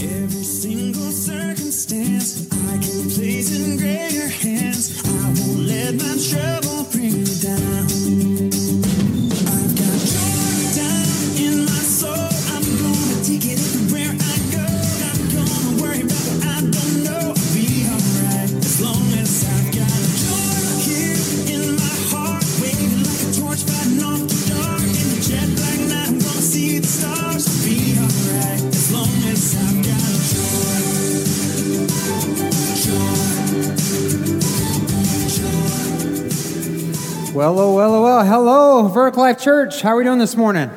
Every 0.00 0.42
single 0.42 1.12
circumstance 1.12 2.51
Church. 39.42 39.82
How 39.82 39.88
are 39.88 39.96
we 39.96 40.04
doing 40.04 40.20
this 40.20 40.36
morning? 40.36 40.70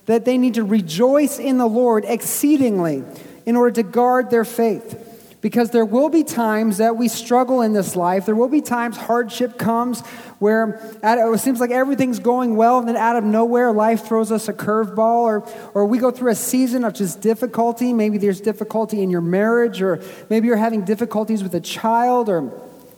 that 0.07 0.25
they 0.25 0.39
need 0.39 0.55
to 0.55 0.65
rejoice 0.65 1.39
in 1.39 1.59
the 1.59 1.67
Lord 1.67 2.05
exceedingly 2.07 3.05
in 3.47 3.57
order 3.57 3.71
to 3.73 3.83
guard 3.83 4.31
their 4.31 4.45
faith. 4.45 5.09
Because 5.41 5.71
there 5.71 5.85
will 5.85 6.09
be 6.09 6.23
times 6.23 6.79
that 6.79 6.97
we 6.97 7.09
struggle 7.09 7.63
in 7.63 7.73
this 7.73 7.97
life. 7.97 8.27
There 8.27 8.35
will 8.37 8.49
be 8.49 8.61
times 8.61 8.97
hardship 8.97 9.59
comes 9.59 10.01
where 10.39 10.81
it 11.03 11.39
seems 11.41 11.59
like 11.59 11.71
everything's 11.71 12.21
going 12.21 12.55
well, 12.55 12.79
and 12.79 12.89
then 12.89 12.97
out 12.97 13.17
of 13.17 13.25
nowhere, 13.25 13.73
life 13.73 14.07
throws 14.07 14.31
us 14.31 14.49
a 14.49 14.53
curveball, 14.53 15.23
or, 15.23 15.49
or 15.75 15.87
we 15.87 15.99
go 15.99 16.11
through 16.11 16.31
a 16.31 16.37
season 16.37 16.85
of 16.85 16.95
just 16.95 17.21
difficulty. 17.21 17.93
Maybe 17.93 18.19
there's 18.19 18.41
difficulty 18.41 19.03
in 19.03 19.11
your 19.11 19.21
marriage, 19.21 19.83
or 19.83 20.01
maybe 20.31 20.47
you're 20.49 20.57
having 20.57 20.85
difficulties 20.85 21.43
with 21.43 21.55
a 21.55 21.61
child, 21.61 22.29
or 22.29 22.53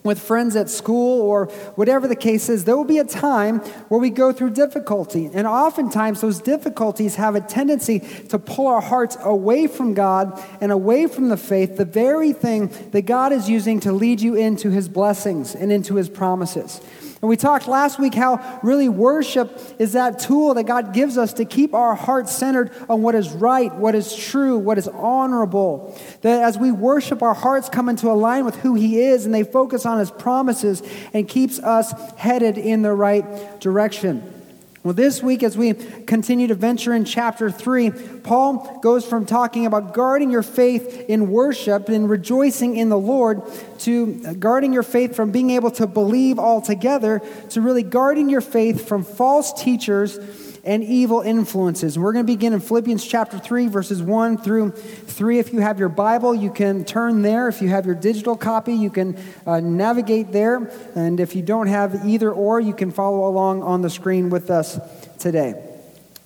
with 0.04 0.20
friends 0.20 0.54
at 0.54 0.68
school 0.68 1.22
or 1.22 1.46
whatever 1.76 2.06
the 2.06 2.14
case 2.14 2.50
is, 2.50 2.64
there 2.64 2.76
will 2.76 2.84
be 2.84 2.98
a 2.98 3.04
time 3.04 3.58
where 3.88 3.98
we 3.98 4.10
go 4.10 4.32
through 4.32 4.50
difficulty. 4.50 5.30
And 5.32 5.46
oftentimes, 5.46 6.20
those 6.20 6.42
difficulties 6.42 7.14
have 7.16 7.34
a 7.34 7.40
tendency 7.40 8.00
to 8.28 8.38
pull 8.38 8.66
our 8.66 8.82
hearts 8.82 9.16
away 9.22 9.66
from 9.66 9.94
God 9.94 10.38
and 10.60 10.70
away 10.70 11.06
from 11.06 11.30
the 11.30 11.38
faith, 11.38 11.78
the 11.78 11.86
very 11.86 12.34
thing 12.34 12.70
that 12.90 13.02
God 13.02 13.32
is 13.32 13.48
using 13.48 13.80
to 13.80 13.92
lead 13.92 14.20
you 14.20 14.34
into 14.34 14.70
his 14.70 14.90
blessings 14.90 15.54
and 15.54 15.72
into 15.72 15.94
his 15.94 16.10
promises. 16.10 16.82
And 17.24 17.28
we 17.30 17.38
talked 17.38 17.66
last 17.66 17.98
week 17.98 18.12
how 18.12 18.60
really 18.62 18.90
worship 18.90 19.58
is 19.78 19.94
that 19.94 20.18
tool 20.18 20.52
that 20.52 20.64
God 20.64 20.92
gives 20.92 21.16
us 21.16 21.32
to 21.32 21.46
keep 21.46 21.72
our 21.72 21.94
hearts 21.94 22.30
centered 22.30 22.70
on 22.86 23.00
what 23.00 23.14
is 23.14 23.30
right, 23.30 23.74
what 23.74 23.94
is 23.94 24.14
true, 24.14 24.58
what 24.58 24.76
is 24.76 24.88
honorable. 24.88 25.98
That 26.20 26.42
as 26.42 26.58
we 26.58 26.70
worship, 26.70 27.22
our 27.22 27.32
hearts 27.32 27.70
come 27.70 27.88
into 27.88 28.12
line 28.12 28.44
with 28.44 28.56
who 28.56 28.74
He 28.74 29.00
is 29.00 29.24
and 29.24 29.34
they 29.34 29.42
focus 29.42 29.86
on 29.86 30.00
His 30.00 30.10
promises 30.10 30.82
and 31.14 31.26
keeps 31.26 31.58
us 31.58 31.94
headed 32.18 32.58
in 32.58 32.82
the 32.82 32.92
right 32.92 33.58
direction. 33.58 34.43
Well, 34.84 34.92
this 34.92 35.22
week, 35.22 35.42
as 35.42 35.56
we 35.56 35.72
continue 35.72 36.46
to 36.48 36.54
venture 36.54 36.92
in 36.92 37.06
chapter 37.06 37.50
3, 37.50 37.90
Paul 38.22 38.80
goes 38.82 39.06
from 39.06 39.24
talking 39.24 39.64
about 39.64 39.94
guarding 39.94 40.30
your 40.30 40.42
faith 40.42 41.06
in 41.08 41.30
worship 41.30 41.88
and 41.88 42.06
rejoicing 42.06 42.76
in 42.76 42.90
the 42.90 42.98
Lord 42.98 43.40
to 43.78 44.34
guarding 44.34 44.74
your 44.74 44.82
faith 44.82 45.16
from 45.16 45.30
being 45.30 45.48
able 45.48 45.70
to 45.70 45.86
believe 45.86 46.38
altogether 46.38 47.22
to 47.48 47.62
really 47.62 47.82
guarding 47.82 48.28
your 48.28 48.42
faith 48.42 48.86
from 48.86 49.04
false 49.04 49.54
teachers 49.54 50.18
and 50.64 50.82
evil 50.82 51.20
influences. 51.20 51.98
We're 51.98 52.12
going 52.12 52.26
to 52.26 52.32
begin 52.32 52.54
in 52.54 52.60
Philippians 52.60 53.06
chapter 53.06 53.38
3, 53.38 53.68
verses 53.68 54.02
1 54.02 54.38
through 54.38 54.70
3. 54.70 55.38
If 55.38 55.52
you 55.52 55.60
have 55.60 55.78
your 55.78 55.90
Bible, 55.90 56.34
you 56.34 56.50
can 56.50 56.84
turn 56.84 57.22
there. 57.22 57.48
If 57.48 57.60
you 57.60 57.68
have 57.68 57.84
your 57.84 57.94
digital 57.94 58.36
copy, 58.36 58.72
you 58.72 58.90
can 58.90 59.18
uh, 59.46 59.60
navigate 59.60 60.32
there. 60.32 60.72
And 60.94 61.20
if 61.20 61.36
you 61.36 61.42
don't 61.42 61.66
have 61.66 62.06
either 62.06 62.32
or, 62.32 62.60
you 62.60 62.72
can 62.72 62.90
follow 62.90 63.28
along 63.28 63.62
on 63.62 63.82
the 63.82 63.90
screen 63.90 64.30
with 64.30 64.50
us 64.50 64.78
today. 65.18 65.54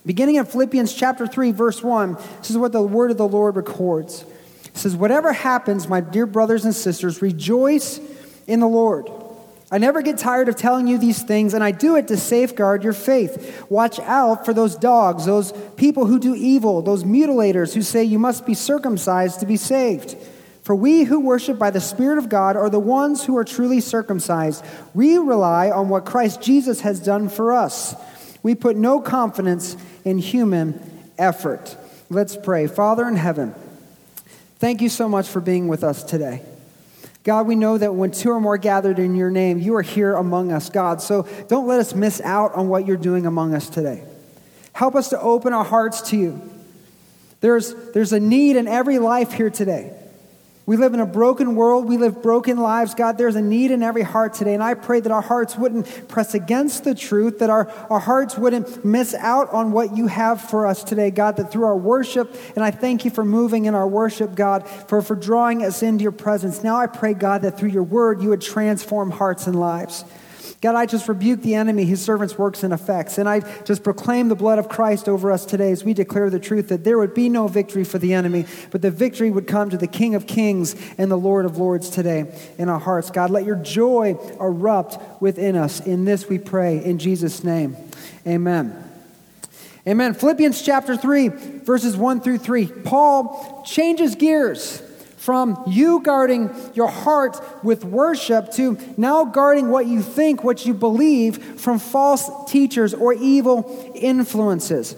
Beginning 0.05 0.35
in 0.35 0.45
Philippians 0.45 0.93
chapter 0.93 1.27
3, 1.27 1.51
verse 1.51 1.83
1, 1.83 2.13
this 2.13 2.49
is 2.49 2.57
what 2.57 2.71
the 2.71 2.81
word 2.81 3.11
of 3.11 3.17
the 3.17 3.27
Lord 3.27 3.57
records. 3.57 4.23
It 4.65 4.77
says, 4.77 4.95
Whatever 4.95 5.33
happens, 5.33 5.89
my 5.89 5.99
dear 5.99 6.25
brothers 6.25 6.63
and 6.63 6.73
sisters, 6.73 7.21
rejoice 7.21 7.99
in 8.47 8.61
the 8.61 8.67
Lord. 8.67 9.09
I 9.71 9.77
never 9.77 10.01
get 10.01 10.17
tired 10.17 10.49
of 10.49 10.55
telling 10.55 10.87
you 10.87 10.97
these 10.97 11.21
things, 11.21 11.53
and 11.53 11.63
I 11.63 11.71
do 11.71 11.95
it 11.95 12.07
to 12.07 12.17
safeguard 12.17 12.83
your 12.83 12.93
faith. 12.93 13.65
Watch 13.69 13.99
out 13.99 14.43
for 14.43 14.53
those 14.53 14.75
dogs, 14.75 15.25
those 15.25 15.53
people 15.77 16.07
who 16.07 16.19
do 16.19 16.33
evil, 16.33 16.81
those 16.81 17.03
mutilators 17.03 17.75
who 17.75 17.83
say 17.83 18.03
you 18.03 18.17
must 18.17 18.47
be 18.47 18.55
circumcised 18.55 19.41
to 19.41 19.45
be 19.45 19.57
saved. 19.57 20.17
For 20.63 20.75
we 20.75 21.03
who 21.03 21.19
worship 21.19 21.59
by 21.59 21.69
the 21.69 21.81
Spirit 21.81 22.17
of 22.17 22.29
God 22.29 22.55
are 22.55 22.69
the 22.69 22.79
ones 22.79 23.25
who 23.25 23.37
are 23.37 23.43
truly 23.43 23.79
circumcised. 23.79 24.63
We 24.93 25.17
rely 25.17 25.69
on 25.69 25.89
what 25.89 26.05
Christ 26.05 26.41
Jesus 26.41 26.81
has 26.81 26.99
done 26.99 27.29
for 27.29 27.53
us. 27.53 27.95
We 28.41 28.55
put 28.55 28.75
no 28.75 28.99
confidence 29.01 29.77
in 30.03 30.17
human 30.17 30.81
effort. 31.17 31.75
Let's 32.09 32.35
pray. 32.35 32.65
Father 32.65 33.07
in 33.07 33.15
heaven, 33.15 33.53
thank 34.57 34.81
you 34.81 34.89
so 34.89 35.07
much 35.07 35.27
for 35.27 35.41
being 35.41 35.67
with 35.67 35.83
us 35.83 36.03
today. 36.03 36.41
God, 37.29 37.45
we 37.45 37.53
know 37.53 37.77
that 37.77 37.93
when 37.93 38.09
two 38.09 38.31
or 38.31 38.41
more 38.41 38.57
gathered 38.57 38.97
in 38.97 39.13
your 39.13 39.29
name, 39.29 39.59
you 39.59 39.75
are 39.75 39.83
here 39.83 40.15
among 40.15 40.51
us, 40.51 40.71
God. 40.71 40.99
So 40.99 41.27
don't 41.47 41.67
let 41.67 41.79
us 41.79 41.93
miss 41.93 42.19
out 42.21 42.55
on 42.55 42.69
what 42.69 42.87
you're 42.87 42.97
doing 42.97 43.27
among 43.27 43.53
us 43.53 43.69
today. 43.69 44.03
Help 44.73 44.95
us 44.95 45.09
to 45.09 45.21
open 45.21 45.53
our 45.53 45.63
hearts 45.63 46.01
to 46.09 46.17
you. 46.17 46.41
There's, 47.39 47.75
there's 47.93 48.13
a 48.13 48.19
need 48.19 48.55
in 48.55 48.67
every 48.67 48.97
life 48.97 49.31
here 49.31 49.51
today. 49.51 49.93
We 50.69 50.77
live 50.77 50.93
in 50.93 50.99
a 50.99 51.05
broken 51.07 51.55
world. 51.55 51.89
We 51.89 51.97
live 51.97 52.21
broken 52.21 52.59
lives. 52.59 52.93
God, 52.93 53.17
there's 53.17 53.35
a 53.35 53.41
need 53.41 53.71
in 53.71 53.81
every 53.81 54.03
heart 54.03 54.35
today. 54.35 54.53
And 54.53 54.61
I 54.61 54.75
pray 54.75 54.99
that 54.99 55.11
our 55.11 55.19
hearts 55.19 55.57
wouldn't 55.57 56.07
press 56.07 56.35
against 56.35 56.83
the 56.83 56.93
truth, 56.93 57.39
that 57.39 57.49
our, 57.49 57.67
our 57.89 57.97
hearts 57.97 58.37
wouldn't 58.37 58.85
miss 58.85 59.15
out 59.15 59.49
on 59.49 59.71
what 59.71 59.97
you 59.97 60.05
have 60.05 60.39
for 60.39 60.67
us 60.67 60.83
today, 60.83 61.09
God, 61.09 61.37
that 61.37 61.51
through 61.51 61.63
our 61.63 61.75
worship, 61.75 62.35
and 62.53 62.63
I 62.63 62.69
thank 62.69 63.03
you 63.03 63.09
for 63.09 63.25
moving 63.25 63.65
in 63.65 63.73
our 63.73 63.87
worship, 63.87 64.35
God, 64.35 64.67
for, 64.67 65.01
for 65.01 65.15
drawing 65.15 65.65
us 65.65 65.81
into 65.81 66.03
your 66.03 66.11
presence. 66.11 66.63
Now 66.63 66.77
I 66.77 66.85
pray, 66.85 67.15
God, 67.15 67.41
that 67.41 67.57
through 67.57 67.69
your 67.69 67.81
word, 67.81 68.21
you 68.21 68.29
would 68.29 68.41
transform 68.41 69.09
hearts 69.09 69.47
and 69.47 69.59
lives. 69.59 70.05
God, 70.61 70.75
I 70.75 70.85
just 70.85 71.07
rebuke 71.07 71.41
the 71.41 71.55
enemy, 71.55 71.85
his 71.85 72.01
servants' 72.01 72.37
works 72.37 72.63
and 72.63 72.73
effects. 72.73 73.17
And 73.17 73.29
I 73.29 73.39
just 73.63 73.81
proclaim 73.81 74.27
the 74.27 74.35
blood 74.35 74.59
of 74.59 74.67
Christ 74.67 75.07
over 75.07 75.31
us 75.31 75.45
today 75.45 75.71
as 75.71 75.85
we 75.85 75.93
declare 75.93 76.29
the 76.29 76.39
truth 76.39 76.67
that 76.67 76.83
there 76.83 76.97
would 76.97 77.13
be 77.13 77.29
no 77.29 77.47
victory 77.47 77.85
for 77.85 77.97
the 77.97 78.13
enemy, 78.13 78.45
but 78.69 78.81
the 78.81 78.91
victory 78.91 79.31
would 79.31 79.47
come 79.47 79.69
to 79.69 79.77
the 79.77 79.87
King 79.87 80.15
of 80.15 80.27
Kings 80.27 80.75
and 80.97 81.09
the 81.09 81.17
Lord 81.17 81.45
of 81.45 81.57
Lords 81.57 81.89
today 81.89 82.29
in 82.57 82.67
our 82.67 82.79
hearts. 82.79 83.09
God, 83.09 83.29
let 83.29 83.45
your 83.45 83.55
joy 83.55 84.17
erupt 84.37 85.21
within 85.21 85.55
us. 85.55 85.79
In 85.79 86.03
this 86.03 86.27
we 86.27 86.37
pray 86.37 86.83
in 86.83 86.99
Jesus' 86.99 87.41
name. 87.41 87.77
Amen. 88.27 88.83
Amen. 89.87 90.13
Philippians 90.13 90.61
chapter 90.61 90.97
3, 90.97 91.29
verses 91.29 91.95
1 91.95 92.19
through 92.19 92.39
3. 92.39 92.65
Paul 92.65 93.63
changes 93.65 94.15
gears 94.15 94.83
from 95.19 95.61
you 95.67 96.01
guarding 96.01 96.49
your 96.73 96.87
heart 96.87 97.37
with 97.61 97.83
worship 97.83 98.51
to 98.53 98.77
now 98.95 99.25
guarding 99.25 99.69
what 99.69 99.85
you 99.85 100.01
think, 100.01 100.45
what 100.45 100.65
you 100.65 100.73
believe 100.73 101.59
from 101.59 101.77
false 101.77 102.29
teachers 102.49 102.93
or 102.93 103.13
evil 103.13 103.91
influences. 103.95 104.95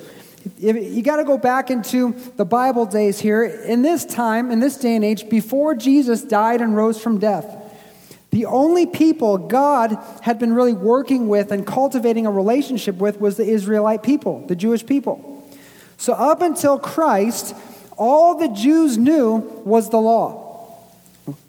You 0.59 1.01
got 1.01 1.17
to 1.17 1.23
go 1.23 1.39
back 1.39 1.71
into 1.71 2.13
the 2.37 2.45
Bible 2.45 2.85
days 2.85 3.19
here. 3.19 3.43
In 3.43 3.81
this 3.81 4.05
time, 4.05 4.51
in 4.51 4.59
this 4.59 4.77
day 4.77 4.95
and 4.95 5.03
age, 5.03 5.27
before 5.27 5.73
Jesus 5.73 6.21
died 6.21 6.61
and 6.61 6.75
rose 6.75 7.01
from 7.01 7.17
death, 7.17 7.57
the 8.29 8.45
only 8.45 8.85
people 8.85 9.39
God 9.39 9.97
had 10.21 10.37
been 10.37 10.53
really 10.53 10.73
working 10.73 11.27
with 11.29 11.51
and 11.51 11.65
cultivating 11.65 12.27
a 12.27 12.31
relationship 12.31 12.97
with 12.97 13.19
was 13.19 13.37
the 13.37 13.45
Israelite 13.45 14.03
people, 14.03 14.45
the 14.47 14.55
Jewish 14.55 14.85
people. 14.85 15.27
So, 15.97 16.13
up 16.13 16.41
until 16.41 16.79
Christ, 16.79 17.55
all 18.01 18.33
the 18.33 18.47
Jews 18.47 18.97
knew 18.97 19.37
was 19.63 19.91
the 19.91 20.01
law, 20.01 20.65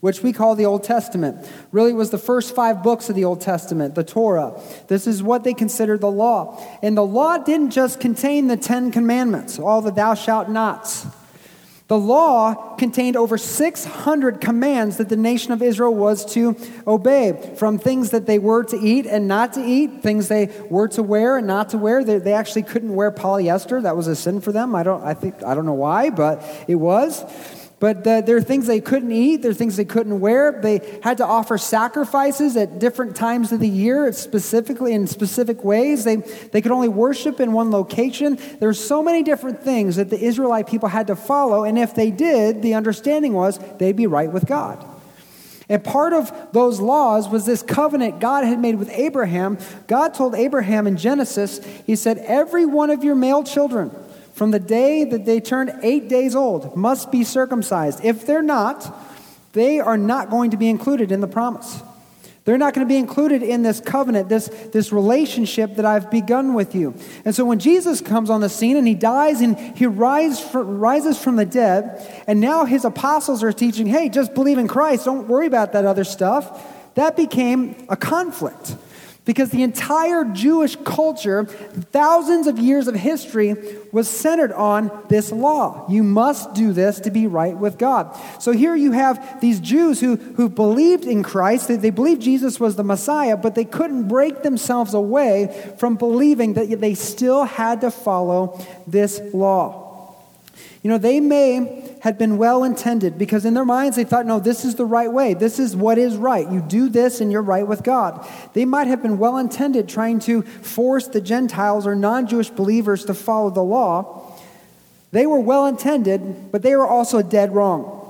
which 0.00 0.22
we 0.22 0.34
call 0.34 0.54
the 0.54 0.66
Old 0.66 0.84
Testament. 0.84 1.50
Really 1.72 1.94
was 1.94 2.10
the 2.10 2.18
first 2.18 2.54
five 2.54 2.82
books 2.82 3.08
of 3.08 3.16
the 3.16 3.24
Old 3.24 3.40
Testament, 3.40 3.94
the 3.94 4.04
Torah. 4.04 4.60
This 4.86 5.06
is 5.06 5.22
what 5.22 5.44
they 5.44 5.54
considered 5.54 6.02
the 6.02 6.10
law. 6.10 6.62
And 6.82 6.94
the 6.94 7.06
law 7.06 7.38
didn't 7.38 7.70
just 7.70 8.00
contain 8.00 8.48
the 8.48 8.58
Ten 8.58 8.92
Commandments, 8.92 9.58
all 9.58 9.80
the 9.80 9.90
thou 9.90 10.12
shalt 10.12 10.50
nots. 10.50 11.06
The 11.88 11.98
law 11.98 12.76
contained 12.76 13.16
over 13.16 13.36
600 13.36 14.40
commands 14.40 14.96
that 14.96 15.08
the 15.08 15.16
nation 15.16 15.52
of 15.52 15.62
Israel 15.62 15.94
was 15.94 16.24
to 16.32 16.56
obey, 16.86 17.54
from 17.56 17.78
things 17.78 18.10
that 18.10 18.26
they 18.26 18.38
were 18.38 18.64
to 18.64 18.76
eat 18.76 19.06
and 19.06 19.28
not 19.28 19.54
to 19.54 19.64
eat, 19.64 20.02
things 20.02 20.28
they 20.28 20.48
were 20.70 20.88
to 20.88 21.02
wear 21.02 21.36
and 21.36 21.46
not 21.46 21.70
to 21.70 21.78
wear. 21.78 22.02
They, 22.04 22.18
they 22.18 22.32
actually 22.32 22.62
couldn't 22.62 22.94
wear 22.94 23.10
polyester. 23.10 23.82
That 23.82 23.96
was 23.96 24.06
a 24.06 24.16
sin 24.16 24.40
for 24.40 24.52
them. 24.52 24.74
I 24.74 24.82
don't, 24.82 25.02
I, 25.02 25.14
think, 25.14 25.42
I 25.44 25.54
don't 25.54 25.66
know 25.66 25.74
why, 25.74 26.10
but 26.10 26.42
it 26.68 26.76
was. 26.76 27.24
But 27.82 28.04
the, 28.04 28.22
there 28.24 28.36
are 28.36 28.40
things 28.40 28.68
they 28.68 28.80
couldn't 28.80 29.10
eat, 29.10 29.42
there 29.42 29.50
are 29.50 29.54
things 29.54 29.76
they 29.76 29.84
couldn't 29.84 30.20
wear. 30.20 30.52
They 30.52 31.00
had 31.02 31.16
to 31.18 31.26
offer 31.26 31.58
sacrifices 31.58 32.56
at 32.56 32.78
different 32.78 33.16
times 33.16 33.50
of 33.50 33.58
the 33.58 33.68
year, 33.68 34.12
specifically 34.12 34.92
in 34.92 35.08
specific 35.08 35.64
ways. 35.64 36.04
They, 36.04 36.14
they 36.14 36.62
could 36.62 36.70
only 36.70 36.88
worship 36.88 37.40
in 37.40 37.52
one 37.52 37.72
location. 37.72 38.36
There 38.36 38.58
There's 38.60 38.78
so 38.78 39.02
many 39.02 39.24
different 39.24 39.64
things 39.64 39.96
that 39.96 40.10
the 40.10 40.24
Israelite 40.24 40.68
people 40.68 40.90
had 40.90 41.08
to 41.08 41.16
follow, 41.16 41.64
and 41.64 41.76
if 41.76 41.92
they 41.92 42.12
did, 42.12 42.62
the 42.62 42.74
understanding 42.74 43.32
was 43.32 43.58
they'd 43.78 43.96
be 43.96 44.06
right 44.06 44.30
with 44.30 44.46
God. 44.46 44.86
And 45.68 45.82
part 45.82 46.12
of 46.12 46.30
those 46.52 46.78
laws 46.78 47.28
was 47.28 47.46
this 47.46 47.64
covenant 47.64 48.20
God 48.20 48.44
had 48.44 48.60
made 48.60 48.76
with 48.76 48.90
Abraham. 48.90 49.58
God 49.88 50.14
told 50.14 50.36
Abraham 50.36 50.86
in 50.86 50.96
Genesis, 50.96 51.58
He 51.84 51.96
said, 51.96 52.18
Every 52.18 52.64
one 52.64 52.90
of 52.90 53.02
your 53.02 53.16
male 53.16 53.42
children, 53.42 53.90
from 54.32 54.50
the 54.50 54.58
day 54.58 55.04
that 55.04 55.24
they 55.24 55.40
turn 55.40 55.80
eight 55.82 56.08
days 56.08 56.34
old 56.34 56.76
must 56.76 57.12
be 57.12 57.24
circumcised. 57.24 58.04
If 58.04 58.26
they're 58.26 58.42
not, 58.42 58.98
they 59.52 59.80
are 59.80 59.98
not 59.98 60.30
going 60.30 60.50
to 60.52 60.56
be 60.56 60.68
included 60.68 61.12
in 61.12 61.20
the 61.20 61.28
promise. 61.28 61.82
They're 62.44 62.58
not 62.58 62.74
going 62.74 62.84
to 62.86 62.92
be 62.92 62.98
included 62.98 63.44
in 63.44 63.62
this 63.62 63.80
covenant, 63.80 64.28
this, 64.28 64.48
this 64.72 64.90
relationship 64.90 65.76
that 65.76 65.84
I've 65.84 66.10
begun 66.10 66.54
with 66.54 66.74
you. 66.74 66.94
And 67.24 67.34
so 67.34 67.44
when 67.44 67.60
Jesus 67.60 68.00
comes 68.00 68.30
on 68.30 68.40
the 68.40 68.48
scene 68.48 68.76
and 68.76 68.86
he 68.86 68.94
dies 68.94 69.40
and 69.40 69.56
he 69.76 69.86
rise 69.86 70.40
from, 70.40 70.80
rises 70.80 71.22
from 71.22 71.36
the 71.36 71.44
dead, 71.46 72.04
and 72.26 72.40
now 72.40 72.64
his 72.64 72.84
apostles 72.84 73.44
are 73.44 73.52
teaching, 73.52 73.86
hey, 73.86 74.08
just 74.08 74.34
believe 74.34 74.58
in 74.58 74.66
Christ, 74.66 75.04
don't 75.04 75.28
worry 75.28 75.46
about 75.46 75.72
that 75.74 75.84
other 75.84 76.02
stuff, 76.02 76.94
that 76.94 77.16
became 77.16 77.86
a 77.88 77.96
conflict. 77.96 78.74
Because 79.24 79.50
the 79.50 79.62
entire 79.62 80.24
Jewish 80.24 80.74
culture, 80.74 81.44
thousands 81.44 82.48
of 82.48 82.58
years 82.58 82.88
of 82.88 82.96
history, 82.96 83.54
was 83.92 84.08
centered 84.10 84.50
on 84.52 84.90
this 85.08 85.30
law. 85.30 85.86
You 85.88 86.02
must 86.02 86.54
do 86.54 86.72
this 86.72 86.98
to 87.00 87.10
be 87.12 87.28
right 87.28 87.56
with 87.56 87.78
God. 87.78 88.18
So 88.40 88.50
here 88.50 88.74
you 88.74 88.90
have 88.90 89.40
these 89.40 89.60
Jews 89.60 90.00
who, 90.00 90.16
who 90.16 90.48
believed 90.48 91.04
in 91.04 91.22
Christ, 91.22 91.68
they, 91.68 91.76
they 91.76 91.90
believed 91.90 92.20
Jesus 92.20 92.58
was 92.58 92.74
the 92.74 92.82
Messiah, 92.82 93.36
but 93.36 93.54
they 93.54 93.64
couldn't 93.64 94.08
break 94.08 94.42
themselves 94.42 94.92
away 94.92 95.74
from 95.78 95.94
believing 95.94 96.54
that 96.54 96.80
they 96.80 96.94
still 96.94 97.44
had 97.44 97.82
to 97.82 97.92
follow 97.92 98.60
this 98.88 99.20
law. 99.32 100.16
You 100.82 100.90
know, 100.90 100.98
they 100.98 101.20
may 101.20 101.91
had 102.02 102.18
been 102.18 102.36
well 102.36 102.64
intended 102.64 103.16
because 103.16 103.44
in 103.44 103.54
their 103.54 103.64
minds 103.64 103.96
they 103.96 104.02
thought, 104.02 104.26
no, 104.26 104.40
this 104.40 104.64
is 104.64 104.74
the 104.74 104.84
right 104.84 105.12
way. 105.12 105.34
This 105.34 105.60
is 105.60 105.76
what 105.76 105.98
is 105.98 106.16
right. 106.16 106.50
You 106.50 106.60
do 106.60 106.88
this 106.88 107.20
and 107.20 107.30
you're 107.30 107.42
right 107.42 107.64
with 107.64 107.84
God. 107.84 108.26
They 108.54 108.64
might 108.64 108.88
have 108.88 109.02
been 109.02 109.18
well 109.18 109.38
intended 109.38 109.88
trying 109.88 110.18
to 110.20 110.42
force 110.42 111.06
the 111.06 111.20
Gentiles 111.20 111.86
or 111.86 111.94
non 111.94 112.26
Jewish 112.26 112.50
believers 112.50 113.04
to 113.04 113.14
follow 113.14 113.50
the 113.50 113.62
law. 113.62 114.36
They 115.12 115.26
were 115.26 115.38
well 115.38 115.64
intended, 115.66 116.50
but 116.50 116.62
they 116.62 116.74
were 116.74 116.88
also 116.88 117.22
dead 117.22 117.54
wrong. 117.54 118.00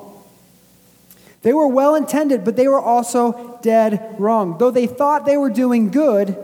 They 1.42 1.52
were 1.52 1.68
well 1.68 1.94
intended, 1.94 2.44
but 2.44 2.56
they 2.56 2.68
were 2.68 2.80
also 2.80 3.58
dead 3.60 4.16
wrong. 4.18 4.56
Though 4.56 4.70
they 4.70 4.86
thought 4.86 5.26
they 5.26 5.36
were 5.36 5.50
doing 5.50 5.90
good, 5.90 6.34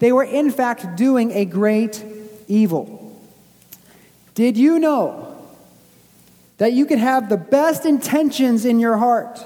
they 0.00 0.12
were 0.12 0.24
in 0.24 0.50
fact 0.50 0.96
doing 0.96 1.32
a 1.32 1.46
great 1.46 2.04
evil. 2.46 3.18
Did 4.34 4.58
you 4.58 4.78
know 4.78 5.29
that 6.60 6.74
you 6.74 6.84
can 6.84 6.98
have 6.98 7.30
the 7.30 7.38
best 7.38 7.86
intentions 7.86 8.66
in 8.66 8.78
your 8.78 8.98
heart 8.98 9.40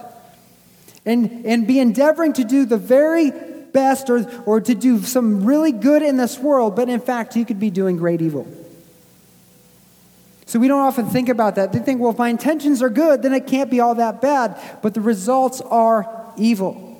and, 1.07 1.47
and 1.47 1.65
be 1.65 1.79
endeavoring 1.79 2.33
to 2.33 2.43
do 2.43 2.67
the 2.67 2.77
very 2.77 3.31
best 3.31 4.11
or, 4.11 4.43
or 4.43 4.61
to 4.61 4.75
do 4.75 5.01
some 5.01 5.45
really 5.45 5.71
good 5.71 6.03
in 6.03 6.17
this 6.17 6.41
world, 6.41 6.75
but 6.75 6.89
in 6.89 6.99
fact, 6.99 7.37
you 7.37 7.45
could 7.45 7.61
be 7.61 7.71
doing 7.71 7.97
great 7.97 8.21
evil. 8.21 8.49
So 10.47 10.59
we 10.59 10.67
don't 10.67 10.81
often 10.81 11.07
think 11.07 11.29
about 11.29 11.55
that. 11.55 11.73
They 11.73 11.79
think, 11.79 12.01
well, 12.01 12.11
if 12.11 12.19
my 12.19 12.31
intentions 12.31 12.83
are 12.83 12.91
good, 12.91 13.23
then 13.23 13.33
it 13.33 13.47
can't 13.47 13.71
be 13.71 13.79
all 13.79 13.95
that 13.95 14.21
bad, 14.21 14.61
but 14.83 14.93
the 14.95 15.01
results 15.01 15.61
are 15.61 16.33
evil. 16.37 16.94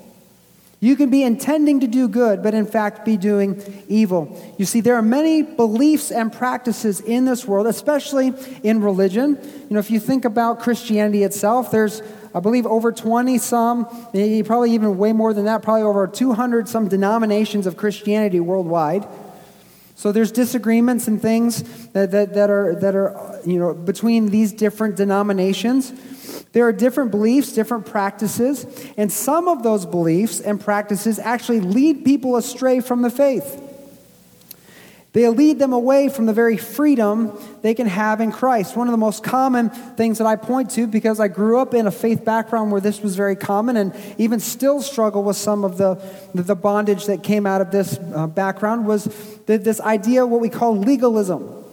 You 0.85 0.95
can 0.95 1.09
be 1.09 1.23
intending 1.23 1.79
to 1.79 1.87
do 1.87 2.07
good, 2.07 2.43
but 2.43 2.53
in 2.53 2.67
fact 2.67 3.05
be 3.05 3.17
doing 3.17 3.59
evil. 3.87 4.39
You 4.59 4.65
see, 4.65 4.81
there 4.81 4.93
are 4.93 5.01
many 5.01 5.41
beliefs 5.41 6.11
and 6.11 6.31
practices 6.31 7.01
in 7.01 7.25
this 7.25 7.47
world, 7.47 7.65
especially 7.65 8.35
in 8.61 8.83
religion. 8.83 9.39
You 9.41 9.73
know, 9.73 9.79
if 9.79 9.89
you 9.89 9.99
think 9.99 10.25
about 10.25 10.59
Christianity 10.59 11.23
itself, 11.23 11.71
there's, 11.71 12.03
I 12.35 12.39
believe, 12.39 12.67
over 12.67 12.91
20 12.91 13.39
some, 13.39 13.87
maybe 14.13 14.43
probably 14.43 14.73
even 14.73 14.95
way 14.99 15.11
more 15.11 15.33
than 15.33 15.45
that, 15.45 15.63
probably 15.63 15.81
over 15.81 16.05
200 16.05 16.69
some 16.69 16.87
denominations 16.87 17.65
of 17.65 17.77
Christianity 17.77 18.39
worldwide. 18.39 19.07
So 19.95 20.11
there's 20.11 20.31
disagreements 20.31 21.07
and 21.07 21.21
things 21.21 21.63
that, 21.89 22.11
that, 22.11 22.33
that, 22.33 22.49
are, 22.49 22.75
that 22.75 22.95
are, 22.95 23.39
you 23.45 23.57
know, 23.57 23.73
between 23.73 24.27
these 24.27 24.51
different 24.51 24.97
denominations. 24.97 25.93
There 26.51 26.67
are 26.67 26.73
different 26.73 27.11
beliefs, 27.11 27.53
different 27.53 27.85
practices, 27.85 28.65
and 28.97 29.11
some 29.11 29.47
of 29.47 29.63
those 29.63 29.85
beliefs 29.85 30.41
and 30.41 30.59
practices 30.59 31.17
actually 31.17 31.61
lead 31.61 32.03
people 32.03 32.35
astray 32.35 32.81
from 32.81 33.01
the 33.01 33.09
faith. 33.09 33.61
They 35.15 35.29
lead 35.29 35.59
them 35.59 35.71
away 35.71 36.09
from 36.09 36.25
the 36.25 36.33
very 36.33 36.57
freedom 36.57 37.39
they 37.61 37.73
can 37.73 37.87
have 37.87 38.19
in 38.19 38.33
Christ. 38.33 38.75
One 38.75 38.89
of 38.89 38.91
the 38.91 38.97
most 38.97 39.23
common 39.23 39.69
things 39.69 40.17
that 40.17 40.27
I 40.27 40.35
point 40.35 40.71
to, 40.71 40.87
because 40.87 41.21
I 41.21 41.29
grew 41.29 41.57
up 41.57 41.73
in 41.73 41.87
a 41.87 41.91
faith 41.91 42.25
background 42.25 42.69
where 42.69 42.81
this 42.81 42.99
was 42.99 43.15
very 43.15 43.37
common 43.37 43.77
and 43.77 43.95
even 44.17 44.41
still 44.41 44.81
struggle 44.81 45.23
with 45.23 45.37
some 45.37 45.63
of 45.63 45.77
the, 45.77 45.95
the 46.33 46.53
bondage 46.53 47.05
that 47.05 47.23
came 47.23 47.45
out 47.45 47.61
of 47.61 47.71
this 47.71 47.97
uh, 47.97 48.27
background, 48.27 48.85
was 48.85 49.05
this 49.45 49.79
idea, 49.79 50.25
what 50.25 50.41
we 50.41 50.49
call 50.49 50.77
legalism. 50.77 51.63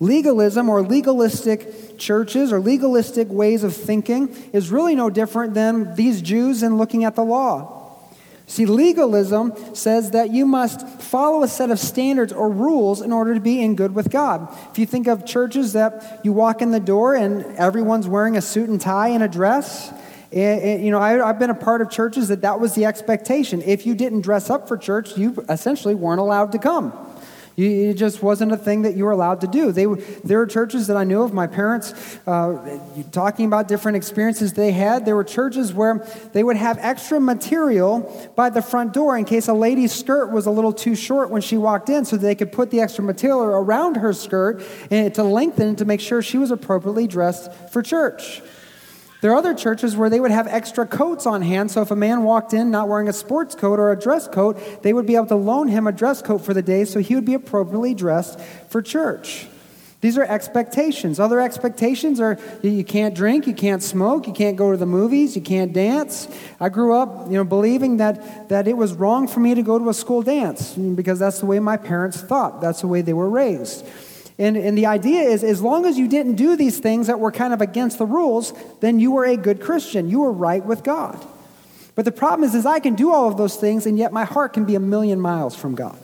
Legalism 0.00 0.70
or 0.70 0.80
legalistic 0.80 1.98
churches 1.98 2.50
or 2.50 2.60
legalistic 2.60 3.28
ways 3.28 3.62
of 3.62 3.76
thinking 3.76 4.34
is 4.54 4.70
really 4.70 4.94
no 4.94 5.10
different 5.10 5.52
than 5.52 5.94
these 5.96 6.22
Jews 6.22 6.62
in 6.62 6.78
looking 6.78 7.04
at 7.04 7.14
the 7.14 7.24
law. 7.24 7.77
See, 8.48 8.66
legalism 8.66 9.52
says 9.74 10.10
that 10.10 10.30
you 10.30 10.44
must 10.44 10.88
follow 10.88 11.44
a 11.44 11.48
set 11.48 11.70
of 11.70 11.78
standards 11.78 12.32
or 12.32 12.50
rules 12.50 13.00
in 13.00 13.12
order 13.12 13.34
to 13.34 13.40
be 13.40 13.62
in 13.62 13.76
good 13.76 13.94
with 13.94 14.10
God. 14.10 14.48
If 14.72 14.78
you 14.78 14.86
think 14.86 15.06
of 15.06 15.24
churches 15.24 15.74
that 15.74 16.20
you 16.24 16.32
walk 16.32 16.60
in 16.60 16.72
the 16.72 16.80
door 16.80 17.14
and 17.14 17.44
everyone's 17.56 18.08
wearing 18.08 18.36
a 18.36 18.42
suit 18.42 18.68
and 18.68 18.80
tie 18.80 19.08
and 19.08 19.22
a 19.22 19.28
dress, 19.28 19.92
And, 20.30 20.60
and, 20.60 20.84
you 20.84 20.90
know, 20.90 20.98
I, 20.98 21.26
I've 21.26 21.38
been 21.38 21.48
a 21.48 21.54
part 21.54 21.80
of 21.80 21.88
churches 21.88 22.28
that 22.28 22.42
that 22.42 22.60
was 22.60 22.74
the 22.74 22.84
expectation. 22.84 23.62
If 23.62 23.86
you 23.86 23.94
didn't 23.94 24.20
dress 24.20 24.50
up 24.50 24.68
for 24.68 24.76
church, 24.76 25.16
you 25.16 25.42
essentially 25.48 25.94
weren't 25.94 26.20
allowed 26.20 26.52
to 26.52 26.58
come. 26.58 26.92
It 27.60 27.94
just 27.94 28.22
wasn't 28.22 28.52
a 28.52 28.56
thing 28.56 28.82
that 28.82 28.94
you 28.94 29.04
were 29.04 29.10
allowed 29.10 29.40
to 29.40 29.48
do. 29.48 29.72
They, 29.72 29.86
there 30.22 30.38
were 30.38 30.46
churches 30.46 30.86
that 30.86 30.96
I 30.96 31.02
knew 31.02 31.22
of, 31.22 31.32
my 31.32 31.48
parents 31.48 31.92
uh, 32.24 32.78
talking 33.10 33.46
about 33.46 33.66
different 33.66 33.96
experiences 33.96 34.52
they 34.52 34.70
had. 34.70 35.04
There 35.04 35.16
were 35.16 35.24
churches 35.24 35.74
where 35.74 36.06
they 36.32 36.44
would 36.44 36.56
have 36.56 36.78
extra 36.78 37.18
material 37.18 38.32
by 38.36 38.50
the 38.50 38.62
front 38.62 38.94
door 38.94 39.18
in 39.18 39.24
case 39.24 39.48
a 39.48 39.54
lady's 39.54 39.92
skirt 39.92 40.30
was 40.30 40.46
a 40.46 40.52
little 40.52 40.72
too 40.72 40.94
short 40.94 41.30
when 41.30 41.42
she 41.42 41.56
walked 41.56 41.88
in, 41.88 42.04
so 42.04 42.16
they 42.16 42.36
could 42.36 42.52
put 42.52 42.70
the 42.70 42.80
extra 42.80 43.02
material 43.02 43.42
around 43.42 43.96
her 43.96 44.12
skirt 44.12 44.62
and 44.92 45.12
to 45.16 45.24
lengthen 45.24 45.74
to 45.76 45.84
make 45.84 46.00
sure 46.00 46.22
she 46.22 46.38
was 46.38 46.52
appropriately 46.52 47.08
dressed 47.08 47.52
for 47.72 47.82
church. 47.82 48.40
There 49.20 49.32
are 49.32 49.36
other 49.36 49.54
churches 49.54 49.96
where 49.96 50.08
they 50.08 50.20
would 50.20 50.30
have 50.30 50.46
extra 50.46 50.86
coats 50.86 51.26
on 51.26 51.42
hand, 51.42 51.72
so 51.72 51.82
if 51.82 51.90
a 51.90 51.96
man 51.96 52.22
walked 52.22 52.54
in 52.54 52.70
not 52.70 52.88
wearing 52.88 53.08
a 53.08 53.12
sports 53.12 53.56
coat 53.56 53.80
or 53.80 53.90
a 53.90 53.98
dress 53.98 54.28
coat, 54.28 54.82
they 54.82 54.92
would 54.92 55.06
be 55.06 55.16
able 55.16 55.26
to 55.26 55.36
loan 55.36 55.66
him 55.66 55.88
a 55.88 55.92
dress 55.92 56.22
coat 56.22 56.38
for 56.38 56.54
the 56.54 56.62
day 56.62 56.84
so 56.84 57.00
he 57.00 57.16
would 57.16 57.24
be 57.24 57.34
appropriately 57.34 57.94
dressed 57.94 58.38
for 58.68 58.80
church. 58.80 59.48
These 60.00 60.16
are 60.16 60.22
expectations. 60.22 61.18
Other 61.18 61.40
expectations 61.40 62.20
are 62.20 62.38
you 62.62 62.84
can't 62.84 63.16
drink, 63.16 63.48
you 63.48 63.54
can't 63.54 63.82
smoke, 63.82 64.28
you 64.28 64.32
can't 64.32 64.56
go 64.56 64.70
to 64.70 64.76
the 64.76 64.86
movies, 64.86 65.34
you 65.34 65.42
can't 65.42 65.72
dance. 65.72 66.28
I 66.60 66.68
grew 66.68 66.94
up, 66.94 67.26
you 67.26 67.32
know, 67.32 67.44
believing 67.44 67.96
that, 67.96 68.48
that 68.50 68.68
it 68.68 68.76
was 68.76 68.92
wrong 68.92 69.26
for 69.26 69.40
me 69.40 69.56
to 69.56 69.62
go 69.62 69.76
to 69.76 69.88
a 69.88 69.94
school 69.94 70.22
dance 70.22 70.74
because 70.74 71.18
that's 71.18 71.40
the 71.40 71.46
way 71.46 71.58
my 71.58 71.76
parents 71.76 72.20
thought. 72.20 72.60
That's 72.60 72.82
the 72.82 72.86
way 72.86 73.00
they 73.00 73.12
were 73.12 73.28
raised. 73.28 73.84
And, 74.38 74.56
and 74.56 74.78
the 74.78 74.86
idea 74.86 75.22
is 75.22 75.42
as 75.42 75.60
long 75.60 75.84
as 75.84 75.98
you 75.98 76.06
didn't 76.06 76.36
do 76.36 76.56
these 76.56 76.78
things 76.78 77.08
that 77.08 77.18
were 77.18 77.32
kind 77.32 77.52
of 77.52 77.60
against 77.60 77.98
the 77.98 78.06
rules, 78.06 78.52
then 78.80 79.00
you 79.00 79.10
were 79.10 79.24
a 79.24 79.36
good 79.36 79.60
Christian. 79.60 80.08
You 80.08 80.20
were 80.20 80.32
right 80.32 80.64
with 80.64 80.84
God. 80.84 81.26
But 81.96 82.04
the 82.04 82.12
problem 82.12 82.48
is, 82.48 82.54
is 82.54 82.64
I 82.64 82.78
can 82.78 82.94
do 82.94 83.12
all 83.12 83.26
of 83.26 83.36
those 83.36 83.56
things, 83.56 83.84
and 83.84 83.98
yet 83.98 84.12
my 84.12 84.24
heart 84.24 84.52
can 84.52 84.64
be 84.64 84.76
a 84.76 84.80
million 84.80 85.20
miles 85.20 85.56
from 85.56 85.74
God. 85.74 85.98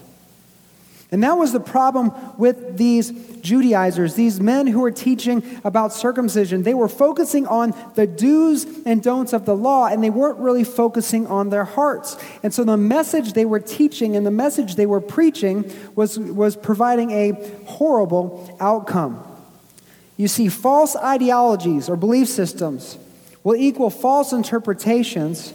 And 1.14 1.23
that 1.23 1.38
was 1.38 1.52
the 1.52 1.61
problem 1.61 2.12
with 2.38 2.76
these 2.76 3.12
Judaizers, 3.40 4.14
these 4.14 4.40
men 4.40 4.66
who 4.66 4.80
were 4.80 4.90
teaching 4.90 5.44
about 5.62 5.92
circumcision. 5.92 6.64
They 6.64 6.75
were 6.75 6.88
focusing 6.88 7.47
on 7.47 7.73
the 7.94 8.04
do's 8.04 8.66
and 8.85 9.00
don'ts 9.00 9.33
of 9.33 9.47
the 9.47 9.54
law, 9.54 9.87
and 9.87 10.02
they 10.02 10.11
weren't 10.11 10.40
really 10.40 10.64
focusing 10.64 11.28
on 11.28 11.50
their 11.50 11.64
hearts. 11.64 12.16
And 12.42 12.52
so 12.52 12.64
the 12.64 12.76
message 12.76 13.35
they 13.35 13.44
were 13.44 13.61
teaching 13.61 14.16
and 14.16 14.26
the 14.26 14.33
message 14.33 14.75
they 14.75 14.87
were 14.87 15.00
preaching 15.00 15.73
was, 15.94 16.18
was 16.18 16.56
providing 16.56 17.12
a 17.12 17.30
horrible 17.64 18.56
outcome. 18.59 19.25
You 20.16 20.26
see, 20.26 20.49
false 20.49 20.97
ideologies 20.97 21.88
or 21.88 21.94
belief 21.94 22.26
systems 22.26 22.99
will 23.44 23.54
equal 23.54 23.90
false 23.90 24.33
interpretations, 24.33 25.54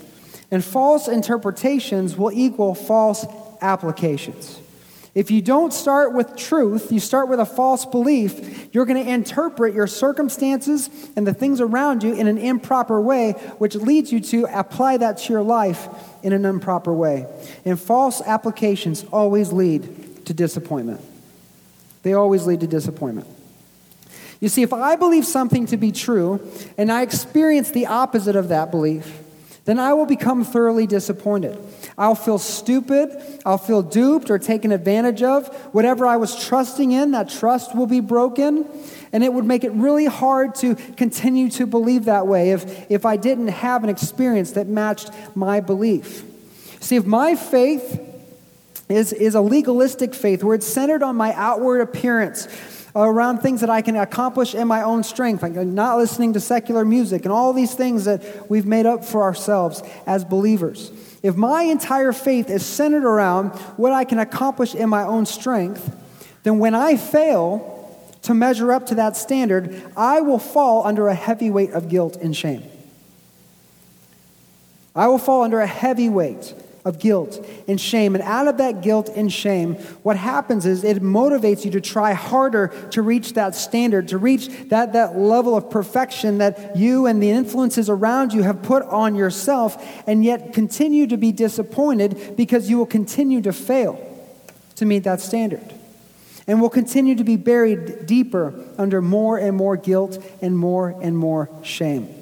and 0.51 0.63
false 0.63 1.09
interpretations 1.09 2.15
will 2.15 2.31
equal 2.31 2.75
false 2.75 3.25
applications. 3.61 4.57
If 5.15 5.31
you 5.31 5.41
don't 5.41 5.73
start 5.73 6.13
with 6.13 6.35
truth, 6.35 6.91
you 6.91 6.99
start 6.99 7.29
with 7.29 7.39
a 7.39 7.45
false 7.45 7.85
belief, 7.85 8.69
you're 8.73 8.85
going 8.85 9.03
to 9.03 9.11
interpret 9.11 9.73
your 9.73 9.87
circumstances 9.87 10.89
and 11.15 11.25
the 11.25 11.33
things 11.33 11.61
around 11.61 12.03
you 12.03 12.13
in 12.13 12.27
an 12.27 12.37
improper 12.37 13.01
way, 13.01 13.31
which 13.57 13.75
leads 13.75 14.11
you 14.11 14.19
to 14.19 14.45
apply 14.45 14.97
that 14.97 15.17
to 15.17 15.33
your 15.33 15.41
life 15.41 15.87
in 16.21 16.31
an 16.31 16.45
improper 16.45 16.93
way. 16.93 17.25
And 17.65 17.79
false 17.79 18.21
applications 18.21 19.03
always 19.11 19.51
lead 19.51 20.25
to 20.27 20.33
disappointment. 20.33 21.01
They 22.03 22.13
always 22.13 22.45
lead 22.45 22.59
to 22.59 22.67
disappointment. 22.67 23.27
You 24.39 24.47
see, 24.47 24.61
if 24.61 24.71
I 24.71 24.95
believe 24.95 25.25
something 25.25 25.65
to 25.67 25.77
be 25.77 25.91
true 25.91 26.39
and 26.77 26.91
I 26.91 27.01
experience 27.01 27.71
the 27.71 27.87
opposite 27.87 28.35
of 28.35 28.49
that 28.49 28.71
belief, 28.71 29.21
then 29.65 29.79
I 29.79 29.93
will 29.93 30.05
become 30.05 30.45
thoroughly 30.45 30.87
disappointed. 30.87 31.57
I'll 31.99 32.15
feel 32.15 32.39
stupid. 32.39 33.11
I'll 33.45 33.57
feel 33.57 33.81
duped 33.81 34.31
or 34.31 34.39
taken 34.39 34.71
advantage 34.71 35.21
of. 35.21 35.53
Whatever 35.73 36.07
I 36.07 36.15
was 36.15 36.33
trusting 36.47 36.93
in, 36.93 37.11
that 37.11 37.29
trust 37.29 37.75
will 37.75 37.87
be 37.87 37.99
broken. 37.99 38.65
And 39.11 39.21
it 39.21 39.33
would 39.33 39.43
make 39.43 39.65
it 39.65 39.71
really 39.73 40.05
hard 40.05 40.55
to 40.55 40.75
continue 40.75 41.49
to 41.51 41.67
believe 41.67 42.05
that 42.05 42.25
way 42.25 42.51
if, 42.51 42.89
if 42.89 43.05
I 43.05 43.17
didn't 43.17 43.49
have 43.49 43.83
an 43.83 43.89
experience 43.89 44.51
that 44.53 44.67
matched 44.67 45.11
my 45.35 45.59
belief. 45.59 46.23
See, 46.79 46.95
if 46.95 47.05
my 47.05 47.35
faith 47.35 47.99
is, 48.87 49.11
is 49.11 49.35
a 49.35 49.41
legalistic 49.41 50.15
faith 50.15 50.41
where 50.41 50.55
it's 50.55 50.67
centered 50.67 51.03
on 51.03 51.17
my 51.17 51.33
outward 51.33 51.81
appearance, 51.81 52.47
around 52.95 53.39
things 53.39 53.61
that 53.61 53.69
I 53.69 53.81
can 53.81 53.95
accomplish 53.95 54.55
in 54.55 54.67
my 54.67 54.81
own 54.81 55.03
strength, 55.03 55.43
like 55.43 55.53
not 55.53 55.97
listening 55.97 56.33
to 56.33 56.39
secular 56.39 56.83
music 56.83 57.23
and 57.23 57.31
all 57.31 57.53
these 57.53 57.75
things 57.75 58.05
that 58.05 58.49
we've 58.49 58.65
made 58.65 58.85
up 58.85 59.05
for 59.05 59.21
ourselves 59.21 59.83
as 60.07 60.25
believers. 60.25 60.91
If 61.21 61.35
my 61.35 61.63
entire 61.63 62.13
faith 62.13 62.49
is 62.49 62.65
centered 62.65 63.03
around 63.03 63.49
what 63.77 63.91
I 63.91 64.05
can 64.05 64.19
accomplish 64.19 64.73
in 64.73 64.89
my 64.89 65.03
own 65.03 65.25
strength, 65.25 65.95
then 66.43 66.59
when 66.59 66.75
I 66.75 66.95
fail 66.95 67.75
to 68.23 68.33
measure 68.33 68.71
up 68.71 68.85
to 68.87 68.95
that 68.95 69.17
standard, 69.17 69.83
I 69.97 70.21
will 70.21 70.39
fall 70.39 70.85
under 70.85 71.07
a 71.07 71.15
heavy 71.15 71.49
weight 71.49 71.71
of 71.71 71.89
guilt 71.89 72.15
and 72.17 72.35
shame. 72.35 72.63
I 74.95 75.07
will 75.07 75.17
fall 75.17 75.43
under 75.43 75.61
a 75.61 75.67
heavy 75.67 76.09
weight 76.09 76.53
of 76.89 76.99
guilt 76.99 77.45
and 77.67 77.79
shame. 77.79 78.15
And 78.15 78.23
out 78.23 78.49
of 78.49 78.57
that 78.57 78.81
guilt 78.81 79.09
and 79.15 79.31
shame, 79.31 79.75
what 80.03 80.17
happens 80.17 80.65
is 80.65 80.83
it 80.83 81.01
motivates 81.01 81.63
you 81.63 81.71
to 81.71 81.79
try 81.79 82.11
harder 82.11 82.67
to 82.91 83.01
reach 83.01 83.33
that 83.33 83.55
standard, 83.55 84.09
to 84.09 84.17
reach 84.17 84.49
that, 84.67 84.91
that 84.93 85.17
level 85.17 85.55
of 85.55 85.69
perfection 85.69 86.39
that 86.39 86.75
you 86.75 87.05
and 87.05 87.23
the 87.23 87.29
influences 87.29 87.89
around 87.89 88.33
you 88.33 88.43
have 88.43 88.61
put 88.61 88.83
on 88.83 89.15
yourself, 89.15 89.81
and 90.05 90.25
yet 90.25 90.51
continue 90.51 91.07
to 91.07 91.15
be 91.15 91.31
disappointed 91.31 92.33
because 92.35 92.69
you 92.69 92.77
will 92.77 92.85
continue 92.85 93.41
to 93.41 93.53
fail 93.53 94.05
to 94.75 94.85
meet 94.85 95.03
that 95.03 95.21
standard. 95.21 95.73
And 96.47 96.59
will 96.59 96.71
continue 96.71 97.13
to 97.13 97.23
be 97.23 97.35
buried 97.35 98.07
deeper 98.07 98.55
under 98.79 99.03
more 99.03 99.37
and 99.37 99.55
more 99.55 99.77
guilt 99.77 100.17
and 100.41 100.57
more 100.57 100.95
and 100.99 101.15
more 101.15 101.47
shame. 101.61 102.18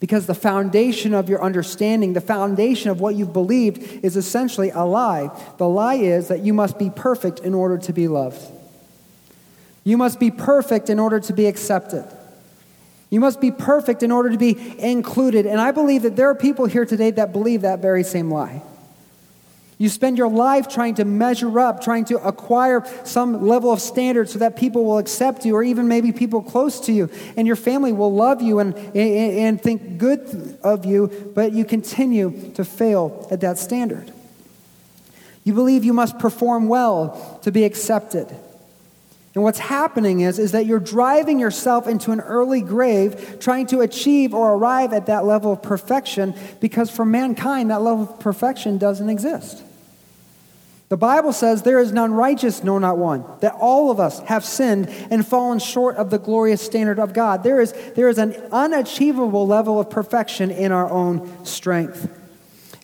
Because 0.00 0.26
the 0.26 0.34
foundation 0.34 1.12
of 1.12 1.28
your 1.28 1.42
understanding, 1.42 2.12
the 2.12 2.20
foundation 2.20 2.90
of 2.90 3.00
what 3.00 3.16
you've 3.16 3.32
believed, 3.32 4.04
is 4.04 4.16
essentially 4.16 4.70
a 4.70 4.84
lie. 4.84 5.30
The 5.58 5.68
lie 5.68 5.96
is 5.96 6.28
that 6.28 6.40
you 6.40 6.54
must 6.54 6.78
be 6.78 6.88
perfect 6.88 7.40
in 7.40 7.52
order 7.52 7.78
to 7.78 7.92
be 7.92 8.06
loved. 8.06 8.40
You 9.82 9.96
must 9.96 10.20
be 10.20 10.30
perfect 10.30 10.88
in 10.88 11.00
order 11.00 11.18
to 11.18 11.32
be 11.32 11.46
accepted. 11.46 12.04
You 13.10 13.20
must 13.20 13.40
be 13.40 13.50
perfect 13.50 14.02
in 14.02 14.12
order 14.12 14.30
to 14.30 14.38
be 14.38 14.56
included. 14.78 15.46
And 15.46 15.60
I 15.60 15.72
believe 15.72 16.02
that 16.02 16.14
there 16.14 16.28
are 16.28 16.34
people 16.34 16.66
here 16.66 16.84
today 16.84 17.10
that 17.12 17.32
believe 17.32 17.62
that 17.62 17.80
very 17.80 18.04
same 18.04 18.30
lie. 18.30 18.62
You 19.78 19.88
spend 19.88 20.18
your 20.18 20.28
life 20.28 20.68
trying 20.68 20.96
to 20.96 21.04
measure 21.04 21.60
up, 21.60 21.82
trying 21.82 22.04
to 22.06 22.18
acquire 22.18 22.84
some 23.04 23.46
level 23.46 23.72
of 23.72 23.80
standard 23.80 24.28
so 24.28 24.40
that 24.40 24.56
people 24.56 24.84
will 24.84 24.98
accept 24.98 25.46
you, 25.46 25.54
or 25.54 25.62
even 25.62 25.86
maybe 25.86 26.10
people 26.10 26.42
close 26.42 26.80
to 26.80 26.92
you, 26.92 27.08
and 27.36 27.46
your 27.46 27.56
family 27.56 27.92
will 27.92 28.12
love 28.12 28.42
you 28.42 28.58
and, 28.58 28.74
and, 28.74 28.96
and 28.96 29.62
think 29.62 29.98
good 29.98 30.58
of 30.64 30.84
you, 30.84 31.32
but 31.34 31.52
you 31.52 31.64
continue 31.64 32.52
to 32.54 32.64
fail 32.64 33.28
at 33.30 33.40
that 33.42 33.56
standard. 33.56 34.12
You 35.44 35.54
believe 35.54 35.84
you 35.84 35.92
must 35.92 36.18
perform 36.18 36.68
well 36.68 37.38
to 37.44 37.52
be 37.52 37.62
accepted. 37.62 38.28
And 39.36 39.44
what's 39.44 39.60
happening 39.60 40.20
is, 40.20 40.40
is 40.40 40.52
that 40.52 40.66
you're 40.66 40.80
driving 40.80 41.38
yourself 41.38 41.86
into 41.86 42.10
an 42.10 42.20
early 42.20 42.62
grave 42.62 43.36
trying 43.38 43.68
to 43.68 43.82
achieve 43.82 44.34
or 44.34 44.54
arrive 44.54 44.92
at 44.92 45.06
that 45.06 45.24
level 45.24 45.52
of 45.52 45.62
perfection 45.62 46.34
because 46.60 46.90
for 46.90 47.04
mankind, 47.04 47.70
that 47.70 47.80
level 47.80 48.12
of 48.12 48.18
perfection 48.18 48.78
doesn't 48.78 49.08
exist. 49.08 49.62
The 50.88 50.96
Bible 50.96 51.34
says 51.34 51.62
there 51.62 51.80
is 51.80 51.92
none 51.92 52.14
righteous, 52.14 52.64
no, 52.64 52.78
not 52.78 52.96
one. 52.96 53.24
That 53.40 53.54
all 53.54 53.90
of 53.90 54.00
us 54.00 54.20
have 54.20 54.44
sinned 54.44 54.88
and 55.10 55.26
fallen 55.26 55.58
short 55.58 55.96
of 55.96 56.08
the 56.08 56.18
glorious 56.18 56.62
standard 56.62 56.98
of 56.98 57.12
God. 57.12 57.42
There 57.42 57.60
is, 57.60 57.72
there 57.94 58.08
is 58.08 58.16
an 58.16 58.34
unachievable 58.52 59.46
level 59.46 59.78
of 59.78 59.90
perfection 59.90 60.50
in 60.50 60.72
our 60.72 60.90
own 60.90 61.44
strength. 61.44 62.10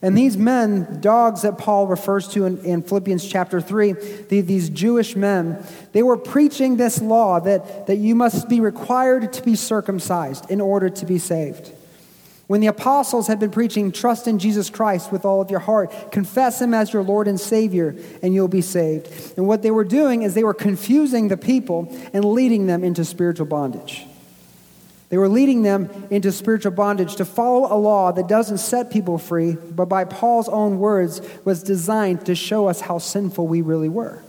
And 0.03 0.19
these 0.19 0.37
men, 0.37 1.01
dogs 1.01 1.43
that 1.43 1.57
Paul 1.57 1.87
refers 1.87 2.29
to 2.29 2.45
in, 2.45 2.63
in 2.63 2.83
Philippians 2.83 3.27
chapter 3.27 3.59
3, 3.59 3.93
the, 4.29 4.43
these 4.43 4.69
Jewish 4.69 5.17
men, 5.17 5.65
they 5.93 6.03
were 6.03 6.19
preaching 6.19 6.77
this 6.77 7.01
law 7.01 7.41
that, 7.41 7.87
that 7.87 7.97
you 7.97 8.15
must 8.15 8.47
be 8.51 8.61
required 8.61 9.33
to 9.33 9.43
be 9.43 9.57
circumcised 9.57 10.51
in 10.51 10.61
order 10.61 10.91
to 10.91 11.07
be 11.07 11.19
saved. 11.19 11.73
When 12.47 12.61
the 12.61 12.67
apostles 12.67 13.27
had 13.27 13.41
been 13.41 13.51
preaching, 13.51 13.91
trust 13.91 14.29
in 14.29 14.39
Jesus 14.39 14.69
Christ 14.69 15.11
with 15.11 15.25
all 15.25 15.41
of 15.41 15.51
your 15.51 15.61
heart, 15.61 16.13
confess 16.13 16.61
him 16.61 16.75
as 16.75 16.93
your 16.93 17.03
Lord 17.03 17.27
and 17.27 17.41
Savior, 17.41 17.97
and 18.23 18.35
you'll 18.35 18.49
be 18.49 18.61
saved. 18.61 19.09
And 19.39 19.47
what 19.47 19.63
they 19.63 19.71
were 19.71 19.85
doing 19.85 20.23
is 20.23 20.35
they 20.35 20.45
were 20.45 20.53
confusing 20.53 21.29
the 21.29 21.39
people 21.39 21.89
and 22.13 22.25
leading 22.25 22.67
them 22.67 22.85
into 22.85 23.05
spiritual 23.05 23.47
bondage. 23.47 24.07
They 25.09 25.19
were 25.19 25.29
leading 25.29 25.63
them 25.63 25.89
into 26.11 26.33
spiritual 26.33 26.73
bondage 26.73 27.15
to 27.17 27.25
follow 27.25 27.73
a 27.73 27.79
law 27.79 28.11
that 28.11 28.27
doesn't 28.27 28.59
set 28.59 28.91
people 28.91 29.17
free, 29.17 29.53
but 29.53 29.87
by 29.87 30.05
Paul's 30.05 30.49
own 30.49 30.81
words 30.81 31.23
was 31.45 31.63
designed 31.63 32.27
to 32.27 32.35
show 32.35 32.67
us 32.67 32.81
how 32.81 32.99
sinful 32.99 33.47
we 33.47 33.63
really 33.63 33.89
were. 33.89 34.24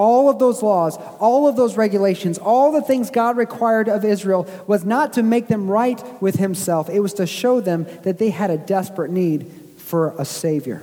All 0.00 0.30
of 0.30 0.38
those 0.38 0.62
laws, 0.62 0.96
all 1.18 1.46
of 1.46 1.56
those 1.56 1.76
regulations, 1.76 2.38
all 2.38 2.72
the 2.72 2.80
things 2.80 3.10
God 3.10 3.36
required 3.36 3.86
of 3.86 4.02
Israel 4.02 4.48
was 4.66 4.82
not 4.82 5.12
to 5.12 5.22
make 5.22 5.48
them 5.48 5.70
right 5.70 6.02
with 6.22 6.36
Himself. 6.36 6.88
It 6.88 7.00
was 7.00 7.12
to 7.14 7.26
show 7.26 7.60
them 7.60 7.86
that 8.04 8.16
they 8.16 8.30
had 8.30 8.50
a 8.50 8.56
desperate 8.56 9.10
need 9.10 9.52
for 9.76 10.14
a 10.18 10.24
Savior. 10.24 10.82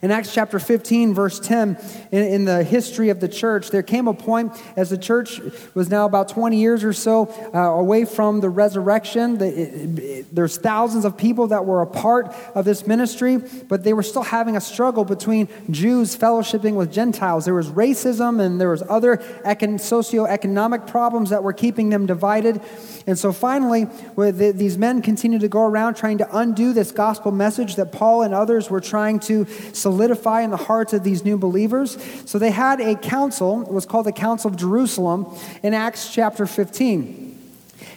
In 0.00 0.12
Acts 0.12 0.32
chapter 0.32 0.60
15, 0.60 1.12
verse 1.12 1.40
10, 1.40 1.76
in, 2.12 2.22
in, 2.22 2.44
the 2.44 2.62
history 2.62 3.08
of 3.08 3.18
the 3.18 3.26
church, 3.26 3.70
there 3.70 3.82
came 3.82 4.06
a 4.06 4.14
point 4.14 4.52
as 4.76 4.90
the 4.90 4.98
church 4.98 5.40
was 5.74 5.90
now 5.90 6.06
about 6.06 6.28
20 6.28 6.56
years 6.56 6.84
or 6.84 6.92
so 6.92 7.28
uh, 7.52 7.58
away 7.58 8.04
from 8.04 8.40
the 8.40 8.48
resurrection. 8.48 9.38
The, 9.38 9.46
it, 9.46 9.98
it, 9.98 10.26
there's 10.32 10.56
thousands 10.56 11.04
of 11.04 11.16
people 11.16 11.48
that 11.48 11.64
were 11.64 11.82
a 11.82 11.86
part 11.86 12.32
of 12.54 12.64
this 12.64 12.86
ministry, 12.86 13.38
but 13.68 13.82
they 13.82 13.92
were 13.92 14.04
still 14.04 14.22
having 14.22 14.56
a 14.56 14.60
struggle 14.60 15.04
between 15.04 15.48
Jews 15.68 16.16
fellowshipping 16.16 16.74
with 16.74 16.92
Gentiles. 16.92 17.44
There 17.44 17.54
was 17.54 17.70
racism 17.70 18.40
and 18.40 18.60
there 18.60 18.70
was 18.70 18.84
other 18.88 19.16
econ- 19.44 19.80
socioeconomic 19.80 20.86
problems 20.86 21.30
that 21.30 21.42
were 21.42 21.52
keeping 21.52 21.88
them 21.88 22.06
divided. 22.06 22.60
And 23.08 23.18
so 23.18 23.32
finally, 23.32 23.86
the, 24.16 24.52
these 24.54 24.78
men 24.78 25.02
continued 25.02 25.40
to 25.40 25.48
go 25.48 25.66
around 25.66 25.94
trying 25.94 26.18
to 26.18 26.36
undo 26.36 26.72
this 26.72 26.92
gospel 26.92 27.32
message 27.32 27.74
that 27.76 27.90
Paul 27.90 28.22
and 28.22 28.32
others 28.32 28.70
were 28.70 28.80
trying 28.80 29.18
to 29.20 29.46
solidify 29.88 30.42
in 30.42 30.50
the 30.50 30.58
hearts 30.58 30.92
of 30.92 31.02
these 31.02 31.24
new 31.24 31.38
believers. 31.38 31.96
So 32.26 32.38
they 32.38 32.50
had 32.50 32.78
a 32.78 32.94
council, 32.94 33.62
it 33.62 33.72
was 33.72 33.86
called 33.86 34.04
the 34.04 34.12
Council 34.12 34.50
of 34.50 34.56
Jerusalem 34.58 35.26
in 35.62 35.72
Acts 35.72 36.12
chapter 36.12 36.46
15. 36.46 37.24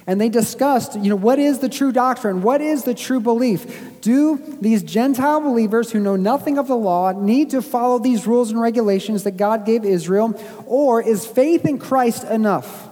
And 0.07 0.21
they 0.21 0.29
discussed, 0.29 0.95
you 0.95 1.10
know, 1.10 1.17
what 1.17 1.38
is 1.38 1.60
the 1.60 1.67
true 1.67 1.91
doctrine? 1.91 2.41
What 2.41 2.62
is 2.62 2.86
the 2.86 2.93
true 2.93 3.19
belief? 3.19 4.00
Do 4.00 4.38
these 4.62 4.83
Gentile 4.83 5.41
believers 5.41 5.91
who 5.91 6.00
know 6.00 6.15
nothing 6.15 6.57
of 6.57 6.67
the 6.67 6.77
law 6.77 7.12
need 7.12 7.50
to 7.50 7.62
follow 7.62 8.00
these 8.00 8.25
rules 8.25 8.51
and 8.51 8.62
regulations 8.62 9.24
that 9.24 9.36
God 9.36 9.65
gave 9.65 9.83
Israel? 9.83 10.41
Or 10.65 11.01
is 11.01 11.25
faith 11.25 11.65
in 11.65 11.77
Christ 11.77 12.24
enough? 12.24 12.88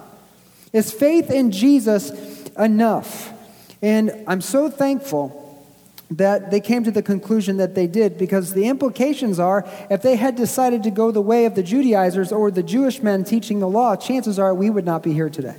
Is 0.73 0.91
faith 0.91 1.31
in 1.31 1.51
Jesus 1.51 2.11
enough? 2.57 3.31
And 3.81 4.25
I'm 4.27 4.41
so 4.41 4.69
thankful 4.69 5.48
that 6.11 6.49
they 6.49 6.59
came 6.59 6.83
to 6.83 6.91
the 6.91 7.03
conclusion 7.03 7.57
that 7.57 7.75
they 7.75 7.85
did 7.85 8.17
because 8.17 8.53
the 8.53 8.67
implications 8.67 9.39
are 9.39 9.67
if 9.91 10.01
they 10.01 10.15
had 10.15 10.35
decided 10.35 10.83
to 10.83 10.91
go 10.91 11.11
the 11.11 11.21
way 11.21 11.45
of 11.45 11.55
the 11.55 11.61
Judaizers 11.61 12.31
or 12.31 12.49
the 12.49 12.63
Jewish 12.63 13.01
men 13.01 13.23
teaching 13.23 13.59
the 13.59 13.69
law, 13.69 13.95
chances 13.95 14.39
are 14.39 14.53
we 14.53 14.69
would 14.69 14.85
not 14.85 15.03
be 15.03 15.13
here 15.13 15.29
today. 15.29 15.55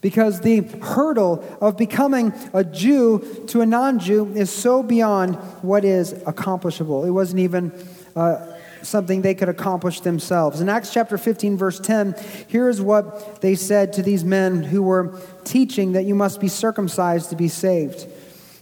Because 0.00 0.40
the 0.42 0.60
hurdle 0.60 1.44
of 1.60 1.76
becoming 1.76 2.32
a 2.54 2.62
Jew 2.62 3.44
to 3.48 3.60
a 3.62 3.66
non 3.66 3.98
Jew 3.98 4.32
is 4.36 4.50
so 4.50 4.84
beyond 4.84 5.34
what 5.62 5.84
is 5.84 6.12
accomplishable. 6.24 7.04
It 7.04 7.10
wasn't 7.10 7.40
even 7.40 7.72
uh, 8.14 8.58
something 8.82 9.22
they 9.22 9.34
could 9.34 9.48
accomplish 9.48 10.00
themselves. 10.00 10.60
In 10.60 10.68
Acts 10.68 10.92
chapter 10.92 11.18
15, 11.18 11.56
verse 11.56 11.80
10, 11.80 12.14
here 12.46 12.68
is 12.68 12.80
what 12.80 13.40
they 13.40 13.56
said 13.56 13.92
to 13.94 14.02
these 14.02 14.22
men 14.22 14.62
who 14.62 14.84
were 14.84 15.18
teaching 15.42 15.92
that 15.92 16.04
you 16.04 16.14
must 16.14 16.40
be 16.40 16.48
circumcised 16.48 17.30
to 17.30 17.36
be 17.36 17.48
saved. 17.48 18.06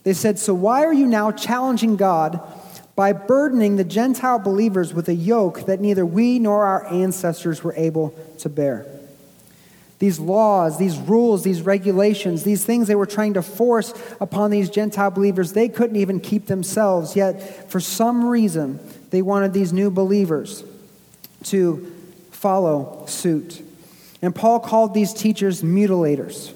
They 0.06 0.12
said, 0.12 0.38
So 0.38 0.54
why 0.54 0.84
are 0.84 0.92
you 0.92 1.04
now 1.04 1.32
challenging 1.32 1.96
God 1.96 2.40
by 2.94 3.12
burdening 3.12 3.74
the 3.74 3.82
Gentile 3.82 4.38
believers 4.38 4.94
with 4.94 5.08
a 5.08 5.14
yoke 5.14 5.66
that 5.66 5.80
neither 5.80 6.06
we 6.06 6.38
nor 6.38 6.64
our 6.64 6.86
ancestors 6.86 7.64
were 7.64 7.74
able 7.76 8.14
to 8.38 8.48
bear? 8.48 8.86
These 9.98 10.20
laws, 10.20 10.78
these 10.78 10.96
rules, 10.96 11.42
these 11.42 11.60
regulations, 11.62 12.44
these 12.44 12.64
things 12.64 12.86
they 12.86 12.94
were 12.94 13.04
trying 13.04 13.34
to 13.34 13.42
force 13.42 13.92
upon 14.20 14.52
these 14.52 14.70
Gentile 14.70 15.10
believers, 15.10 15.54
they 15.54 15.68
couldn't 15.68 15.96
even 15.96 16.20
keep 16.20 16.46
themselves. 16.46 17.16
Yet, 17.16 17.68
for 17.68 17.80
some 17.80 18.26
reason, 18.26 18.78
they 19.10 19.22
wanted 19.22 19.54
these 19.54 19.72
new 19.72 19.90
believers 19.90 20.62
to 21.46 21.92
follow 22.30 23.06
suit. 23.08 23.60
And 24.22 24.32
Paul 24.32 24.60
called 24.60 24.94
these 24.94 25.12
teachers 25.12 25.62
mutilators 25.62 26.52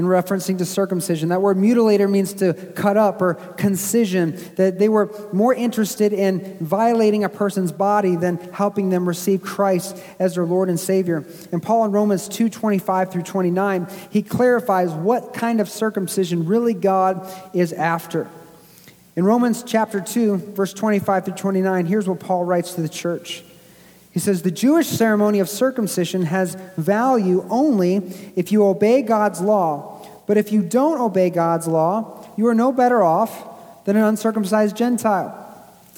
in 0.00 0.06
referencing 0.06 0.56
to 0.56 0.64
circumcision. 0.64 1.28
That 1.28 1.42
word 1.42 1.58
mutilator 1.58 2.10
means 2.10 2.32
to 2.34 2.54
cut 2.54 2.96
up 2.96 3.20
or 3.20 3.34
concision, 3.34 4.40
that 4.56 4.78
they 4.78 4.88
were 4.88 5.14
more 5.30 5.52
interested 5.52 6.14
in 6.14 6.56
violating 6.58 7.22
a 7.22 7.28
person's 7.28 7.70
body 7.70 8.16
than 8.16 8.38
helping 8.50 8.88
them 8.88 9.06
receive 9.06 9.42
Christ 9.42 10.02
as 10.18 10.36
their 10.36 10.46
Lord 10.46 10.70
and 10.70 10.80
Savior. 10.80 11.26
And 11.52 11.62
Paul 11.62 11.84
in 11.84 11.92
Romans 11.92 12.28
2 12.28 12.48
25 12.48 13.12
through 13.12 13.24
29, 13.24 13.88
he 14.08 14.22
clarifies 14.22 14.90
what 14.90 15.34
kind 15.34 15.60
of 15.60 15.68
circumcision 15.68 16.46
really 16.46 16.72
God 16.72 17.30
is 17.52 17.74
after. 17.74 18.26
In 19.16 19.24
Romans 19.26 19.62
chapter 19.62 20.00
2, 20.00 20.36
verse 20.54 20.72
25 20.72 21.26
through 21.26 21.34
29, 21.34 21.84
here's 21.84 22.08
what 22.08 22.20
Paul 22.20 22.46
writes 22.46 22.72
to 22.76 22.80
the 22.80 22.88
church. 22.88 23.44
He 24.20 24.24
says, 24.24 24.42
The 24.42 24.50
Jewish 24.50 24.86
ceremony 24.86 25.38
of 25.38 25.48
circumcision 25.48 26.24
has 26.24 26.54
value 26.76 27.42
only 27.48 27.96
if 28.36 28.52
you 28.52 28.66
obey 28.66 29.00
God's 29.00 29.40
law. 29.40 30.06
But 30.26 30.36
if 30.36 30.52
you 30.52 30.60
don't 30.60 31.00
obey 31.00 31.30
God's 31.30 31.66
law, 31.66 32.28
you 32.36 32.46
are 32.46 32.54
no 32.54 32.70
better 32.70 33.02
off 33.02 33.86
than 33.86 33.96
an 33.96 34.02
uncircumcised 34.02 34.76
Gentile. 34.76 35.34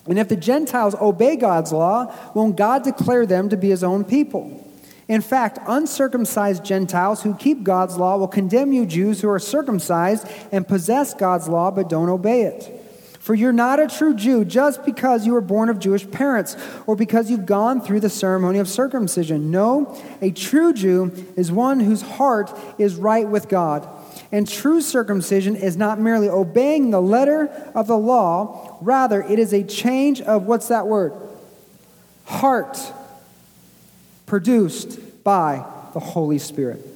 And 0.06 0.20
if 0.20 0.28
the 0.28 0.36
Gentiles 0.36 0.94
obey 1.00 1.34
God's 1.34 1.72
law, 1.72 2.14
won't 2.32 2.54
God 2.54 2.84
declare 2.84 3.26
them 3.26 3.48
to 3.48 3.56
be 3.56 3.70
his 3.70 3.82
own 3.82 4.04
people? 4.04 4.72
In 5.08 5.20
fact, 5.20 5.58
uncircumcised 5.66 6.64
Gentiles 6.64 7.24
who 7.24 7.34
keep 7.34 7.64
God's 7.64 7.96
law 7.96 8.18
will 8.18 8.28
condemn 8.28 8.72
you 8.72 8.86
Jews 8.86 9.20
who 9.20 9.30
are 9.30 9.40
circumcised 9.40 10.28
and 10.52 10.68
possess 10.68 11.12
God's 11.12 11.48
law 11.48 11.72
but 11.72 11.88
don't 11.88 12.08
obey 12.08 12.42
it. 12.42 12.81
For 13.22 13.36
you're 13.36 13.52
not 13.52 13.78
a 13.78 13.86
true 13.86 14.14
Jew 14.14 14.44
just 14.44 14.84
because 14.84 15.24
you 15.24 15.34
were 15.34 15.40
born 15.40 15.68
of 15.68 15.78
Jewish 15.78 16.10
parents 16.10 16.56
or 16.88 16.96
because 16.96 17.30
you've 17.30 17.46
gone 17.46 17.80
through 17.80 18.00
the 18.00 18.10
ceremony 18.10 18.58
of 18.58 18.68
circumcision. 18.68 19.52
No, 19.52 19.96
a 20.20 20.32
true 20.32 20.72
Jew 20.72 21.12
is 21.36 21.52
one 21.52 21.78
whose 21.78 22.02
heart 22.02 22.52
is 22.78 22.96
right 22.96 23.28
with 23.28 23.48
God. 23.48 23.88
And 24.32 24.48
true 24.48 24.80
circumcision 24.80 25.54
is 25.54 25.76
not 25.76 26.00
merely 26.00 26.28
obeying 26.28 26.90
the 26.90 27.00
letter 27.00 27.46
of 27.76 27.86
the 27.86 27.96
law, 27.96 28.76
rather, 28.80 29.22
it 29.22 29.38
is 29.38 29.52
a 29.52 29.62
change 29.62 30.20
of 30.20 30.46
what's 30.46 30.66
that 30.66 30.88
word? 30.88 31.12
Heart 32.24 32.76
produced 34.26 35.22
by 35.22 35.64
the 35.92 36.00
Holy 36.00 36.38
Spirit. 36.38 36.91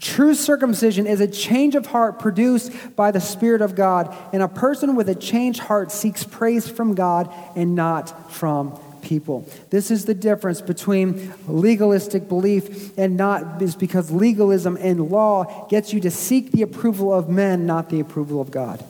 True 0.00 0.34
circumcision 0.34 1.06
is 1.06 1.20
a 1.20 1.26
change 1.26 1.74
of 1.74 1.86
heart 1.86 2.18
produced 2.18 2.72
by 2.94 3.10
the 3.10 3.20
Spirit 3.20 3.62
of 3.62 3.74
God, 3.74 4.16
and 4.32 4.42
a 4.42 4.48
person 4.48 4.94
with 4.94 5.08
a 5.08 5.14
changed 5.14 5.60
heart 5.60 5.90
seeks 5.90 6.24
praise 6.24 6.68
from 6.68 6.94
God 6.94 7.32
and 7.56 7.74
not 7.74 8.32
from 8.32 8.78
people. 9.02 9.48
This 9.70 9.90
is 9.90 10.04
the 10.04 10.14
difference 10.14 10.60
between 10.60 11.32
legalistic 11.46 12.28
belief 12.28 12.96
and 12.98 13.16
not, 13.16 13.60
is 13.62 13.74
because 13.74 14.10
legalism 14.10 14.76
and 14.80 15.10
law 15.10 15.66
gets 15.68 15.92
you 15.92 16.00
to 16.00 16.10
seek 16.10 16.52
the 16.52 16.62
approval 16.62 17.12
of 17.12 17.28
men, 17.28 17.66
not 17.66 17.90
the 17.90 18.00
approval 18.00 18.40
of 18.40 18.50
God. 18.50 18.84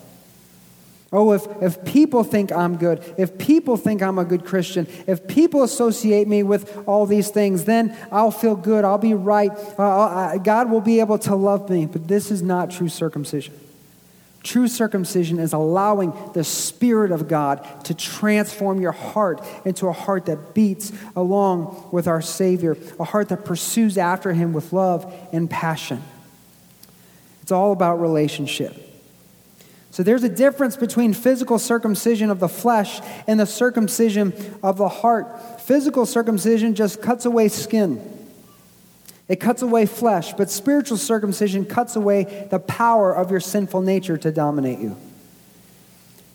Oh, 1.11 1.33
if, 1.33 1.47
if 1.63 1.85
people 1.87 2.23
think 2.23 2.53
I'm 2.53 2.77
good, 2.77 3.03
if 3.17 3.39
people 3.39 3.79
think 3.79 4.03
I'm 4.03 4.19
a 4.19 4.27
good 4.27 4.45
Christian, 4.45 4.87
if 5.07 5.27
people 5.27 5.63
associate 5.63 6.29
me 6.29 6.43
with 6.43 6.87
all 6.87 7.07
these 7.07 7.31
things, 7.31 7.65
then 7.65 7.97
I'll 8.13 8.31
feel 8.31 8.55
good. 8.55 8.85
I'll 8.85 8.99
be 8.99 9.15
right. 9.15 9.51
Uh, 9.79 10.37
God 10.37 10.71
will 10.71 10.83
be 10.83 11.01
able 11.01 11.19
to 11.21 11.35
love 11.35 11.71
me. 11.71 11.87
But 11.87 12.09
this 12.09 12.31
is 12.31 12.43
not 12.43 12.71
true 12.71 12.91
circumcision. 12.91 13.59
True 14.43 14.69
circumcision 14.69 15.39
is 15.39 15.55
allowing 15.55 16.13
the 16.35 16.45
Spirit 16.45 17.11
of 17.11 17.27
God 17.27 17.85
to 17.87 17.95
transform 17.95 18.81
your 18.81 18.93
heart 18.93 19.45
into 19.65 19.89
a 19.89 19.93
heart 19.93 20.27
that 20.27 20.55
beats 20.55 20.93
along 21.17 21.89
with 21.91 22.07
our 22.07 22.21
Savior, 22.21 22.77
a 23.01 23.05
heart 23.05 23.31
that 23.31 23.47
pursues 23.47 23.97
after 23.97 24.35
Him 24.35 24.53
with 24.53 24.75
love 24.75 25.13
and 25.33 25.49
passion. 25.49 26.03
It's 27.43 27.51
all 27.51 27.73
about 27.73 28.01
relationship. 28.01 28.88
So 29.91 30.03
there's 30.03 30.23
a 30.23 30.29
difference 30.29 30.77
between 30.77 31.15
physical 31.15 31.59
circumcision 31.59 32.31
of 32.31 32.41
the 32.41 32.49
flesh 32.49 33.01
and 33.27 33.41
the 33.41 33.47
circumcision 33.47 34.33
of 34.63 34.77
the 34.77 34.89
heart. 34.89 35.61
Physical 35.63 36.07
circumcision 36.07 36.75
just 36.75 37.01
cuts 37.01 37.25
away 37.25 37.49
skin. 37.49 38.17
It 39.29 39.37
cuts 39.37 39.61
away 39.61 39.87
flesh, 39.87 40.33
but 40.33 40.51
spiritual 40.51 40.97
circumcision 40.97 41.67
cuts 41.67 41.97
away 41.97 42.49
the 42.51 42.59
power 42.59 43.13
of 43.13 43.31
your 43.31 43.41
sinful 43.41 43.83
nature 43.83 44.17
to 44.19 44.31
dominate 44.31 44.79
you. 44.79 44.97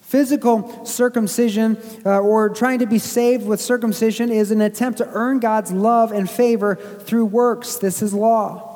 Physical 0.02 0.86
circumcision 0.86 1.76
uh, 2.06 2.20
or 2.20 2.50
trying 2.50 2.80
to 2.80 2.86
be 2.86 3.00
saved 3.00 3.48
with 3.48 3.60
circumcision 3.60 4.32
is 4.32 4.52
an 4.52 4.62
attempt 4.62 5.00
to 5.00 5.10
earn 5.14 5.40
God's 5.40 5.72
love 5.72 6.12
and 6.12 6.30
favor 6.30 6.76
through 6.76 7.26
works. 7.26 7.78
This 7.78 8.04
is 8.04 8.14
law. 8.14 8.73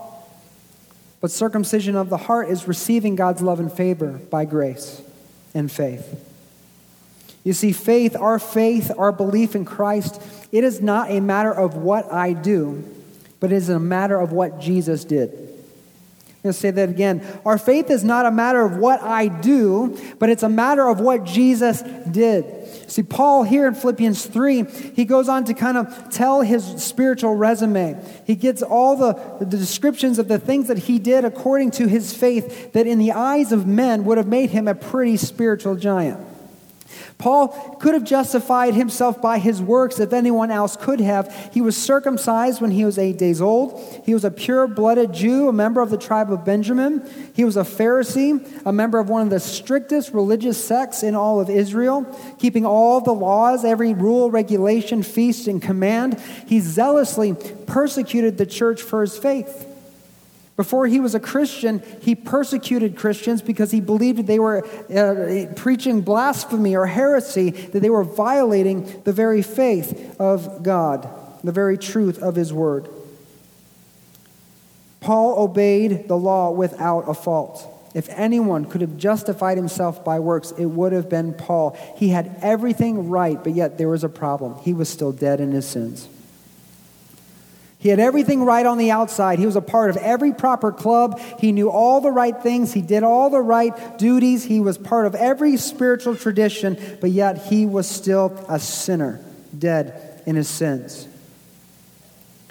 But 1.20 1.32
circumcision 1.32 1.96
of 1.96 2.10
the 2.10 2.18
heart 2.18 2.50
is 2.50 2.68
receiving 2.68 3.16
God's 3.16 3.42
love 3.42 3.60
and 3.60 3.72
favor 3.72 4.20
by 4.30 4.46
grace 4.46 5.02
and 5.54 5.72
faith. 5.72 6.24
You 7.44 7.54
see, 7.54 7.72
faith, 7.72 8.16
our 8.16 8.40
faith, 8.40 8.92
our 8.98 9.12
belief 9.12 9.56
in 9.56 9.66
Christ, 9.66 10.22
it 10.52 10.64
is 10.64 10.82
not 10.82 11.10
a 11.10 11.20
matter 11.20 11.52
of 11.52 11.76
what 11.76 12.12
I 12.12 12.34
do, 12.34 12.84
but 13.40 13.52
it 13.52 13.56
is 13.56 13.70
a 13.70 13.80
matter 13.80 14.20
of 14.20 14.32
what 14.32 14.60
Jesus 14.60 15.06
did. 15.06 15.30
I'm 15.30 16.44
going 16.44 16.54
to 16.54 16.60
say 16.60 16.72
that 16.72 16.90
again. 16.90 17.26
Our 17.46 17.58
faith 17.58 17.90
is 17.90 18.04
not 18.04 18.26
a 18.26 18.32
matter 18.32 18.62
of 18.62 18.78
what 18.78 19.02
I 19.02 19.28
do, 19.28 19.98
but 20.20 20.30
it's 20.30 20.44
a 20.44 20.50
matter 20.50 20.88
of 20.88 21.00
what 21.00 21.24
Jesus 21.24 21.82
did. 22.10 22.67
See, 22.88 23.04
Paul 23.04 23.44
here 23.44 23.68
in 23.68 23.76
Philippians 23.76 24.26
3, 24.26 24.64
he 24.96 25.04
goes 25.04 25.28
on 25.28 25.44
to 25.46 25.54
kind 25.54 25.78
of 25.78 26.10
tell 26.10 26.42
his 26.42 26.64
spiritual 26.82 27.36
resume. 27.36 28.02
He 28.26 28.36
gets 28.36 28.62
all 28.64 28.96
the, 28.96 29.14
the 29.40 29.46
descriptions 29.46 30.20
of 30.20 30.30
the 30.30 30.40
things 30.40 30.70
that 30.70 30.78
he 30.78 30.98
did 30.98 31.26
according 31.26 31.72
to 31.72 31.88
his 31.88 32.14
faith 32.14 32.72
that 32.72 32.88
in 32.88 32.98
the 32.98 33.12
eyes 33.12 33.52
of 33.52 33.68
men 33.68 34.06
would 34.06 34.18
have 34.18 34.28
made 34.28 34.52
him 34.52 34.70
a 34.70 34.76
pretty 34.76 35.18
spiritual 35.18 35.76
giant. 35.76 36.26
Paul 37.18 37.48
could 37.80 37.96
have 37.96 38.04
justified 38.04 38.76
himself 38.76 39.22
by 39.22 39.40
his 39.40 39.60
works 39.60 40.00
if 40.00 40.14
anyone 40.14 40.52
else 40.52 40.76
could 40.76 41.00
have. 41.00 41.50
He 41.52 41.62
was 41.62 41.76
circumcised 41.76 42.62
when 42.62 42.70
he 42.70 42.86
was 42.86 43.00
eight 43.00 43.18
days 43.18 43.42
old. 43.42 44.04
He 44.06 44.14
was 44.14 44.24
a 44.24 44.30
pure 44.30 44.68
blooded 44.68 45.14
Jew, 45.14 45.48
a 45.48 45.54
member 45.54 45.82
of 45.82 45.90
the 45.90 45.98
tribe 45.98 46.32
of 46.32 46.46
Benjamin. 46.46 47.10
He 47.34 47.44
was 47.44 47.58
a 47.58 47.64
Pharisee, 47.64 48.46
a 48.66 48.72
member 48.72 49.00
of 49.00 49.10
one 49.10 49.24
of 49.24 49.30
the 49.32 49.40
strictest 49.40 50.14
religious 50.14 50.64
sects 50.64 51.02
in 51.02 51.16
all 51.16 51.40
of 51.40 51.50
Israel, 51.50 52.06
keeping 52.38 52.66
all 52.66 53.02
the 53.02 53.14
laws, 53.14 53.66
every 53.66 53.96
rule, 53.96 54.30
regulation, 54.30 55.02
feast, 55.02 55.48
and 55.48 55.60
command. 55.60 56.20
He 56.46 56.60
zealously 56.60 57.34
persecuted 57.66 58.38
the 58.38 58.46
church 58.46 58.82
for 58.82 59.02
his 59.02 59.18
faith. 59.18 59.77
Before 60.58 60.88
he 60.88 61.00
was 61.00 61.14
a 61.14 61.20
Christian, 61.20 61.84
he 62.02 62.16
persecuted 62.16 62.98
Christians 62.98 63.44
because 63.44 63.70
he 63.70 63.80
believed 63.80 64.26
they 64.26 64.40
were 64.40 64.66
uh, 64.90 65.54
preaching 65.56 66.02
blasphemy 66.02 66.76
or 66.76 66.88
heresy, 66.88 67.52
that 67.52 67.80
they 67.80 67.92
were 67.92 68.04
violating 68.04 69.02
the 69.04 69.14
very 69.14 69.44
faith 69.44 70.20
of 70.20 70.64
God, 70.64 71.08
the 71.44 71.52
very 71.52 71.78
truth 71.78 72.18
of 72.24 72.36
his 72.36 72.52
word. 72.52 72.90
Paul 75.00 75.44
obeyed 75.44 76.08
the 76.08 76.18
law 76.18 76.50
without 76.50 77.08
a 77.08 77.14
fault. 77.14 77.76
If 77.94 78.10
anyone 78.10 78.66
could 78.66 78.82
have 78.82 78.98
justified 78.98 79.58
himself 79.58 80.04
by 80.04 80.20
works, 80.20 80.52
it 80.58 80.66
would 80.66 80.92
have 80.92 81.08
been 81.08 81.36
Paul. 81.36 81.78
He 81.98 82.10
had 82.10 82.36
everything 82.42 83.10
right, 83.10 83.42
but 83.42 83.54
yet 83.54 83.78
there 83.78 83.90
was 83.90 84.04
a 84.04 84.10
problem. 84.10 84.58
He 84.64 84.74
was 84.74 84.90
still 84.90 85.12
dead 85.12 85.40
in 85.40 85.52
his 85.52 85.68
sins. 85.68 86.08
He 87.88 87.92
had 87.92 88.02
everything 88.02 88.44
right 88.44 88.66
on 88.66 88.78
the 88.78 88.92
outside. 88.92 89.40
He 89.40 89.46
was 89.46 89.56
a 89.56 89.62
part 89.62 89.90
of 89.90 89.96
every 89.96 90.34
proper 90.34 90.74
club. 90.74 91.22
He 91.40 91.54
knew 91.54 91.72
all 91.72 92.02
the 92.02 92.12
right 92.12 92.38
things. 92.44 92.74
He 92.74 92.82
did 92.82 93.02
all 93.02 93.30
the 93.30 93.40
right 93.40 93.98
duties. 93.98 94.44
He 94.44 94.60
was 94.60 94.78
part 94.78 95.06
of 95.06 95.16
every 95.16 95.56
spiritual 95.56 96.18
tradition, 96.18 96.78
but 97.00 97.12
yet 97.12 97.46
he 97.46 97.66
was 97.66 97.88
still 97.88 98.46
a 98.50 98.60
sinner, 98.60 99.24
dead 99.58 100.22
in 100.26 100.36
his 100.36 100.50
sins. 100.50 101.08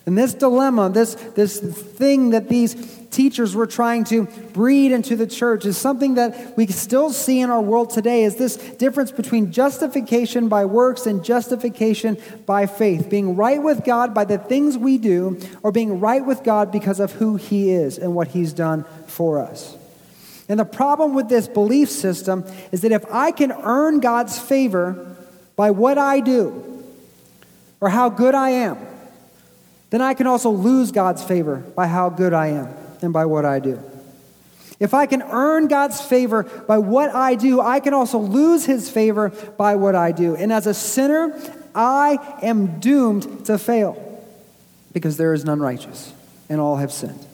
And 0.07 0.17
this 0.17 0.33
dilemma, 0.33 0.89
this, 0.89 1.17
this 1.35 1.61
thing 1.61 2.31
that 2.31 2.49
these 2.49 2.75
teachers 3.11 3.55
were 3.55 3.67
trying 3.67 4.05
to 4.05 4.25
breed 4.53 4.93
into 4.93 5.17
the 5.17 5.27
church 5.27 5.65
is 5.65 5.77
something 5.77 6.15
that 6.15 6.57
we 6.57 6.67
still 6.67 7.11
see 7.11 7.41
in 7.41 7.51
our 7.51 7.61
world 7.61 7.91
today 7.91 8.25
is 8.25 8.37
this 8.37 8.57
difference 8.57 9.11
between 9.11 9.53
justification 9.53 10.49
by 10.49 10.65
works 10.65 11.07
and 11.07 11.25
justification 11.25 12.17
by 12.45 12.67
faith. 12.67 13.09
Being 13.11 13.37
right 13.37 13.63
with 13.63 13.85
God 13.85 14.15
by 14.15 14.25
the 14.25 14.39
things 14.39 14.77
we 14.77 14.99
do, 14.99 15.41
or 15.63 15.73
being 15.73 16.01
right 16.01 16.25
with 16.25 16.43
God 16.45 16.73
because 16.73 17.01
of 17.01 17.13
who 17.13 17.37
He 17.37 17.71
is 17.71 17.99
and 17.99 18.15
what 18.15 18.29
He's 18.29 18.53
done 18.53 18.85
for 19.07 19.41
us. 19.41 19.77
And 20.49 20.61
the 20.61 20.65
problem 20.65 21.15
with 21.15 21.29
this 21.29 21.49
belief 21.49 21.91
system 21.91 22.45
is 22.71 22.83
that 22.83 22.93
if 22.93 23.05
I 23.13 23.33
can 23.33 23.53
earn 23.53 24.01
God's 24.01 24.39
favor 24.39 25.17
by 25.57 25.71
what 25.73 25.99
I 25.99 26.21
do 26.21 26.85
or 27.81 27.89
how 27.89 28.09
good 28.09 28.35
I 28.35 28.51
am, 28.51 28.79
then 29.91 30.03
I 30.03 30.15
can 30.15 30.27
also 30.27 30.51
lose 30.51 30.93
God's 30.93 31.23
favor 31.23 31.57
by 31.75 31.87
how 31.87 32.11
good 32.11 32.33
I 32.33 32.49
am 32.49 32.86
and 33.03 33.13
by 33.13 33.27
what 33.27 33.45
I 33.45 33.59
do. 33.59 33.83
If 34.79 34.93
I 34.93 35.07
can 35.07 35.23
earn 35.23 35.69
God's 35.69 36.01
favor 36.01 36.43
by 36.43 36.79
what 36.79 37.15
I 37.15 37.35
do, 37.35 37.61
I 37.61 37.81
can 37.81 37.95
also 37.95 38.19
lose 38.19 38.67
his 38.67 38.91
favor 38.91 39.31
by 39.57 39.77
what 39.77 39.95
I 39.95 40.13
do. 40.13 40.37
And 40.37 40.53
as 40.53 40.67
a 40.67 40.75
sinner, 40.75 41.39
I 41.75 42.19
am 42.43 42.79
doomed 42.79 43.47
to 43.47 43.59
fail 43.59 44.03
because 44.93 45.17
there 45.17 45.33
is 45.33 45.45
none 45.45 45.61
righteous 45.61 46.13
and 46.49 46.61
all 46.61 46.77
have 46.77 46.93
sinned. 46.93 47.25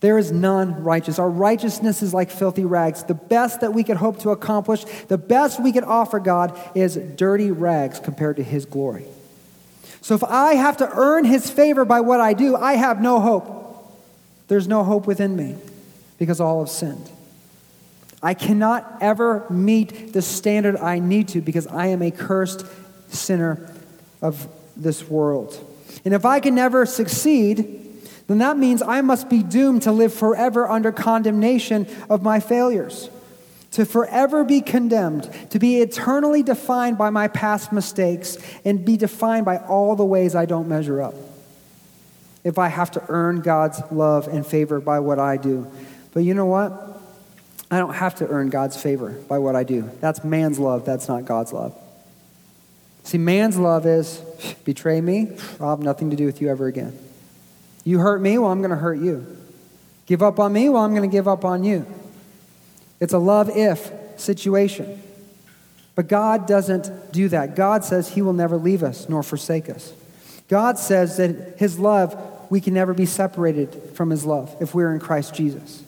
There 0.00 0.16
is 0.16 0.30
none 0.30 0.84
righteous. 0.84 1.18
Our 1.18 1.28
righteousness 1.28 2.02
is 2.02 2.14
like 2.14 2.30
filthy 2.30 2.64
rags. 2.64 3.02
The 3.02 3.14
best 3.14 3.60
that 3.62 3.74
we 3.74 3.82
could 3.82 3.96
hope 3.96 4.20
to 4.20 4.30
accomplish, 4.30 4.84
the 5.08 5.18
best 5.18 5.60
we 5.60 5.72
could 5.72 5.84
offer 5.84 6.20
God 6.20 6.58
is 6.74 6.96
dirty 6.96 7.50
rags 7.50 7.98
compared 7.98 8.36
to 8.36 8.44
his 8.44 8.64
glory. 8.64 9.06
So 10.00 10.14
if 10.14 10.22
I 10.22 10.54
have 10.54 10.76
to 10.78 10.88
earn 10.90 11.24
his 11.24 11.50
favor 11.50 11.84
by 11.84 12.00
what 12.00 12.20
I 12.20 12.32
do, 12.32 12.54
I 12.54 12.74
have 12.74 13.00
no 13.02 13.20
hope. 13.20 13.67
There's 14.48 14.66
no 14.66 14.82
hope 14.84 15.06
within 15.06 15.36
me 15.36 15.56
because 16.18 16.40
all 16.40 16.60
have 16.60 16.70
sinned. 16.70 17.10
I 18.22 18.34
cannot 18.34 18.98
ever 19.00 19.46
meet 19.48 20.12
the 20.12 20.22
standard 20.22 20.76
I 20.76 20.98
need 20.98 21.28
to 21.28 21.40
because 21.40 21.66
I 21.66 21.88
am 21.88 22.02
a 22.02 22.10
cursed 22.10 22.66
sinner 23.08 23.72
of 24.20 24.48
this 24.76 25.08
world. 25.08 25.64
And 26.04 26.12
if 26.12 26.24
I 26.24 26.40
can 26.40 26.54
never 26.54 26.84
succeed, 26.84 27.84
then 28.26 28.38
that 28.38 28.56
means 28.58 28.82
I 28.82 29.00
must 29.02 29.30
be 29.30 29.42
doomed 29.42 29.82
to 29.82 29.92
live 29.92 30.12
forever 30.12 30.68
under 30.68 30.90
condemnation 30.90 31.86
of 32.10 32.22
my 32.22 32.40
failures 32.40 33.08
to 33.72 33.84
forever 33.84 34.44
be 34.44 34.60
condemned, 34.60 35.30
to 35.50 35.58
be 35.58 35.80
eternally 35.80 36.42
defined 36.42 36.96
by 36.96 37.10
my 37.10 37.28
past 37.28 37.72
mistakes, 37.72 38.38
and 38.64 38.84
be 38.84 38.96
defined 38.96 39.44
by 39.44 39.58
all 39.58 39.94
the 39.94 40.04
ways 40.04 40.34
I 40.34 40.46
don't 40.46 40.68
measure 40.68 41.02
up. 41.02 41.14
If 42.48 42.56
I 42.58 42.68
have 42.68 42.90
to 42.92 43.02
earn 43.10 43.42
God's 43.42 43.82
love 43.92 44.26
and 44.26 44.46
favor 44.46 44.80
by 44.80 45.00
what 45.00 45.18
I 45.18 45.36
do. 45.36 45.70
But 46.14 46.20
you 46.20 46.32
know 46.32 46.46
what? 46.46 46.98
I 47.70 47.76
don't 47.76 47.92
have 47.92 48.14
to 48.16 48.26
earn 48.26 48.48
God's 48.48 48.80
favor 48.80 49.10
by 49.10 49.36
what 49.36 49.54
I 49.54 49.64
do. 49.64 49.90
That's 50.00 50.24
man's 50.24 50.58
love, 50.58 50.86
that's 50.86 51.08
not 51.08 51.26
God's 51.26 51.52
love. 51.52 51.78
See, 53.02 53.18
man's 53.18 53.58
love 53.58 53.84
is 53.84 54.16
betray 54.64 54.98
me, 55.02 55.36
I'll 55.60 55.76
have 55.76 55.80
nothing 55.80 56.08
to 56.08 56.16
do 56.16 56.24
with 56.24 56.40
you 56.40 56.48
ever 56.48 56.66
again. 56.68 56.98
You 57.84 57.98
hurt 57.98 58.22
me, 58.22 58.38
well, 58.38 58.50
I'm 58.50 58.60
going 58.60 58.70
to 58.70 58.76
hurt 58.76 58.98
you. 58.98 59.26
Give 60.06 60.22
up 60.22 60.40
on 60.40 60.54
me, 60.54 60.70
well, 60.70 60.84
I'm 60.84 60.94
going 60.94 61.08
to 61.08 61.14
give 61.14 61.28
up 61.28 61.44
on 61.44 61.64
you. 61.64 61.84
It's 62.98 63.12
a 63.12 63.18
love 63.18 63.50
if 63.50 63.92
situation. 64.16 65.02
But 65.94 66.08
God 66.08 66.46
doesn't 66.46 67.12
do 67.12 67.28
that. 67.28 67.56
God 67.56 67.84
says 67.84 68.08
He 68.08 68.22
will 68.22 68.32
never 68.32 68.56
leave 68.56 68.82
us 68.82 69.06
nor 69.06 69.22
forsake 69.22 69.68
us. 69.68 69.92
God 70.48 70.78
says 70.78 71.18
that 71.18 71.58
His 71.58 71.78
love, 71.78 72.16
we 72.50 72.60
can 72.60 72.74
never 72.74 72.94
be 72.94 73.06
separated 73.06 73.92
from 73.94 74.10
His 74.10 74.24
love 74.24 74.56
if 74.60 74.74
we're 74.74 74.92
in 74.92 75.00
Christ 75.00 75.34
Jesus. 75.34 75.84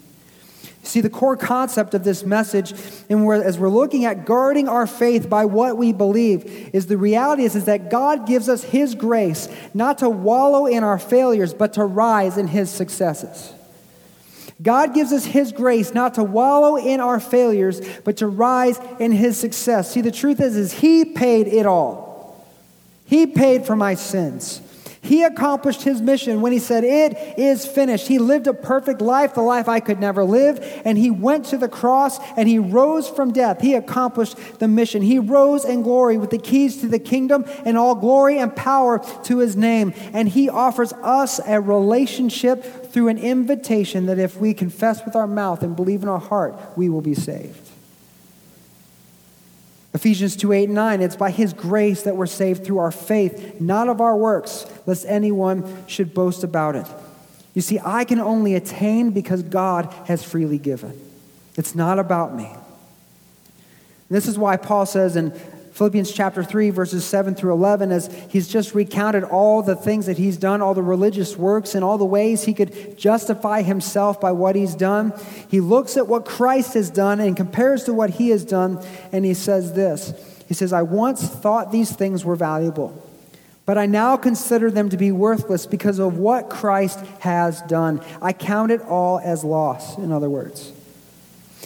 See, 0.83 1.01
the 1.01 1.11
core 1.11 1.37
concept 1.37 1.93
of 1.95 2.05
this 2.05 2.25
message, 2.25 2.73
and 3.11 3.27
we're, 3.27 3.43
as 3.43 3.59
we're 3.59 3.69
looking 3.69 4.07
at 4.07 4.25
guarding 4.25 4.67
our 4.67 4.87
faith 4.87 5.29
by 5.29 5.45
what 5.45 5.77
we 5.77 5.93
believe, 5.93 6.71
is 6.73 6.87
the 6.87 6.97
reality 6.97 7.45
is, 7.45 7.55
is 7.55 7.67
that 7.67 7.91
God 7.91 8.27
gives 8.27 8.49
us 8.49 8.65
His 8.65 8.95
grace 8.95 9.49
not 9.75 9.99
to 9.99 10.09
wallow 10.09 10.67
in 10.67 10.83
our 10.83 10.99
failures, 10.99 11.53
but 11.53 11.75
to 11.75 11.85
rise 11.85 12.39
in 12.39 12.47
His 12.47 12.71
successes. 12.71 13.53
God 14.63 14.95
gives 14.95 15.13
us 15.13 15.25
His 15.27 15.53
grace 15.53 15.93
not 15.93 16.15
to 16.15 16.25
wallow 16.25 16.77
in 16.77 17.01
our 17.01 17.21
failures, 17.21 17.81
but 18.01 18.17
to 18.19 18.27
rise 18.27 18.81
in 18.99 19.13
His 19.13 19.39
success. 19.39 19.91
See, 19.91 20.01
the 20.01 20.11
truth 20.11 20.41
is, 20.41 20.57
is 20.57 20.73
He 20.73 21.05
paid 21.05 21.47
it 21.47 21.67
all. 21.67 22.47
He 23.05 23.27
paid 23.27 23.67
for 23.67 23.77
my 23.77 23.95
sins. 23.95 24.63
He 25.03 25.23
accomplished 25.23 25.83
his 25.83 26.03
mission 26.03 26.43
when 26.43 26.53
he 26.53 26.59
said, 26.59 26.85
It 26.85 27.39
is 27.39 27.65
finished. 27.65 28.07
He 28.07 28.19
lived 28.19 28.47
a 28.47 28.53
perfect 28.53 29.01
life, 29.01 29.33
the 29.33 29.41
life 29.41 29.67
I 29.67 29.81
could 29.81 29.99
never 29.99 30.25
live, 30.25 30.83
and 30.85 30.99
he 30.99 31.11
went 31.11 31.47
to 31.47 31.57
the 31.57 31.69
cross 31.69 32.19
and 32.37 32.47
he 32.47 32.59
rose 32.59 33.09
from 33.09 33.33
death. 33.33 33.63
He 33.63 33.75
accomplished 33.75 34.37
the 34.59 34.69
mission. 34.69 35.01
He 35.01 35.19
rose 35.19 35.65
in 35.65 35.83
glory 35.83 36.19
with 36.19 36.29
the 36.29 36.39
keys 36.39 36.83
to 36.83 36.89
the 36.89 36.99
kingdom 36.99 37.47
and 37.65 37.79
all 37.79 37.95
glory 37.95 38.39
and 38.39 38.55
power 38.55 38.99
to 39.25 39.39
his 39.39 39.57
name. 39.57 39.95
And 40.13 40.29
he 40.29 40.51
offers 40.51 40.93
us 40.93 41.41
a 41.47 41.61
relationship 41.61 42.93
through 42.93 43.09
an 43.09 43.19
invitation 43.19 44.05
that 44.07 44.19
if 44.19 44.37
we 44.37 44.53
confess 44.53 45.03
with 45.07 45.17
our 45.17 45.27
mouth 45.27 45.63
and 45.63 45.75
believe 45.75 46.03
in 46.03 46.11
our 46.11 46.19
heart, 46.19 46.57
we 46.77 46.91
will 46.91 47.01
be 47.01 47.15
saved. 47.15 47.70
Ephesians 49.93 50.37
2 50.37 50.53
8 50.53 50.65
and 50.65 50.75
9, 50.75 51.01
it's 51.01 51.17
by 51.17 51.31
his 51.31 51.53
grace 51.53 52.03
that 52.03 52.17
we're 52.17 52.27
saved 52.27 52.65
through 52.65 52.79
our 52.79 52.93
faith, 52.93 53.61
not 53.61 53.89
of 53.89 54.01
our 54.01 54.17
works, 54.17 54.67
lest 54.87 55.05
anyone 55.09 55.85
should 55.87 56.15
boast 56.15 56.45
about 56.45 56.77
it. 56.77 56.87
You 57.55 57.63
see, 57.63 57.81
I 57.85 58.05
can 58.05 58.21
only 58.21 58.55
attain 58.55 59.11
because 59.11 59.43
God 59.43 59.93
has 60.07 60.23
freely 60.23 60.59
given. 60.59 60.99
It's 61.57 61.75
not 61.75 61.99
about 61.99 62.35
me. 62.35 62.49
This 64.09 64.27
is 64.27 64.39
why 64.39 64.57
Paul 64.57 64.87
says 64.87 65.15
in 65.17 65.33
Philippians 65.81 66.13
chapter 66.13 66.45
3, 66.45 66.69
verses 66.69 67.07
7 67.07 67.35
through 67.35 67.55
11, 67.55 67.91
as 67.91 68.15
he's 68.29 68.49
just 68.49 68.75
recounted 68.75 69.25
all 69.25 69.63
the 69.63 69.75
things 69.75 70.05
that 70.05 70.19
he's 70.19 70.37
done, 70.37 70.61
all 70.61 70.75
the 70.75 70.83
religious 70.83 71.39
works, 71.39 71.75
and 71.75 71.83
all 71.83 71.97
the 71.97 72.05
ways 72.05 72.45
he 72.45 72.53
could 72.53 72.99
justify 72.99 73.63
himself 73.63 74.21
by 74.21 74.31
what 74.31 74.55
he's 74.55 74.75
done. 74.75 75.15
He 75.49 75.59
looks 75.61 75.97
at 75.97 76.07
what 76.07 76.27
Christ 76.27 76.75
has 76.75 76.91
done 76.91 77.19
and 77.19 77.35
compares 77.35 77.85
to 77.85 77.95
what 77.95 78.11
he 78.11 78.29
has 78.29 78.45
done, 78.45 78.85
and 79.11 79.25
he 79.25 79.33
says 79.33 79.73
this 79.73 80.13
He 80.49 80.53
says, 80.53 80.75
I 80.75 80.83
once 80.83 81.27
thought 81.27 81.73
these 81.73 81.91
things 81.91 82.27
were 82.27 82.37
valuable, 82.37 82.93
But 83.65 83.79
I 83.79 83.87
now 83.87 84.19
consider 84.19 84.71
them 84.71 84.91
to 84.91 84.99
be 84.99 85.11
worthless 85.11 85.65
because 85.65 85.99
of 85.99 86.19
what 86.19 86.51
Christ 86.51 86.99
has 87.21 87.63
done. 87.63 88.03
I 88.21 88.35
count 88.35 88.71
it 88.71 88.83
all 88.83 89.19
as 89.19 89.45
loss, 89.45 89.97
in 89.97 90.13
other 90.13 90.29
words. 90.29 90.75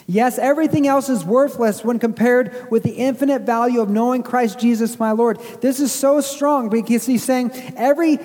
Yes, 0.07 0.39
everything 0.39 0.87
else 0.87 1.09
is 1.09 1.25
worthless 1.25 1.83
when 1.83 1.99
compared 1.99 2.71
with 2.71 2.83
the 2.83 2.93
infinite 2.93 3.43
value 3.43 3.81
of 3.81 3.89
knowing 3.89 4.23
Christ 4.23 4.59
Jesus 4.59 4.99
my 4.99 5.13
Lord. 5.13 5.39
This 5.61 5.81
is 5.81 5.93
so 5.93 6.21
strong 6.21 6.69
because 6.69 7.07
he's 7.07 7.25
saying 7.25 7.53
every 7.77 8.19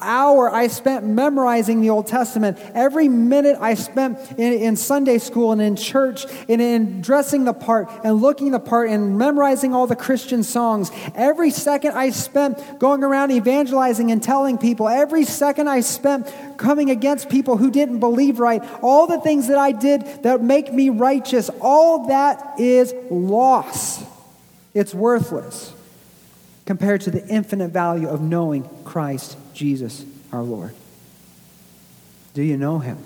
hour 0.00 0.50
I 0.52 0.66
spent 0.68 1.04
memorizing 1.04 1.80
the 1.80 1.90
Old 1.90 2.06
Testament, 2.06 2.58
every 2.74 3.08
minute 3.08 3.56
I 3.60 3.74
spent 3.74 4.18
in, 4.32 4.52
in, 4.52 4.76
Sunday 4.76 5.18
school 5.18 5.52
and 5.52 5.60
in 5.60 5.76
church 5.76 6.26
and 6.48 6.60
in 6.60 7.00
dressing 7.00 7.44
the 7.44 7.52
part 7.52 7.90
and 8.04 8.20
looking 8.20 8.50
the 8.50 8.60
part 8.60 8.90
and 8.90 9.18
memorizing 9.18 9.74
all 9.74 9.86
the 9.86 9.96
Christian 9.96 10.42
songs, 10.42 10.90
every 11.14 11.50
second 11.50 11.92
I 11.92 12.10
spent 12.10 12.78
going 12.78 13.02
around 13.02 13.30
evangelizing 13.30 14.10
and 14.10 14.22
telling 14.22 14.58
people, 14.58 14.88
every 14.88 15.24
second 15.24 15.68
I 15.68 15.80
spent 15.80 16.32
coming 16.56 16.90
against 16.90 17.28
people 17.28 17.56
who 17.56 17.70
didn't 17.70 18.00
believe 18.00 18.38
right, 18.38 18.62
all 18.82 19.06
the 19.06 19.20
things 19.20 19.48
that 19.48 19.58
I 19.58 19.72
did 19.72 20.02
that 20.22 20.42
make 20.42 20.72
me 20.72 20.90
righteous, 20.90 21.50
all 21.60 22.08
that 22.08 22.60
is 22.60 22.94
loss. 23.10 24.04
It's 24.74 24.94
worthless 24.94 25.72
compared 26.66 27.00
to 27.02 27.10
the 27.10 27.26
infinite 27.28 27.68
value 27.68 28.08
of 28.08 28.20
knowing 28.20 28.68
Christ 28.84 29.38
Jesus 29.56 30.04
our 30.32 30.42
Lord. 30.42 30.74
Do 32.34 32.42
you 32.42 32.56
know 32.56 32.78
him? 32.78 32.98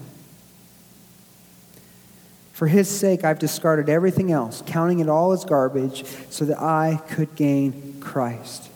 For 2.53 2.67
his 2.67 2.89
sake, 2.89 3.25
I've 3.25 3.39
discarded 3.39 3.89
everything 3.89 4.33
else, 4.33 4.63
counting 4.67 4.99
it 4.99 5.09
all 5.09 5.33
as 5.33 5.45
garbage, 5.45 6.05
so 6.29 6.45
that 6.45 6.61
I 6.61 7.01
could 7.09 7.35
gain 7.35 7.99
Christ. 8.01 8.70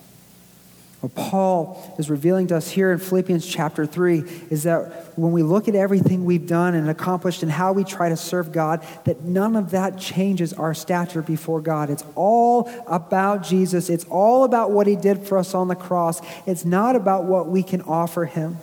What 1.04 1.14
Paul 1.14 1.94
is 1.98 2.08
revealing 2.08 2.46
to 2.46 2.56
us 2.56 2.70
here 2.70 2.90
in 2.90 2.98
Philippians 2.98 3.44
chapter 3.44 3.84
3 3.84 4.20
is 4.48 4.62
that 4.62 5.18
when 5.18 5.32
we 5.32 5.42
look 5.42 5.68
at 5.68 5.74
everything 5.74 6.24
we've 6.24 6.46
done 6.46 6.74
and 6.74 6.88
accomplished 6.88 7.42
and 7.42 7.52
how 7.52 7.74
we 7.74 7.84
try 7.84 8.08
to 8.08 8.16
serve 8.16 8.52
God, 8.52 8.82
that 9.04 9.20
none 9.20 9.54
of 9.54 9.72
that 9.72 9.98
changes 9.98 10.54
our 10.54 10.72
stature 10.72 11.20
before 11.20 11.60
God. 11.60 11.90
It's 11.90 12.04
all 12.14 12.70
about 12.86 13.42
Jesus, 13.42 13.90
it's 13.90 14.06
all 14.06 14.44
about 14.44 14.70
what 14.70 14.86
he 14.86 14.96
did 14.96 15.26
for 15.26 15.36
us 15.36 15.54
on 15.54 15.68
the 15.68 15.74
cross. 15.74 16.22
It's 16.46 16.64
not 16.64 16.96
about 16.96 17.24
what 17.24 17.48
we 17.48 17.62
can 17.62 17.82
offer 17.82 18.24
him. 18.24 18.56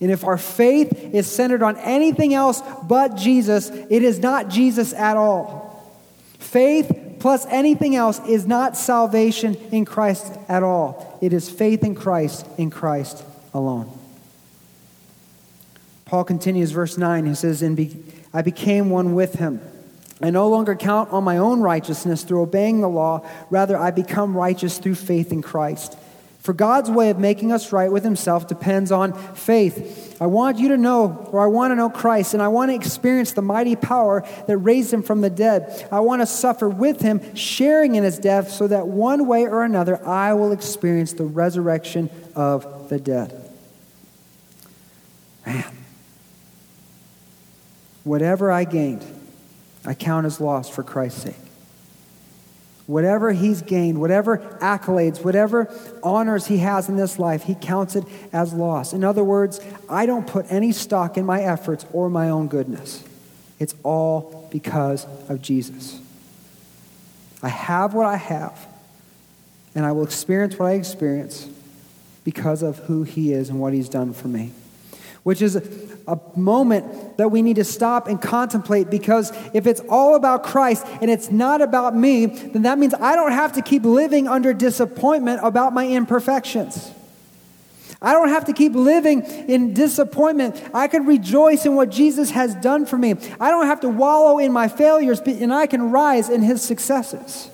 And 0.00 0.10
if 0.10 0.24
our 0.24 0.36
faith 0.36 0.92
is 1.14 1.30
centered 1.30 1.62
on 1.62 1.76
anything 1.76 2.34
else 2.34 2.60
but 2.82 3.14
Jesus, 3.14 3.70
it 3.70 4.02
is 4.02 4.18
not 4.18 4.48
Jesus 4.48 4.92
at 4.92 5.16
all. 5.16 5.94
Faith 6.40 7.03
plus 7.20 7.46
anything 7.46 7.96
else 7.96 8.20
is 8.26 8.46
not 8.46 8.76
salvation 8.76 9.54
in 9.72 9.84
Christ 9.84 10.38
at 10.48 10.62
all. 10.62 11.18
It 11.20 11.32
is 11.32 11.50
faith 11.50 11.82
in 11.82 11.94
Christ, 11.94 12.46
in 12.58 12.70
Christ 12.70 13.24
alone. 13.52 13.90
Paul 16.04 16.24
continues, 16.24 16.70
verse 16.70 16.98
9. 16.98 17.26
He 17.26 17.34
says, 17.34 17.62
And 17.62 17.76
be, 17.76 17.96
I 18.32 18.42
became 18.42 18.90
one 18.90 19.14
with 19.14 19.34
him. 19.34 19.60
I 20.22 20.30
no 20.30 20.48
longer 20.48 20.74
count 20.74 21.10
on 21.10 21.24
my 21.24 21.38
own 21.38 21.60
righteousness 21.60 22.22
through 22.22 22.42
obeying 22.42 22.80
the 22.80 22.88
law. 22.88 23.26
Rather, 23.50 23.76
I 23.76 23.90
become 23.90 24.36
righteous 24.36 24.78
through 24.78 24.94
faith 24.94 25.32
in 25.32 25.42
Christ. 25.42 25.96
For 26.44 26.52
God's 26.52 26.90
way 26.90 27.08
of 27.08 27.18
making 27.18 27.52
us 27.52 27.72
right 27.72 27.90
with 27.90 28.04
himself 28.04 28.46
depends 28.46 28.92
on 28.92 29.14
faith. 29.34 30.20
I 30.20 30.26
want 30.26 30.58
you 30.58 30.68
to 30.68 30.76
know, 30.76 31.26
or 31.32 31.40
I 31.40 31.46
want 31.46 31.70
to 31.70 31.74
know 31.74 31.88
Christ, 31.88 32.34
and 32.34 32.42
I 32.42 32.48
want 32.48 32.70
to 32.70 32.74
experience 32.74 33.32
the 33.32 33.40
mighty 33.40 33.76
power 33.76 34.28
that 34.46 34.58
raised 34.58 34.92
him 34.92 35.02
from 35.02 35.22
the 35.22 35.30
dead. 35.30 35.88
I 35.90 36.00
want 36.00 36.20
to 36.20 36.26
suffer 36.26 36.68
with 36.68 37.00
him, 37.00 37.34
sharing 37.34 37.94
in 37.94 38.04
his 38.04 38.18
death, 38.18 38.50
so 38.50 38.66
that 38.66 38.86
one 38.86 39.26
way 39.26 39.44
or 39.44 39.64
another 39.64 40.06
I 40.06 40.34
will 40.34 40.52
experience 40.52 41.14
the 41.14 41.24
resurrection 41.24 42.10
of 42.36 42.90
the 42.90 43.00
dead. 43.00 43.50
Man. 45.46 45.64
Whatever 48.04 48.52
I 48.52 48.64
gained, 48.64 49.02
I 49.86 49.94
count 49.94 50.26
as 50.26 50.42
loss 50.42 50.68
for 50.68 50.82
Christ's 50.82 51.22
sake. 51.22 51.43
Whatever 52.86 53.32
he's 53.32 53.62
gained, 53.62 54.00
whatever 54.00 54.38
accolades, 54.60 55.24
whatever 55.24 55.72
honors 56.02 56.46
he 56.46 56.58
has 56.58 56.88
in 56.88 56.96
this 56.96 57.18
life, 57.18 57.44
he 57.44 57.54
counts 57.54 57.96
it 57.96 58.04
as 58.32 58.52
loss. 58.52 58.92
In 58.92 59.02
other 59.02 59.24
words, 59.24 59.58
I 59.88 60.04
don't 60.04 60.26
put 60.26 60.46
any 60.50 60.70
stock 60.72 61.16
in 61.16 61.24
my 61.24 61.42
efforts 61.42 61.86
or 61.92 62.10
my 62.10 62.28
own 62.28 62.48
goodness. 62.48 63.02
It's 63.58 63.74
all 63.82 64.48
because 64.50 65.06
of 65.28 65.40
Jesus. 65.40 65.98
I 67.42 67.48
have 67.48 67.94
what 67.94 68.06
I 68.06 68.16
have, 68.16 68.66
and 69.74 69.86
I 69.86 69.92
will 69.92 70.04
experience 70.04 70.58
what 70.58 70.66
I 70.66 70.72
experience 70.72 71.48
because 72.22 72.62
of 72.62 72.78
who 72.80 73.02
he 73.02 73.32
is 73.32 73.48
and 73.48 73.60
what 73.60 73.72
he's 73.72 73.88
done 73.88 74.12
for 74.12 74.28
me 74.28 74.52
which 75.24 75.42
is 75.42 75.56
a 76.06 76.20
moment 76.36 77.16
that 77.16 77.30
we 77.30 77.42
need 77.42 77.56
to 77.56 77.64
stop 77.64 78.08
and 78.08 78.20
contemplate 78.20 78.90
because 78.90 79.32
if 79.54 79.66
it's 79.66 79.80
all 79.88 80.14
about 80.14 80.44
Christ 80.44 80.86
and 81.00 81.10
it's 81.10 81.30
not 81.30 81.62
about 81.62 81.96
me, 81.96 82.26
then 82.26 82.62
that 82.62 82.78
means 82.78 82.94
I 82.94 83.16
don't 83.16 83.32
have 83.32 83.54
to 83.54 83.62
keep 83.62 83.84
living 83.84 84.28
under 84.28 84.52
disappointment 84.52 85.40
about 85.42 85.72
my 85.72 85.88
imperfections. 85.88 86.90
I 88.02 88.12
don't 88.12 88.28
have 88.28 88.44
to 88.46 88.52
keep 88.52 88.74
living 88.74 89.22
in 89.22 89.72
disappointment. 89.72 90.62
I 90.74 90.88
can 90.88 91.06
rejoice 91.06 91.64
in 91.64 91.74
what 91.74 91.88
Jesus 91.88 92.30
has 92.30 92.54
done 92.56 92.84
for 92.84 92.98
me. 92.98 93.14
I 93.40 93.50
don't 93.50 93.66
have 93.66 93.80
to 93.80 93.88
wallow 93.88 94.38
in 94.38 94.52
my 94.52 94.68
failures, 94.68 95.20
and 95.20 95.54
I 95.54 95.66
can 95.66 95.90
rise 95.90 96.28
in 96.28 96.42
his 96.42 96.60
successes 96.60 97.48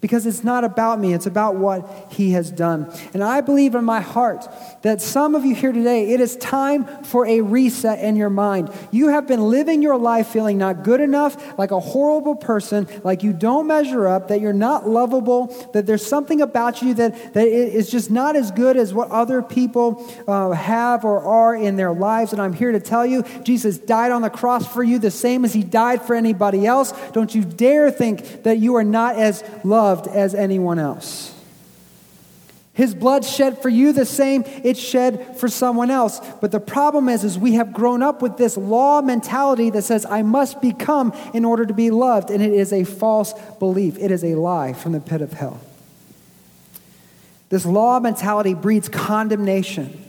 because 0.00 0.26
it's 0.26 0.44
not 0.44 0.62
about 0.62 1.00
me, 1.00 1.12
it's 1.12 1.26
about 1.26 1.56
what 1.56 2.08
he 2.10 2.32
has 2.32 2.50
done. 2.50 2.92
And 3.12 3.22
I 3.22 3.40
believe 3.40 3.74
in 3.74 3.84
my 3.84 4.00
heart 4.00 4.46
that 4.82 5.02
some 5.02 5.34
of 5.34 5.44
you 5.44 5.54
here 5.54 5.72
today, 5.72 6.12
it 6.12 6.20
is 6.20 6.36
time 6.36 6.84
for 7.02 7.26
a 7.26 7.40
reset 7.40 7.98
in 7.98 8.14
your 8.14 8.30
mind. 8.30 8.70
You 8.92 9.08
have 9.08 9.26
been 9.26 9.50
living 9.50 9.82
your 9.82 9.96
life 9.96 10.28
feeling 10.28 10.56
not 10.58 10.84
good 10.84 11.00
enough, 11.00 11.58
like 11.58 11.72
a 11.72 11.80
horrible 11.80 12.36
person, 12.36 12.86
like 13.02 13.24
you 13.24 13.32
don't 13.32 13.66
measure 13.66 14.06
up, 14.06 14.28
that 14.28 14.40
you're 14.40 14.52
not 14.52 14.88
lovable, 14.88 15.46
that 15.72 15.86
there's 15.86 16.06
something 16.06 16.40
about 16.40 16.80
you 16.80 16.94
that, 16.94 17.34
that 17.34 17.48
is 17.48 17.90
just 17.90 18.10
not 18.10 18.36
as 18.36 18.52
good 18.52 18.76
as 18.76 18.94
what 18.94 19.10
other 19.10 19.42
people 19.42 20.06
uh, 20.28 20.52
have 20.52 21.04
or 21.04 21.20
are 21.20 21.56
in 21.56 21.76
their 21.76 21.92
lives. 21.92 22.32
And 22.32 22.40
I'm 22.40 22.52
here 22.52 22.70
to 22.70 22.80
tell 22.80 23.04
you, 23.04 23.24
Jesus 23.42 23.78
died 23.78 24.12
on 24.12 24.22
the 24.22 24.30
cross 24.30 24.66
for 24.66 24.84
you 24.84 25.00
the 25.00 25.10
same 25.10 25.44
as 25.44 25.52
he 25.52 25.64
died 25.64 26.02
for 26.02 26.14
anybody 26.14 26.66
else. 26.66 26.92
Don't 27.12 27.34
you 27.34 27.42
dare 27.42 27.90
think 27.90 28.44
that 28.44 28.58
you 28.58 28.76
are 28.76 28.84
not 28.84 29.16
as 29.16 29.42
loved 29.64 29.87
as 30.06 30.34
anyone 30.34 30.78
else. 30.78 31.34
His 32.78 32.94
blood 32.94 33.24
shed 33.24 33.60
for 33.60 33.68
you 33.68 33.92
the 33.92 34.04
same 34.04 34.44
it 34.62 34.76
shed 34.76 35.36
for 35.36 35.48
someone 35.48 35.90
else. 35.90 36.20
But 36.40 36.52
the 36.52 36.60
problem 36.60 37.08
is, 37.08 37.24
is 37.24 37.36
we 37.36 37.54
have 37.54 37.72
grown 37.72 38.04
up 38.04 38.22
with 38.22 38.36
this 38.36 38.56
law 38.56 39.00
mentality 39.00 39.70
that 39.70 39.82
says 39.82 40.06
I 40.06 40.22
must 40.22 40.60
become 40.60 41.12
in 41.34 41.44
order 41.44 41.66
to 41.66 41.74
be 41.74 41.90
loved, 41.90 42.30
and 42.30 42.40
it 42.40 42.52
is 42.52 42.72
a 42.72 42.84
false 42.84 43.32
belief. 43.58 43.98
It 43.98 44.12
is 44.12 44.22
a 44.22 44.36
lie 44.36 44.74
from 44.74 44.92
the 44.92 45.00
pit 45.00 45.22
of 45.22 45.32
hell. 45.32 45.60
This 47.48 47.66
law 47.66 47.98
mentality 47.98 48.54
breeds 48.54 48.88
condemnation. 48.88 50.04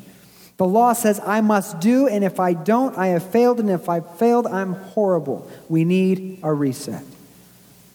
The 0.58 0.68
law 0.68 0.94
says 0.94 1.20
I 1.26 1.42
must 1.42 1.80
do, 1.80 2.08
and 2.08 2.24
if 2.24 2.40
I 2.40 2.54
don't, 2.54 2.96
I 2.98 3.08
have 3.08 3.24
failed, 3.24 3.60
and 3.60 3.70
if 3.70 3.90
I've 3.90 4.18
failed, 4.18 4.46
I'm 4.46 4.74
horrible. 4.74 5.50
We 5.70 5.86
need 5.86 6.42
a 6.44 6.54
reset. 6.54 7.04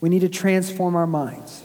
We 0.00 0.08
need 0.08 0.22
to 0.22 0.28
transform 0.28 0.96
our 0.96 1.06
minds. 1.06 1.63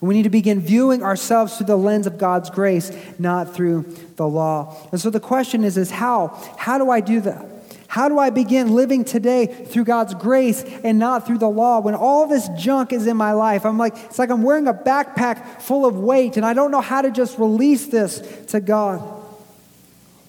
We 0.00 0.14
need 0.14 0.24
to 0.24 0.30
begin 0.30 0.60
viewing 0.60 1.02
ourselves 1.02 1.56
through 1.56 1.66
the 1.66 1.76
lens 1.76 2.06
of 2.06 2.18
God's 2.18 2.50
grace, 2.50 2.92
not 3.18 3.54
through 3.54 3.82
the 4.16 4.28
law. 4.28 4.76
And 4.92 5.00
so 5.00 5.10
the 5.10 5.20
question 5.20 5.64
is, 5.64 5.76
is 5.76 5.90
how? 5.90 6.28
How 6.58 6.78
do 6.78 6.90
I 6.90 7.00
do 7.00 7.20
that? 7.22 7.46
How 7.88 8.08
do 8.08 8.18
I 8.18 8.30
begin 8.30 8.74
living 8.74 9.04
today 9.04 9.46
through 9.46 9.84
God's 9.84 10.12
grace 10.12 10.62
and 10.84 10.98
not 10.98 11.26
through 11.26 11.38
the 11.38 11.48
law 11.48 11.80
when 11.80 11.94
all 11.94 12.26
this 12.26 12.48
junk 12.58 12.92
is 12.92 13.06
in 13.06 13.16
my 13.16 13.32
life? 13.32 13.64
I'm 13.64 13.78
like, 13.78 13.96
it's 13.96 14.18
like 14.18 14.28
I'm 14.28 14.42
wearing 14.42 14.68
a 14.68 14.74
backpack 14.74 15.62
full 15.62 15.86
of 15.86 15.96
weight 15.96 16.36
and 16.36 16.44
I 16.44 16.52
don't 16.52 16.70
know 16.70 16.80
how 16.80 17.00
to 17.00 17.10
just 17.10 17.38
release 17.38 17.86
this 17.86 18.20
to 18.48 18.60
God. 18.60 19.00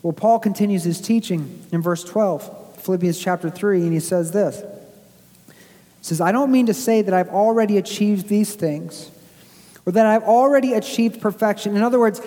Well, 0.01 0.13
Paul 0.13 0.39
continues 0.39 0.83
his 0.83 1.01
teaching 1.01 1.65
in 1.73 1.81
verse 1.81 2.03
12, 2.03 2.83
Philippians 2.83 3.19
chapter 3.19 3.49
3, 3.49 3.81
and 3.81 3.91
he 3.91 3.99
says 3.99 4.31
this. 4.31 4.61
He 5.47 5.53
says, 6.03 6.21
I 6.21 6.31
don't 6.31 6.51
mean 6.51 6.67
to 6.67 6.73
say 6.73 7.01
that 7.01 7.13
I've 7.13 7.29
already 7.29 7.77
achieved 7.77 8.29
these 8.29 8.55
things 8.55 9.11
or 9.87 9.93
that 9.93 10.05
I've 10.05 10.23
already 10.23 10.73
achieved 10.73 11.21
perfection. 11.21 11.77
In 11.77 11.81
other 11.81 11.97
words, 11.97 12.21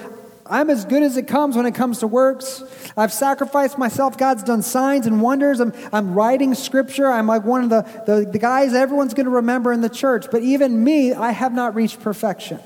I'm 0.46 0.70
as 0.70 0.86
good 0.86 1.02
as 1.02 1.18
it 1.18 1.28
comes 1.28 1.56
when 1.56 1.66
it 1.66 1.74
comes 1.74 1.98
to 1.98 2.06
works. 2.06 2.64
I've 2.96 3.12
sacrificed 3.12 3.76
myself. 3.76 4.16
God's 4.16 4.42
done 4.42 4.62
signs 4.62 5.06
and 5.06 5.20
wonders. 5.20 5.60
I'm, 5.60 5.74
I'm 5.92 6.14
writing 6.14 6.54
scripture. 6.54 7.06
I'm 7.06 7.26
like 7.26 7.44
one 7.44 7.62
of 7.62 7.70
the, 7.70 7.82
the, 8.06 8.30
the 8.32 8.38
guys 8.38 8.72
everyone's 8.72 9.12
going 9.12 9.26
to 9.26 9.30
remember 9.30 9.72
in 9.72 9.82
the 9.82 9.90
church. 9.90 10.26
But 10.32 10.42
even 10.42 10.82
me, 10.82 11.12
I 11.12 11.32
have 11.32 11.52
not 11.52 11.74
reached 11.74 12.00
perfection. 12.00 12.60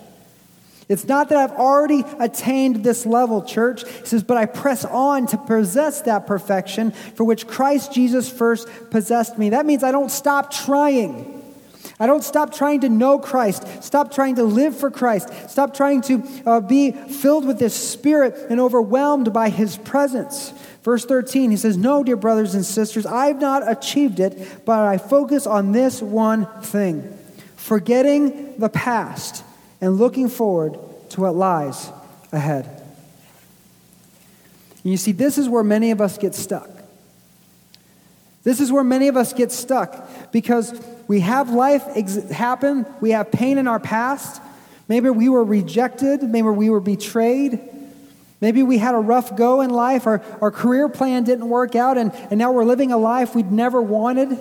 It's 0.88 1.07
not 1.07 1.28
that 1.30 1.38
I've 1.38 1.59
already 1.59 2.04
attained 2.20 2.85
this 2.85 3.04
level, 3.04 3.42
church. 3.42 3.83
He 3.88 4.07
says, 4.07 4.22
but 4.22 4.37
I 4.37 4.46
press 4.46 4.85
on 4.85 5.26
to 5.28 5.38
possess 5.38 6.02
that 6.02 6.26
perfection 6.28 6.92
for 6.92 7.24
which 7.24 7.48
Christ 7.48 7.92
Jesus 7.92 8.30
first 8.30 8.68
possessed 8.90 9.38
me. 9.38 9.50
That 9.50 9.66
means 9.66 9.83
I 9.83 9.90
don't 9.90 10.11
stop 10.11 10.52
trying. 10.52 11.43
I 12.00 12.07
don't 12.07 12.24
stop 12.24 12.52
trying 12.52 12.80
to 12.80 12.88
know 12.88 13.18
Christ, 13.18 13.85
stop 13.85 14.12
trying 14.12 14.35
to 14.37 14.42
live 14.42 14.76
for 14.76 14.90
Christ, 14.90 15.28
stop 15.48 15.74
trying 15.74 16.02
to 16.02 16.24
uh, 16.44 16.61
be 16.61 16.90
filled 16.90 17.46
with 17.46 17.59
this 17.59 17.74
Spirit 17.74 18.35
and 18.50 18.61
overwhelmed 18.61 19.33
by 19.33 19.48
His 19.48 19.76
presence. 19.76 20.52
Verse 20.83 21.04
13, 21.04 21.50
he 21.50 21.57
says, 21.57 21.76
No, 21.76 22.02
dear 22.02 22.16
brothers 22.16 22.54
and 22.54 22.64
sisters, 22.64 23.07
I've 23.07 23.40
not 23.40 23.70
achieved 23.70 24.20
it, 24.20 24.64
but 24.66 24.80
I 24.80 24.98
focus 24.98 25.46
on 25.46 25.72
this 25.72 26.02
one 26.02 26.46
thing 26.62 27.18
forgetting 27.57 28.59
the 28.59 28.68
past 28.68 29.42
and 29.80 29.96
looking 29.96 30.28
forward 30.28 30.78
to 31.11 31.20
what 31.22 31.35
lies 31.35 31.90
ahead. 32.30 32.66
And 34.83 34.90
you 34.90 34.98
see, 34.98 35.12
this 35.12 35.38
is 35.38 35.48
where 35.48 35.64
many 35.64 35.90
of 35.90 36.00
us 36.02 36.18
get 36.18 36.35
stuck. 36.35 36.68
This 38.44 38.61
is 38.61 38.70
where 38.70 38.85
many 38.85 39.09
of 39.09 39.16
us 39.16 39.33
get 39.33 39.50
stuck 39.50 40.30
because 40.30 40.72
we 41.09 41.20
have 41.20 41.50
life 41.50 41.83
ex- 41.94 42.30
happen, 42.30 42.87
we 43.00 43.11
have 43.11 43.33
pain 43.33 43.59
in 43.59 43.66
our 43.66 43.80
past. 43.80 44.40
Maybe 44.87 45.09
we 45.11 45.28
were 45.30 45.44
rejected, 45.44 46.22
maybe 46.22 46.48
we 46.48 46.70
were 46.70 46.80
betrayed. 46.80 47.59
Maybe 48.40 48.62
we 48.62 48.76
had 48.76 48.94
a 48.94 48.98
rough 48.98 49.37
go 49.37 49.62
in 49.62 49.70
life, 49.70 50.07
our, 50.07 50.22
our 50.42 50.50
career 50.50 50.90
plan 50.90 51.24
didn't 51.24 51.48
work 51.48 51.74
out, 51.74 51.96
and, 51.96 52.12
and 52.30 52.38
now 52.38 52.52
we're 52.52 52.66
living 52.66 52.92
a 52.92 52.98
life 52.98 53.35
we'd 53.35 53.50
never 53.50 53.80
wanted. 53.80 54.37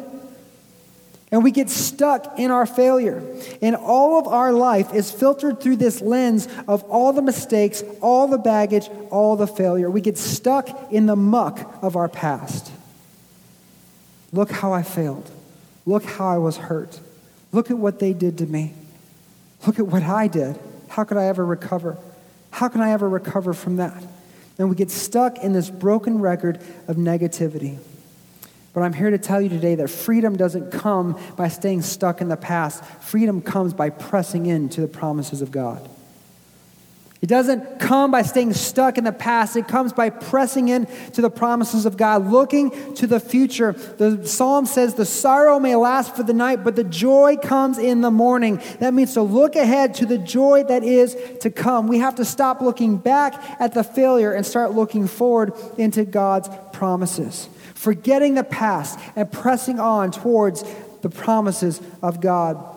And 1.32 1.42
we 1.42 1.52
get 1.52 1.70
stuck 1.70 2.38
in 2.38 2.52
our 2.52 2.66
failure. 2.66 3.24
And 3.62 3.78
all 3.78 4.20
of 4.20 4.28
our 4.28 4.52
life 4.52 4.94
is 4.94 5.10
filtered 5.10 5.62
through 5.62 5.78
this 5.78 6.02
lens 6.02 6.50
of 6.68 6.84
all 6.84 7.13
the 7.13 7.22
mistakes, 7.22 7.82
all 8.02 8.28
the 8.28 8.38
baggage, 8.38 8.89
all 9.10 9.38
the 9.38 9.48
failure. 9.48 9.89
We 9.89 10.02
get 10.02 10.18
stuck 10.18 10.92
in 10.92 11.06
the 11.06 11.16
muck 11.16 11.80
of 11.82 11.96
our 11.96 12.10
past. 12.10 12.72
Look 14.34 14.52
how 14.52 14.74
I 14.74 14.82
failed. 14.82 15.30
Look 15.86 16.04
how 16.04 16.28
I 16.28 16.38
was 16.38 16.58
hurt. 16.58 17.00
Look 17.52 17.69
at 17.69 17.78
what 17.78 18.00
they 18.00 18.13
did 18.13 18.39
to 18.39 18.46
me. 18.46 18.74
Look 19.65 19.80
at 19.80 19.88
what 19.88 20.04
I 20.04 20.28
did. 20.28 20.60
How 20.89 21.04
could 21.04 21.17
I 21.17 21.26
ever 21.26 21.46
recover? 21.46 21.98
How 22.52 22.67
can 22.67 22.82
I 22.82 22.91
ever 22.91 23.08
recover 23.08 23.54
from 23.54 23.78
that? 23.78 24.04
And 24.58 24.69
we 24.69 24.76
get 24.76 24.91
stuck 24.91 25.38
in 25.38 25.54
this 25.54 25.69
broken 25.69 26.19
record 26.19 26.60
of 26.88 26.98
negativity. 26.98 27.78
But 28.74 28.82
I'm 28.82 28.93
here 28.93 29.12
to 29.12 29.19
tell 29.19 29.39
you 29.39 29.50
today 29.50 29.76
that 29.76 29.89
freedom 29.89 30.36
doesn't 30.36 30.72
come 30.72 31.19
by 31.36 31.48
staying 31.48 31.84
stuck 31.84 32.22
in 32.22 32.28
the 32.28 32.38
past. 32.38 32.84
Freedom 33.02 33.41
comes 33.41 33.74
by 33.74 33.91
pressing 33.91 34.48
into 34.48 34.82
the 34.82 34.88
promises 34.88 35.41
of 35.41 35.52
God. 35.52 35.88
It 37.24 37.30
doesn't 37.30 37.80
come 37.80 38.12
by 38.12 38.24
staying 38.24 38.52
stuck 38.52 38.98
in 38.98 39.06
the 39.06 39.14
past. 39.14 39.56
It 39.56 39.66
comes 39.66 39.94
by 39.94 40.10
pressing 40.10 40.68
in 40.68 40.88
to 41.14 41.22
the 41.22 41.30
promises 41.30 41.86
of 41.86 41.96
God, 41.96 42.30
looking 42.30 42.96
to 42.96 43.08
the 43.08 43.22
future. 43.22 43.72
The 43.72 44.28
psalm 44.28 44.66
says, 44.66 44.96
The 44.96 45.06
sorrow 45.06 45.58
may 45.58 45.78
last 45.78 46.18
for 46.18 46.24
the 46.24 46.34
night, 46.34 46.66
but 46.66 46.76
the 46.76 46.84
joy 46.84 47.38
comes 47.38 47.78
in 47.78 48.02
the 48.02 48.12
morning. 48.12 48.62
That 48.80 48.94
means 48.94 49.14
to 49.14 49.22
look 49.22 49.56
ahead 49.56 49.94
to 49.96 50.06
the 50.06 50.18
joy 50.18 50.66
that 50.66 50.84
is 50.84 51.16
to 51.40 51.50
come. 51.50 51.88
We 51.88 52.00
have 52.00 52.16
to 52.16 52.26
stop 52.26 52.60
looking 52.60 52.98
back 52.98 53.42
at 53.58 53.74
the 53.74 53.86
failure 53.86 54.34
and 54.34 54.46
start 54.46 54.74
looking 54.74 55.08
forward 55.08 55.54
into 55.78 56.04
God's 56.04 56.50
promises 56.74 57.48
forgetting 57.74 58.36
the 58.36 58.44
past 58.46 58.98
and 59.14 59.30
pressing 59.30 59.78
on 59.78 60.10
towards 60.10 60.64
the 61.02 61.10
promises 61.10 61.82
of 62.02 62.22
God. 62.22 62.73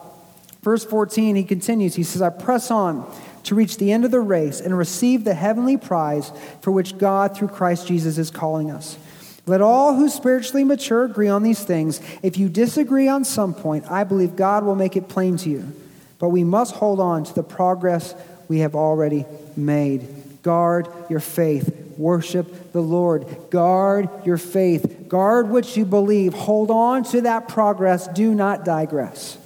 Verse 0.67 0.83
14, 0.83 1.37
he 1.37 1.45
continues. 1.45 1.95
He 1.95 2.03
says, 2.03 2.21
I 2.21 2.27
press 2.27 2.69
on 2.71 3.09
to 3.45 3.55
reach 3.55 3.77
the 3.77 3.93
end 3.93 4.03
of 4.03 4.11
the 4.11 4.19
race 4.19 4.59
and 4.59 4.77
receive 4.77 5.23
the 5.23 5.33
heavenly 5.33 5.77
prize 5.77 6.29
for 6.59 6.71
which 6.71 6.97
God, 6.97 7.37
through 7.37 7.47
Christ 7.47 7.87
Jesus, 7.87 8.17
is 8.17 8.29
calling 8.29 8.69
us. 8.69 8.97
Let 9.45 9.61
all 9.61 9.95
who 9.95 10.09
spiritually 10.09 10.65
mature 10.65 11.05
agree 11.05 11.29
on 11.29 11.41
these 11.41 11.63
things. 11.63 12.01
If 12.21 12.37
you 12.37 12.49
disagree 12.49 13.07
on 13.07 13.23
some 13.23 13.53
point, 13.53 13.89
I 13.89 14.03
believe 14.03 14.35
God 14.35 14.65
will 14.65 14.75
make 14.75 14.97
it 14.97 15.07
plain 15.07 15.37
to 15.37 15.49
you. 15.49 15.71
But 16.19 16.31
we 16.31 16.43
must 16.43 16.75
hold 16.75 16.99
on 16.99 17.23
to 17.23 17.33
the 17.33 17.43
progress 17.43 18.13
we 18.49 18.59
have 18.59 18.75
already 18.75 19.23
made. 19.55 20.43
Guard 20.43 20.89
your 21.09 21.21
faith 21.21 21.85
Worship 21.97 22.73
the 22.73 22.81
Lord. 22.81 23.25
Guard 23.49 24.09
your 24.23 24.37
faith. 24.37 25.05
Guard 25.07 25.49
what 25.49 25.75
you 25.75 25.85
believe. 25.85 26.33
Hold 26.33 26.69
on 26.69 27.03
to 27.05 27.21
that 27.21 27.47
progress. 27.47 28.07
Do 28.09 28.35
not 28.35 28.63
digress. 28.63 29.37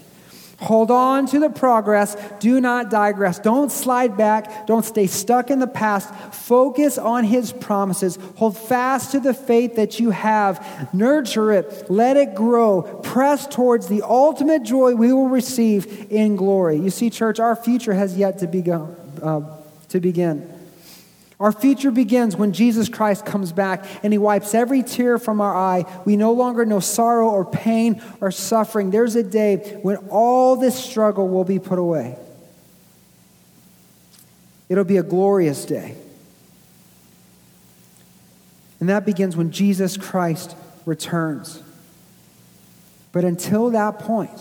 Hold 0.61 0.91
on 0.91 1.25
to 1.27 1.39
the 1.39 1.49
progress. 1.49 2.15
Do 2.39 2.61
not 2.61 2.91
digress. 2.91 3.39
Don't 3.39 3.71
slide 3.71 4.15
back. 4.15 4.67
Don't 4.67 4.85
stay 4.85 5.07
stuck 5.07 5.49
in 5.49 5.57
the 5.57 5.65
past. 5.65 6.13
Focus 6.33 6.99
on 6.99 7.23
His 7.23 7.51
promises. 7.51 8.19
Hold 8.35 8.57
fast 8.57 9.11
to 9.13 9.19
the 9.19 9.33
faith 9.33 9.75
that 9.77 9.99
you 9.99 10.11
have. 10.11 10.93
Nurture 10.93 11.51
it. 11.51 11.89
Let 11.89 12.15
it 12.15 12.35
grow. 12.35 12.83
Press 12.83 13.47
towards 13.47 13.87
the 13.87 14.03
ultimate 14.03 14.61
joy 14.61 14.93
we 14.93 15.11
will 15.11 15.29
receive 15.29 16.11
in 16.11 16.35
glory. 16.35 16.77
You 16.77 16.91
see, 16.91 17.09
church, 17.09 17.39
our 17.39 17.55
future 17.55 17.93
has 17.93 18.15
yet 18.15 18.37
to, 18.39 18.47
begun, 18.47 18.95
uh, 19.21 19.41
to 19.89 19.99
begin. 19.99 20.60
Our 21.41 21.51
future 21.51 21.89
begins 21.89 22.35
when 22.35 22.53
Jesus 22.53 22.87
Christ 22.87 23.25
comes 23.25 23.51
back 23.51 23.83
and 24.03 24.13
he 24.13 24.19
wipes 24.19 24.53
every 24.53 24.83
tear 24.83 25.17
from 25.17 25.41
our 25.41 25.57
eye. 25.57 25.85
We 26.05 26.15
no 26.15 26.33
longer 26.33 26.67
know 26.67 26.79
sorrow 26.79 27.29
or 27.29 27.43
pain 27.43 27.99
or 28.21 28.29
suffering. 28.29 28.91
There's 28.91 29.15
a 29.15 29.23
day 29.23 29.79
when 29.81 29.97
all 30.11 30.55
this 30.55 30.77
struggle 30.81 31.27
will 31.27 31.43
be 31.43 31.57
put 31.57 31.79
away. 31.79 32.15
It'll 34.69 34.83
be 34.83 34.97
a 34.97 35.03
glorious 35.03 35.65
day. 35.65 35.95
And 38.79 38.87
that 38.89 39.03
begins 39.03 39.35
when 39.35 39.49
Jesus 39.49 39.97
Christ 39.97 40.55
returns. 40.85 41.63
But 43.11 43.25
until 43.25 43.71
that 43.71 43.97
point, 43.97 44.39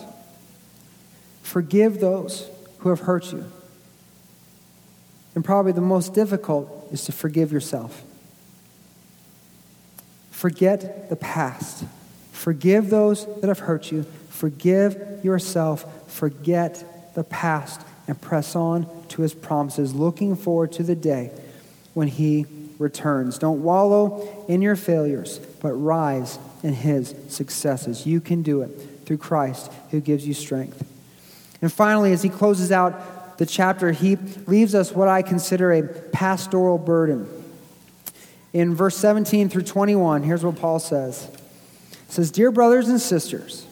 forgive 1.42 1.98
those 1.98 2.46
who 2.80 2.90
have 2.90 3.00
hurt 3.00 3.32
you. 3.32 3.50
And 5.34 5.44
probably 5.44 5.72
the 5.72 5.80
most 5.80 6.14
difficult 6.14 6.88
is 6.90 7.04
to 7.04 7.12
forgive 7.12 7.52
yourself. 7.52 8.02
Forget 10.30 11.08
the 11.08 11.16
past. 11.16 11.84
Forgive 12.32 12.90
those 12.90 13.26
that 13.40 13.48
have 13.48 13.60
hurt 13.60 13.92
you. 13.92 14.04
Forgive 14.28 15.22
yourself. 15.22 15.84
Forget 16.10 17.14
the 17.14 17.24
past 17.24 17.82
and 18.08 18.20
press 18.20 18.56
on 18.56 18.86
to 19.08 19.22
his 19.22 19.34
promises, 19.34 19.94
looking 19.94 20.34
forward 20.34 20.72
to 20.72 20.82
the 20.82 20.94
day 20.94 21.30
when 21.94 22.08
he 22.08 22.46
returns. 22.78 23.38
Don't 23.38 23.62
wallow 23.62 24.44
in 24.48 24.62
your 24.62 24.76
failures, 24.76 25.38
but 25.60 25.72
rise 25.72 26.38
in 26.62 26.72
his 26.72 27.14
successes. 27.28 28.06
You 28.06 28.20
can 28.20 28.42
do 28.42 28.62
it 28.62 28.70
through 29.04 29.18
Christ 29.18 29.70
who 29.90 30.00
gives 30.00 30.26
you 30.26 30.34
strength. 30.34 30.82
And 31.60 31.70
finally, 31.70 32.12
as 32.12 32.22
he 32.22 32.30
closes 32.30 32.72
out 32.72 33.19
the 33.40 33.46
chapter, 33.46 33.90
he 33.90 34.16
leaves 34.46 34.74
us 34.74 34.92
what 34.92 35.08
I 35.08 35.22
consider 35.22 35.72
a 35.72 35.82
pastoral 35.82 36.76
burden. 36.76 37.26
In 38.52 38.74
verse 38.74 38.98
17 38.98 39.48
through 39.48 39.62
21, 39.62 40.24
here's 40.24 40.44
what 40.44 40.56
Paul 40.56 40.78
says. 40.78 41.26
It 41.90 42.12
says, 42.12 42.30
Dear 42.30 42.50
brothers 42.50 42.90
and 42.90 43.00
sisters, 43.00 43.66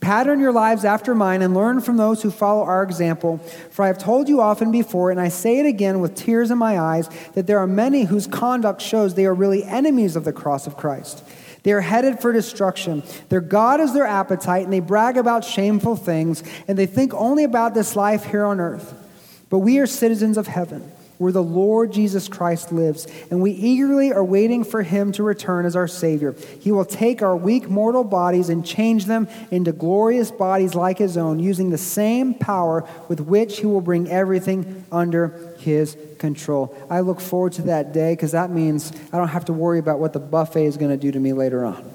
pattern 0.00 0.40
your 0.40 0.50
lives 0.50 0.84
after 0.84 1.14
mine 1.14 1.42
and 1.42 1.54
learn 1.54 1.80
from 1.80 1.96
those 1.96 2.24
who 2.24 2.32
follow 2.32 2.64
our 2.64 2.82
example. 2.82 3.38
For 3.70 3.84
I 3.84 3.86
have 3.86 3.98
told 3.98 4.28
you 4.28 4.40
often 4.40 4.72
before, 4.72 5.12
and 5.12 5.20
I 5.20 5.28
say 5.28 5.60
it 5.60 5.66
again 5.66 6.00
with 6.00 6.16
tears 6.16 6.50
in 6.50 6.58
my 6.58 6.80
eyes, 6.80 7.08
that 7.34 7.46
there 7.46 7.60
are 7.60 7.68
many 7.68 8.06
whose 8.06 8.26
conduct 8.26 8.82
shows 8.82 9.14
they 9.14 9.26
are 9.26 9.34
really 9.34 9.62
enemies 9.62 10.16
of 10.16 10.24
the 10.24 10.32
cross 10.32 10.66
of 10.66 10.76
Christ. 10.76 11.22
They 11.62 11.70
are 11.70 11.80
headed 11.80 12.18
for 12.18 12.32
destruction. 12.32 13.04
Their 13.28 13.40
God 13.40 13.78
is 13.78 13.94
their 13.94 14.06
appetite, 14.06 14.64
and 14.64 14.72
they 14.72 14.80
brag 14.80 15.16
about 15.16 15.44
shameful 15.44 15.94
things, 15.94 16.42
and 16.66 16.76
they 16.76 16.86
think 16.86 17.14
only 17.14 17.44
about 17.44 17.74
this 17.74 17.94
life 17.94 18.24
here 18.24 18.44
on 18.44 18.58
earth. 18.58 19.02
But 19.50 19.60
we 19.60 19.78
are 19.78 19.86
citizens 19.86 20.36
of 20.36 20.46
heaven, 20.46 20.90
where 21.18 21.30
the 21.30 21.42
Lord 21.42 21.92
Jesus 21.92 22.26
Christ 22.26 22.72
lives, 22.72 23.06
and 23.30 23.40
we 23.40 23.52
eagerly 23.52 24.12
are 24.12 24.24
waiting 24.24 24.64
for 24.64 24.82
him 24.82 25.12
to 25.12 25.22
return 25.22 25.64
as 25.64 25.76
our 25.76 25.86
Savior. 25.86 26.34
He 26.60 26.72
will 26.72 26.84
take 26.84 27.22
our 27.22 27.36
weak 27.36 27.68
mortal 27.68 28.02
bodies 28.02 28.48
and 28.48 28.66
change 28.66 29.04
them 29.04 29.28
into 29.52 29.70
glorious 29.70 30.32
bodies 30.32 30.74
like 30.74 30.98
his 30.98 31.16
own, 31.16 31.38
using 31.38 31.70
the 31.70 31.78
same 31.78 32.34
power 32.34 32.88
with 33.08 33.20
which 33.20 33.60
he 33.60 33.66
will 33.66 33.80
bring 33.80 34.10
everything 34.10 34.84
under 34.90 35.54
his 35.58 35.96
control. 36.18 36.76
I 36.90 37.00
look 37.00 37.20
forward 37.20 37.52
to 37.54 37.62
that 37.62 37.92
day 37.92 38.14
because 38.14 38.32
that 38.32 38.50
means 38.50 38.92
I 39.12 39.18
don't 39.18 39.28
have 39.28 39.44
to 39.44 39.52
worry 39.52 39.78
about 39.78 40.00
what 40.00 40.14
the 40.14 40.20
buffet 40.20 40.64
is 40.64 40.76
going 40.76 40.90
to 40.90 40.96
do 40.96 41.12
to 41.12 41.20
me 41.20 41.32
later 41.32 41.64
on. 41.64 41.94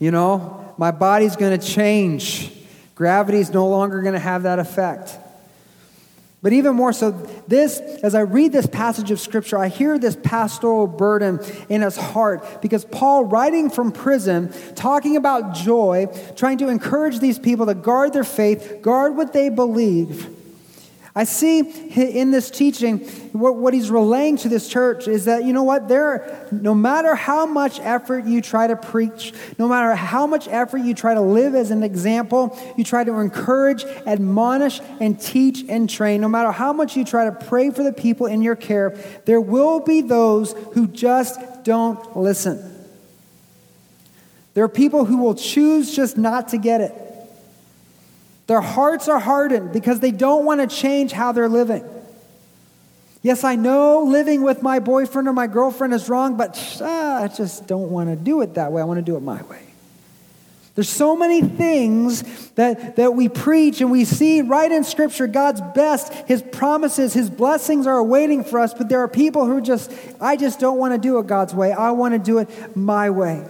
You 0.00 0.10
know, 0.10 0.74
my 0.78 0.90
body's 0.90 1.36
going 1.36 1.56
to 1.56 1.64
change. 1.64 2.50
Gravity 2.94 3.38
is 3.38 3.52
no 3.52 3.68
longer 3.68 4.00
going 4.00 4.14
to 4.14 4.18
have 4.18 4.42
that 4.42 4.58
effect. 4.58 5.16
But 6.42 6.54
even 6.54 6.74
more 6.74 6.92
so, 6.94 7.10
this, 7.48 7.80
as 8.02 8.14
I 8.14 8.20
read 8.20 8.52
this 8.52 8.66
passage 8.66 9.10
of 9.10 9.20
scripture, 9.20 9.58
I 9.58 9.68
hear 9.68 9.98
this 9.98 10.16
pastoral 10.16 10.86
burden 10.86 11.38
in 11.68 11.82
his 11.82 11.96
heart 11.96 12.62
because 12.62 12.86
Paul, 12.86 13.26
writing 13.26 13.68
from 13.68 13.92
prison, 13.92 14.50
talking 14.74 15.16
about 15.16 15.54
joy, 15.54 16.06
trying 16.36 16.56
to 16.58 16.68
encourage 16.68 17.18
these 17.18 17.38
people 17.38 17.66
to 17.66 17.74
guard 17.74 18.14
their 18.14 18.24
faith, 18.24 18.78
guard 18.80 19.16
what 19.16 19.34
they 19.34 19.50
believe. 19.50 20.34
I 21.20 21.24
see 21.24 21.58
in 21.60 22.30
this 22.30 22.50
teaching 22.50 23.00
what, 23.32 23.54
what 23.56 23.74
he's 23.74 23.90
relaying 23.90 24.38
to 24.38 24.48
this 24.48 24.66
church 24.66 25.06
is 25.06 25.26
that, 25.26 25.44
you 25.44 25.52
know 25.52 25.64
what, 25.64 25.86
there, 25.86 26.48
no 26.50 26.74
matter 26.74 27.14
how 27.14 27.44
much 27.44 27.78
effort 27.80 28.24
you 28.24 28.40
try 28.40 28.66
to 28.66 28.74
preach, 28.74 29.34
no 29.58 29.68
matter 29.68 29.94
how 29.94 30.26
much 30.26 30.48
effort 30.48 30.78
you 30.78 30.94
try 30.94 31.12
to 31.12 31.20
live 31.20 31.54
as 31.54 31.70
an 31.70 31.82
example, 31.82 32.58
you 32.78 32.84
try 32.84 33.04
to 33.04 33.18
encourage, 33.18 33.84
admonish, 34.06 34.80
and 34.98 35.20
teach 35.20 35.62
and 35.68 35.90
train, 35.90 36.22
no 36.22 36.28
matter 36.28 36.52
how 36.52 36.72
much 36.72 36.96
you 36.96 37.04
try 37.04 37.26
to 37.26 37.32
pray 37.32 37.68
for 37.68 37.82
the 37.82 37.92
people 37.92 38.24
in 38.24 38.40
your 38.40 38.56
care, 38.56 38.96
there 39.26 39.42
will 39.42 39.80
be 39.80 40.00
those 40.00 40.54
who 40.72 40.86
just 40.86 41.38
don't 41.64 42.16
listen. 42.16 42.64
There 44.54 44.64
are 44.64 44.70
people 44.70 45.04
who 45.04 45.18
will 45.18 45.34
choose 45.34 45.94
just 45.94 46.16
not 46.16 46.48
to 46.48 46.56
get 46.56 46.80
it. 46.80 47.09
Their 48.50 48.60
hearts 48.60 49.06
are 49.06 49.20
hardened 49.20 49.72
because 49.72 50.00
they 50.00 50.10
don't 50.10 50.44
want 50.44 50.60
to 50.60 50.66
change 50.66 51.12
how 51.12 51.30
they're 51.30 51.48
living. 51.48 51.84
Yes, 53.22 53.44
I 53.44 53.54
know 53.54 54.02
living 54.02 54.42
with 54.42 54.60
my 54.60 54.80
boyfriend 54.80 55.28
or 55.28 55.32
my 55.32 55.46
girlfriend 55.46 55.94
is 55.94 56.08
wrong, 56.08 56.36
but 56.36 56.58
ah, 56.82 57.22
I 57.22 57.28
just 57.28 57.68
don't 57.68 57.90
want 57.90 58.10
to 58.10 58.16
do 58.16 58.40
it 58.40 58.54
that 58.54 58.72
way. 58.72 58.82
I 58.82 58.84
want 58.86 58.98
to 58.98 59.04
do 59.04 59.16
it 59.16 59.20
my 59.20 59.40
way. 59.42 59.62
There's 60.74 60.88
so 60.88 61.14
many 61.14 61.42
things 61.42 62.50
that, 62.56 62.96
that 62.96 63.14
we 63.14 63.28
preach 63.28 63.82
and 63.82 63.88
we 63.88 64.04
see 64.04 64.40
right 64.40 64.72
in 64.72 64.82
Scripture 64.82 65.28
God's 65.28 65.60
best, 65.60 66.12
His 66.26 66.42
promises, 66.42 67.12
His 67.12 67.30
blessings 67.30 67.86
are 67.86 67.98
awaiting 67.98 68.42
for 68.42 68.58
us, 68.58 68.74
but 68.74 68.88
there 68.88 68.98
are 68.98 69.06
people 69.06 69.46
who 69.46 69.60
just, 69.60 69.92
I 70.20 70.34
just 70.34 70.58
don't 70.58 70.76
want 70.76 70.92
to 70.92 70.98
do 70.98 71.20
it 71.20 71.28
God's 71.28 71.54
way. 71.54 71.70
I 71.70 71.92
want 71.92 72.14
to 72.14 72.18
do 72.18 72.38
it 72.38 72.76
my 72.76 73.10
way. 73.10 73.46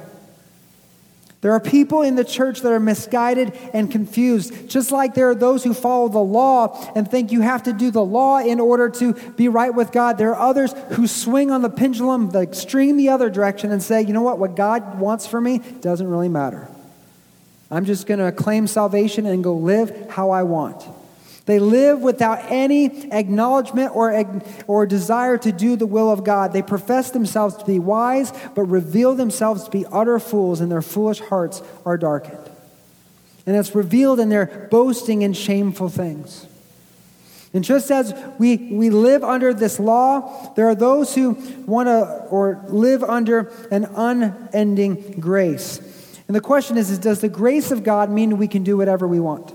There 1.42 1.52
are 1.52 1.60
people 1.60 2.02
in 2.02 2.16
the 2.16 2.24
church 2.24 2.60
that 2.60 2.70
are 2.70 2.80
misguided 2.80 3.56
and 3.72 3.90
confused, 3.90 4.68
just 4.68 4.92
like 4.92 5.14
there 5.14 5.30
are 5.30 5.34
those 5.34 5.64
who 5.64 5.72
follow 5.72 6.08
the 6.08 6.18
law 6.18 6.92
and 6.94 7.10
think 7.10 7.32
you 7.32 7.40
have 7.40 7.62
to 7.62 7.72
do 7.72 7.90
the 7.90 8.04
law 8.04 8.38
in 8.38 8.60
order 8.60 8.90
to 8.90 9.14
be 9.14 9.48
right 9.48 9.74
with 9.74 9.90
God. 9.90 10.18
There 10.18 10.34
are 10.34 10.48
others 10.50 10.74
who 10.90 11.06
swing 11.06 11.50
on 11.50 11.62
the 11.62 11.70
pendulum, 11.70 12.30
the 12.30 12.40
extreme 12.40 12.98
the 12.98 13.08
other 13.08 13.30
direction, 13.30 13.72
and 13.72 13.82
say, 13.82 14.02
you 14.02 14.12
know 14.12 14.20
what, 14.20 14.38
what 14.38 14.54
God 14.54 15.00
wants 15.00 15.26
for 15.26 15.40
me 15.40 15.60
doesn't 15.80 16.06
really 16.06 16.28
matter. 16.28 16.68
I'm 17.70 17.86
just 17.86 18.06
going 18.06 18.20
to 18.20 18.32
claim 18.32 18.66
salvation 18.66 19.24
and 19.24 19.42
go 19.42 19.54
live 19.54 20.10
how 20.10 20.30
I 20.30 20.42
want. 20.42 20.84
They 21.46 21.58
live 21.58 22.00
without 22.00 22.50
any 22.50 23.10
acknowledgement 23.10 23.94
or, 23.94 24.44
or 24.66 24.86
desire 24.86 25.38
to 25.38 25.52
do 25.52 25.76
the 25.76 25.86
will 25.86 26.10
of 26.10 26.22
God. 26.22 26.52
They 26.52 26.62
profess 26.62 27.10
themselves 27.10 27.56
to 27.56 27.64
be 27.64 27.78
wise, 27.78 28.32
but 28.54 28.64
reveal 28.64 29.14
themselves 29.14 29.64
to 29.64 29.70
be 29.70 29.86
utter 29.86 30.18
fools, 30.18 30.60
and 30.60 30.70
their 30.70 30.82
foolish 30.82 31.20
hearts 31.20 31.62
are 31.84 31.96
darkened. 31.96 32.50
And 33.46 33.56
it's 33.56 33.74
revealed 33.74 34.20
in 34.20 34.28
their 34.28 34.68
boasting 34.70 35.24
and 35.24 35.36
shameful 35.36 35.88
things. 35.88 36.46
And 37.52 37.64
just 37.64 37.90
as 37.90 38.14
we, 38.38 38.56
we 38.56 38.90
live 38.90 39.24
under 39.24 39.52
this 39.52 39.80
law, 39.80 40.52
there 40.54 40.68
are 40.68 40.74
those 40.74 41.14
who 41.14 41.32
want 41.66 41.88
to 41.88 42.26
or 42.30 42.64
live 42.68 43.02
under 43.02 43.52
an 43.72 43.86
unending 43.86 45.18
grace. 45.18 45.78
And 46.28 46.36
the 46.36 46.40
question 46.40 46.76
is, 46.76 46.90
is 46.90 47.00
does 47.00 47.22
the 47.22 47.28
grace 47.28 47.72
of 47.72 47.82
God 47.82 48.08
mean 48.08 48.38
we 48.38 48.46
can 48.46 48.62
do 48.62 48.76
whatever 48.76 49.08
we 49.08 49.18
want? 49.18 49.52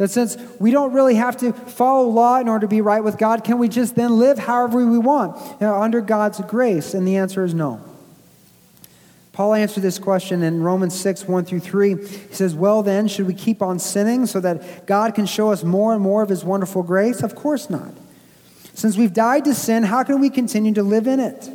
That 0.00 0.10
since 0.10 0.38
we 0.58 0.70
don't 0.70 0.94
really 0.94 1.16
have 1.16 1.36
to 1.40 1.52
follow 1.52 2.08
law 2.08 2.40
in 2.40 2.48
order 2.48 2.62
to 2.62 2.68
be 2.68 2.80
right 2.80 3.04
with 3.04 3.18
God, 3.18 3.44
can 3.44 3.58
we 3.58 3.68
just 3.68 3.96
then 3.96 4.18
live 4.18 4.38
however 4.38 4.86
we 4.86 4.96
want 4.96 5.36
you 5.60 5.66
know, 5.66 5.74
under 5.74 6.00
God's 6.00 6.40
grace? 6.40 6.94
And 6.94 7.06
the 7.06 7.16
answer 7.16 7.44
is 7.44 7.52
no. 7.52 7.82
Paul 9.34 9.52
answered 9.52 9.82
this 9.82 9.98
question 9.98 10.42
in 10.42 10.62
Romans 10.62 10.98
6, 10.98 11.28
1 11.28 11.44
through 11.44 11.60
3. 11.60 11.96
He 11.96 12.34
says, 12.34 12.54
Well, 12.54 12.82
then, 12.82 13.08
should 13.08 13.26
we 13.26 13.34
keep 13.34 13.60
on 13.60 13.78
sinning 13.78 14.24
so 14.24 14.40
that 14.40 14.86
God 14.86 15.14
can 15.14 15.26
show 15.26 15.52
us 15.52 15.64
more 15.64 15.92
and 15.92 16.00
more 16.00 16.22
of 16.22 16.30
his 16.30 16.46
wonderful 16.46 16.82
grace? 16.82 17.22
Of 17.22 17.34
course 17.34 17.68
not. 17.68 17.92
Since 18.72 18.96
we've 18.96 19.12
died 19.12 19.44
to 19.44 19.54
sin, 19.54 19.82
how 19.82 20.02
can 20.02 20.18
we 20.18 20.30
continue 20.30 20.72
to 20.72 20.82
live 20.82 21.08
in 21.08 21.20
it? 21.20 21.50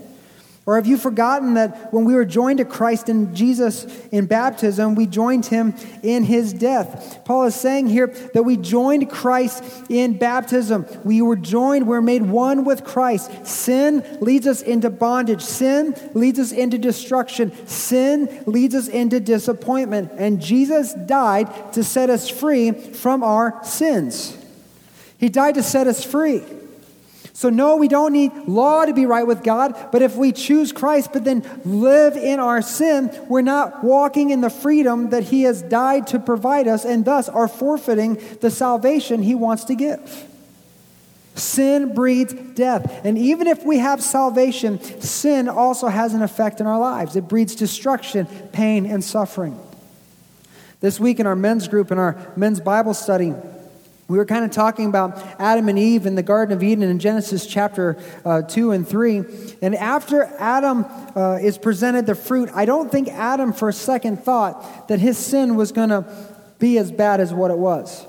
Or 0.67 0.77
have 0.77 0.87
you 0.87 0.97
forgotten 0.97 1.53
that 1.53 1.93
when 1.93 2.05
we 2.05 2.15
were 2.15 2.25
joined 2.25 2.57
to 2.57 2.65
Christ 2.65 3.07
in 3.07 3.35
Jesus 3.35 3.85
in 4.11 4.25
baptism, 4.25 4.95
we 4.95 5.05
joined 5.05 5.45
him 5.45 5.75
in 6.01 6.23
his 6.23 6.53
death? 6.53 7.21
Paul 7.23 7.43
is 7.43 7.53
saying 7.53 7.87
here 7.87 8.07
that 8.33 8.41
we 8.41 8.57
joined 8.57 9.07
Christ 9.11 9.63
in 9.89 10.17
baptism. 10.17 10.87
We 11.03 11.21
were 11.21 11.35
joined, 11.35 11.85
we're 11.85 12.01
made 12.01 12.23
one 12.23 12.65
with 12.65 12.83
Christ. 12.83 13.45
Sin 13.45 14.03
leads 14.21 14.47
us 14.47 14.63
into 14.63 14.89
bondage, 14.89 15.43
sin 15.43 15.95
leads 16.15 16.39
us 16.39 16.51
into 16.51 16.79
destruction, 16.79 17.51
sin 17.67 18.43
leads 18.47 18.73
us 18.73 18.87
into 18.87 19.19
disappointment. 19.19 20.13
And 20.17 20.41
Jesus 20.41 20.95
died 20.95 21.73
to 21.73 21.83
set 21.83 22.09
us 22.09 22.27
free 22.27 22.71
from 22.71 23.23
our 23.23 23.63
sins. 23.63 24.35
He 25.19 25.29
died 25.29 25.55
to 25.55 25.63
set 25.63 25.85
us 25.85 26.03
free. 26.03 26.43
So, 27.35 27.49
no, 27.49 27.75
we 27.75 27.89
don't 27.89 28.13
need 28.13 28.31
law 28.47 28.85
to 28.85 28.93
be 28.93 29.05
right 29.05 29.27
with 29.27 29.43
God, 29.43 29.89
but 29.91 30.01
if 30.01 30.15
we 30.15 30.31
choose 30.31 30.71
Christ 30.71 31.09
but 31.11 31.25
then 31.25 31.43
live 31.65 32.15
in 32.15 32.39
our 32.39 32.61
sin, 32.61 33.11
we're 33.27 33.41
not 33.41 33.83
walking 33.83 34.29
in 34.29 34.39
the 34.39 34.49
freedom 34.49 35.09
that 35.09 35.23
He 35.23 35.43
has 35.43 35.61
died 35.61 36.07
to 36.07 36.19
provide 36.19 36.65
us 36.69 36.85
and 36.85 37.03
thus 37.03 37.27
are 37.27 37.49
forfeiting 37.49 38.21
the 38.39 38.49
salvation 38.49 39.21
He 39.21 39.35
wants 39.35 39.65
to 39.65 39.75
give. 39.75 40.25
Sin 41.35 41.93
breeds 41.93 42.33
death. 42.33 43.01
And 43.03 43.17
even 43.17 43.47
if 43.47 43.65
we 43.65 43.79
have 43.79 44.01
salvation, 44.01 44.79
sin 45.01 45.49
also 45.49 45.87
has 45.87 46.13
an 46.13 46.21
effect 46.21 46.61
in 46.61 46.67
our 46.67 46.79
lives. 46.79 47.17
It 47.17 47.27
breeds 47.27 47.53
destruction, 47.53 48.27
pain, 48.53 48.85
and 48.85 49.03
suffering. 49.03 49.59
This 50.79 51.01
week 51.01 51.19
in 51.19 51.27
our 51.27 51.35
men's 51.35 51.67
group, 51.67 51.91
in 51.91 51.99
our 51.99 52.15
men's 52.37 52.61
Bible 52.61 52.93
study, 52.93 53.33
we 54.07 54.17
were 54.17 54.25
kind 54.25 54.45
of 54.45 54.51
talking 54.51 54.85
about 54.87 55.17
Adam 55.39 55.67
and 55.67 55.79
Eve 55.79 56.05
in 56.05 56.13
the 56.13 56.23
Garden 56.23 56.55
of 56.55 56.61
Eden 56.61 56.83
in 56.83 56.99
Genesis 56.99 57.47
chapter 57.47 57.97
uh, 58.23 58.43
2 58.43 58.71
and 58.71 58.87
3. 58.87 59.23
And 59.63 59.75
after 59.75 60.23
Adam 60.37 60.85
uh, 61.15 61.39
is 61.41 61.57
presented 61.57 62.05
the 62.05 62.13
fruit, 62.13 62.49
I 62.53 62.65
don't 62.65 62.91
think 62.91 63.07
Adam 63.07 63.51
for 63.51 63.69
a 63.69 63.73
second 63.73 64.23
thought 64.23 64.89
that 64.89 64.99
his 64.99 65.17
sin 65.17 65.55
was 65.55 65.71
going 65.71 65.89
to 65.89 66.05
be 66.59 66.77
as 66.77 66.91
bad 66.91 67.19
as 67.19 67.33
what 67.33 67.49
it 67.49 67.57
was. 67.57 68.05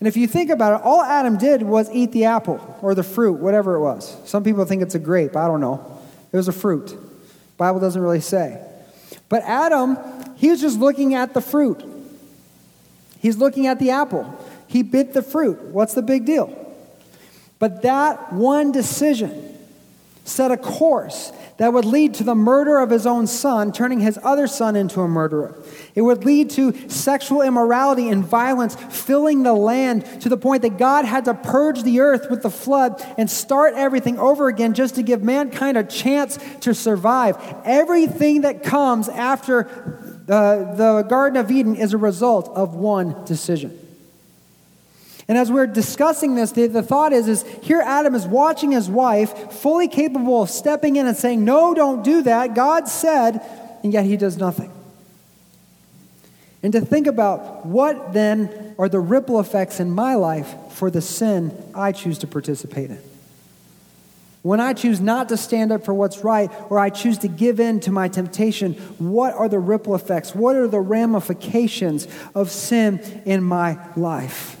And 0.00 0.08
if 0.08 0.16
you 0.16 0.26
think 0.26 0.50
about 0.50 0.80
it, 0.80 0.84
all 0.84 1.02
Adam 1.02 1.36
did 1.36 1.62
was 1.62 1.90
eat 1.90 2.12
the 2.12 2.24
apple 2.24 2.78
or 2.80 2.94
the 2.94 3.02
fruit, 3.02 3.34
whatever 3.34 3.74
it 3.74 3.80
was. 3.80 4.16
Some 4.28 4.42
people 4.42 4.64
think 4.64 4.82
it's 4.82 4.94
a 4.94 4.98
grape. 4.98 5.36
I 5.36 5.46
don't 5.46 5.60
know. 5.60 6.00
It 6.32 6.36
was 6.36 6.48
a 6.48 6.52
fruit. 6.52 6.96
Bible 7.56 7.80
doesn't 7.80 8.00
really 8.00 8.20
say. 8.20 8.62
But 9.28 9.42
Adam, 9.42 9.98
he 10.36 10.50
was 10.50 10.60
just 10.60 10.78
looking 10.78 11.14
at 11.14 11.34
the 11.34 11.40
fruit. 11.40 11.82
He's 13.20 13.38
looking 13.38 13.66
at 13.66 13.78
the 13.78 13.90
apple. 13.90 14.38
He 14.66 14.82
bit 14.82 15.12
the 15.12 15.22
fruit. 15.22 15.60
What's 15.62 15.94
the 15.94 16.02
big 16.02 16.24
deal? 16.24 16.52
But 17.58 17.82
that 17.82 18.32
one 18.32 18.72
decision 18.72 19.56
set 20.24 20.50
a 20.50 20.56
course 20.56 21.32
that 21.58 21.72
would 21.72 21.84
lead 21.84 22.14
to 22.14 22.24
the 22.24 22.34
murder 22.34 22.78
of 22.78 22.90
his 22.90 23.06
own 23.06 23.26
son, 23.26 23.72
turning 23.72 24.00
his 24.00 24.18
other 24.22 24.46
son 24.46 24.76
into 24.76 25.00
a 25.00 25.08
murderer. 25.08 25.56
It 25.94 26.02
would 26.02 26.24
lead 26.24 26.50
to 26.50 26.90
sexual 26.90 27.40
immorality 27.40 28.08
and 28.08 28.24
violence 28.24 28.74
filling 28.74 29.44
the 29.44 29.54
land 29.54 30.04
to 30.22 30.28
the 30.28 30.36
point 30.36 30.62
that 30.62 30.78
God 30.78 31.04
had 31.04 31.24
to 31.26 31.34
purge 31.34 31.82
the 31.82 32.00
earth 32.00 32.28
with 32.28 32.42
the 32.42 32.50
flood 32.50 33.02
and 33.16 33.30
start 33.30 33.74
everything 33.74 34.18
over 34.18 34.48
again 34.48 34.74
just 34.74 34.96
to 34.96 35.02
give 35.02 35.22
mankind 35.22 35.78
a 35.78 35.84
chance 35.84 36.38
to 36.60 36.74
survive. 36.74 37.36
Everything 37.64 38.42
that 38.42 38.62
comes 38.62 39.08
after 39.08 39.62
the, 40.26 40.74
the 40.76 41.06
Garden 41.08 41.38
of 41.38 41.50
Eden 41.50 41.76
is 41.76 41.94
a 41.94 41.98
result 41.98 42.48
of 42.48 42.74
one 42.74 43.24
decision. 43.24 43.85
And 45.28 45.36
as 45.36 45.50
we're 45.50 45.66
discussing 45.66 46.36
this, 46.36 46.52
the, 46.52 46.68
the 46.68 46.82
thought 46.82 47.12
is, 47.12 47.26
is 47.26 47.44
here 47.62 47.80
Adam 47.80 48.14
is 48.14 48.26
watching 48.26 48.70
his 48.70 48.88
wife, 48.88 49.52
fully 49.52 49.88
capable 49.88 50.42
of 50.42 50.50
stepping 50.50 50.96
in 50.96 51.06
and 51.06 51.16
saying, 51.16 51.44
No, 51.44 51.74
don't 51.74 52.04
do 52.04 52.22
that. 52.22 52.54
God 52.54 52.88
said, 52.88 53.40
and 53.82 53.92
yet 53.92 54.04
he 54.04 54.16
does 54.16 54.36
nothing. 54.36 54.72
And 56.62 56.72
to 56.72 56.80
think 56.80 57.06
about 57.06 57.66
what 57.66 58.12
then 58.12 58.74
are 58.78 58.88
the 58.88 59.00
ripple 59.00 59.40
effects 59.40 59.80
in 59.80 59.90
my 59.90 60.14
life 60.14 60.54
for 60.70 60.90
the 60.90 61.00
sin 61.00 61.52
I 61.74 61.92
choose 61.92 62.18
to 62.18 62.26
participate 62.26 62.90
in. 62.90 62.98
When 64.42 64.60
I 64.60 64.74
choose 64.74 65.00
not 65.00 65.28
to 65.30 65.36
stand 65.36 65.72
up 65.72 65.84
for 65.84 65.92
what's 65.92 66.22
right, 66.22 66.50
or 66.70 66.78
I 66.78 66.90
choose 66.90 67.18
to 67.18 67.28
give 67.28 67.58
in 67.58 67.80
to 67.80 67.90
my 67.90 68.06
temptation, 68.06 68.74
what 68.98 69.34
are 69.34 69.48
the 69.48 69.58
ripple 69.58 69.96
effects? 69.96 70.36
What 70.36 70.54
are 70.54 70.68
the 70.68 70.78
ramifications 70.78 72.06
of 72.32 72.52
sin 72.52 73.22
in 73.24 73.42
my 73.42 73.76
life? 73.96 74.55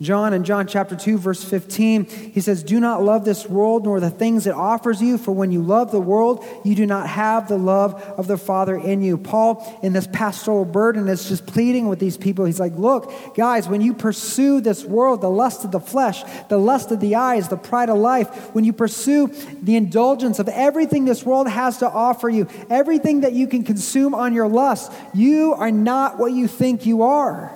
John 0.00 0.34
in 0.34 0.44
John 0.44 0.66
chapter 0.66 0.94
2 0.94 1.16
verse 1.16 1.42
15 1.42 2.04
he 2.04 2.40
says 2.42 2.62
do 2.62 2.78
not 2.80 3.02
love 3.02 3.24
this 3.24 3.46
world 3.46 3.84
nor 3.84 3.98
the 3.98 4.10
things 4.10 4.46
it 4.46 4.54
offers 4.54 5.00
you 5.00 5.16
for 5.16 5.32
when 5.32 5.50
you 5.50 5.62
love 5.62 5.90
the 5.90 6.00
world 6.00 6.44
you 6.64 6.74
do 6.74 6.84
not 6.84 7.08
have 7.08 7.48
the 7.48 7.56
love 7.56 7.94
of 8.18 8.26
the 8.26 8.36
father 8.36 8.76
in 8.76 9.02
you. 9.02 9.16
Paul 9.16 9.80
in 9.82 9.94
this 9.94 10.06
pastoral 10.06 10.66
burden 10.66 11.08
is 11.08 11.28
just 11.28 11.46
pleading 11.46 11.88
with 11.88 11.98
these 11.98 12.18
people. 12.18 12.44
He's 12.44 12.60
like 12.60 12.74
look 12.74 13.10
guys 13.34 13.68
when 13.68 13.80
you 13.80 13.94
pursue 13.94 14.60
this 14.60 14.84
world 14.84 15.22
the 15.22 15.30
lust 15.30 15.64
of 15.64 15.72
the 15.72 15.80
flesh 15.80 16.22
the 16.48 16.58
lust 16.58 16.90
of 16.92 17.00
the 17.00 17.14
eyes 17.14 17.48
the 17.48 17.56
pride 17.56 17.88
of 17.88 17.96
life 17.96 18.54
when 18.54 18.64
you 18.64 18.74
pursue 18.74 19.28
the 19.62 19.76
indulgence 19.76 20.38
of 20.38 20.48
everything 20.50 21.06
this 21.06 21.24
world 21.24 21.48
has 21.48 21.78
to 21.78 21.88
offer 21.88 22.28
you 22.28 22.46
everything 22.68 23.22
that 23.22 23.32
you 23.32 23.46
can 23.46 23.64
consume 23.64 24.14
on 24.14 24.34
your 24.34 24.48
lust 24.48 24.92
you 25.14 25.54
are 25.54 25.70
not 25.70 26.18
what 26.18 26.32
you 26.32 26.46
think 26.46 26.84
you 26.84 27.02
are 27.02 27.55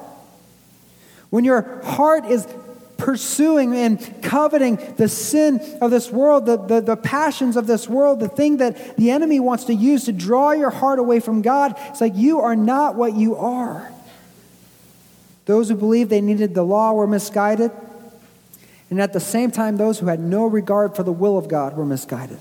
when 1.31 1.45
your 1.45 1.83
heart 1.83 2.27
is 2.27 2.47
pursuing 2.97 3.75
and 3.75 4.23
coveting 4.23 4.77
the 4.97 5.09
sin 5.09 5.61
of 5.81 5.91
this 5.91 6.11
world, 6.11 6.45
the, 6.47 6.57
the, 6.59 6.81
the 6.81 6.97
passions 6.97 7.57
of 7.57 7.67
this 7.67 7.89
world, 7.89 8.21
the 8.21 8.29
thing 8.29 8.59
that 8.59 8.97
the 8.97 9.11
enemy 9.11 9.41
wants 9.41 9.65
to 9.65 9.75
use 9.75 10.05
to 10.05 10.13
draw 10.13 10.51
your 10.53 10.71
heart 10.71 10.99
away 10.99 11.19
from 11.19 11.41
God, 11.41 11.75
it's 11.89 12.01
like 12.01 12.15
you 12.15 12.41
are 12.41 12.55
not 12.55 12.95
what 12.97 13.15
you 13.15 13.37
are. 13.37 13.91
Those 15.47 15.69
who 15.71 15.75
believed 15.75 16.11
they 16.11 16.21
needed 16.21 16.55
the 16.55 16.63
law 16.63 16.93
were 16.93 17.07
misguided. 17.07 17.73
And 18.91 19.01
at 19.01 19.13
the 19.13 19.21
same 19.21 19.51
time, 19.51 19.77
those 19.77 19.99
who 19.99 20.07
had 20.07 20.21
no 20.21 20.47
regard 20.47 20.95
for 20.95 21.03
the 21.03 21.13
will 21.13 21.39
of 21.39 21.49
God 21.49 21.77
were 21.77 21.87
misguided. 21.87 22.39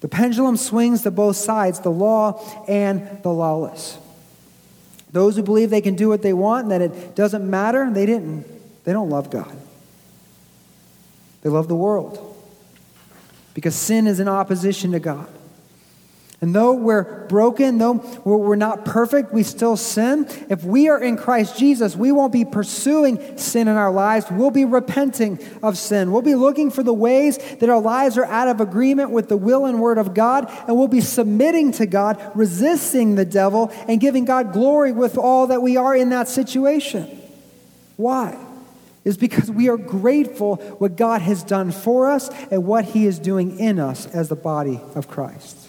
The 0.00 0.08
pendulum 0.08 0.56
swings 0.56 1.02
to 1.02 1.10
both 1.10 1.36
sides, 1.36 1.80
the 1.80 1.90
law 1.90 2.42
and 2.66 3.22
the 3.22 3.28
lawless. 3.28 3.98
Those 5.12 5.36
who 5.36 5.42
believe 5.42 5.70
they 5.70 5.80
can 5.82 5.94
do 5.94 6.08
what 6.08 6.22
they 6.22 6.32
want 6.32 6.64
and 6.64 6.72
that 6.72 6.80
it 6.80 7.14
doesn't 7.14 7.48
matter, 7.48 7.90
they 7.92 8.06
didn't. 8.06 8.46
They 8.84 8.92
don't 8.92 9.10
love 9.10 9.30
God. 9.30 9.56
They 11.42 11.50
love 11.50 11.68
the 11.68 11.76
world. 11.76 12.28
Because 13.54 13.74
sin 13.74 14.06
is 14.06 14.18
in 14.20 14.28
opposition 14.28 14.92
to 14.92 15.00
God. 15.00 15.28
And 16.42 16.52
though 16.52 16.72
we're 16.72 17.28
broken, 17.28 17.78
though 17.78 18.04
we're 18.24 18.56
not 18.56 18.84
perfect, 18.84 19.32
we 19.32 19.44
still 19.44 19.76
sin. 19.76 20.26
If 20.50 20.64
we 20.64 20.88
are 20.88 21.00
in 21.00 21.16
Christ 21.16 21.56
Jesus, 21.56 21.94
we 21.94 22.10
won't 22.10 22.32
be 22.32 22.44
pursuing 22.44 23.38
sin 23.38 23.68
in 23.68 23.76
our 23.76 23.92
lives. 23.92 24.26
We'll 24.28 24.50
be 24.50 24.64
repenting 24.64 25.38
of 25.62 25.78
sin. 25.78 26.10
We'll 26.10 26.20
be 26.20 26.34
looking 26.34 26.72
for 26.72 26.82
the 26.82 26.92
ways 26.92 27.38
that 27.60 27.68
our 27.68 27.80
lives 27.80 28.18
are 28.18 28.24
out 28.24 28.48
of 28.48 28.60
agreement 28.60 29.10
with 29.12 29.28
the 29.28 29.36
will 29.36 29.66
and 29.66 29.80
word 29.80 29.98
of 29.98 30.14
God, 30.14 30.50
and 30.66 30.76
we'll 30.76 30.88
be 30.88 31.00
submitting 31.00 31.70
to 31.72 31.86
God, 31.86 32.20
resisting 32.34 33.14
the 33.14 33.24
devil, 33.24 33.70
and 33.86 34.00
giving 34.00 34.24
God 34.24 34.52
glory 34.52 34.90
with 34.90 35.16
all 35.16 35.46
that 35.46 35.62
we 35.62 35.76
are 35.76 35.94
in 35.94 36.08
that 36.08 36.26
situation. 36.26 37.08
Why? 37.96 38.36
Is 39.04 39.16
because 39.16 39.48
we 39.48 39.68
are 39.68 39.76
grateful 39.76 40.56
what 40.56 40.96
God 40.96 41.22
has 41.22 41.44
done 41.44 41.70
for 41.70 42.10
us 42.10 42.30
and 42.50 42.64
what 42.64 42.84
He 42.84 43.06
is 43.06 43.20
doing 43.20 43.60
in 43.60 43.78
us 43.78 44.06
as 44.06 44.28
the 44.28 44.34
body 44.34 44.80
of 44.96 45.06
Christ. 45.06 45.61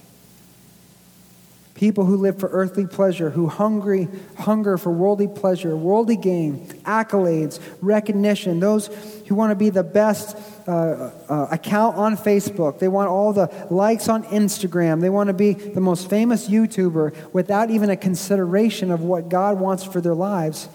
People 1.76 2.06
who 2.06 2.18
live 2.18 2.40
for 2.40 2.50
earthly 2.50 2.86
pleasure, 2.86 3.32
who 3.32 3.48
hungry, 3.48 4.08
hunger 4.38 4.78
for 4.78 4.92
worldly 4.92 5.28
pleasure, 5.28 5.76
worldly 5.76 6.16
gain, 6.18 6.68
accolades, 6.84 7.60
recognition, 7.82 8.60
those 8.60 8.88
who 9.28 9.34
want 9.34 9.50
to 9.50 9.56
be 9.56 9.72
the 9.72 9.84
best 9.84 10.38
uh, 10.68 11.12
uh, 11.28 11.48
account 11.50 11.98
on 11.98 12.16
Facebook, 12.16 12.78
they 12.78 12.88
want 12.88 13.10
all 13.10 13.34
the 13.34 13.52
likes 13.72 14.08
on 14.08 14.24
Instagram, 14.26 15.02
they 15.02 15.10
want 15.10 15.30
to 15.30 15.34
be 15.34 15.54
the 15.54 15.82
most 15.82 16.10
famous 16.12 16.48
YouTuber 16.48 17.34
without 17.34 17.72
even 17.72 17.90
a 17.90 17.98
consideration 17.98 18.92
of 18.92 19.02
what 19.02 19.28
God 19.28 19.60
wants 19.60 19.84
for 19.84 20.00
their 20.00 20.16
lives, 20.16 20.70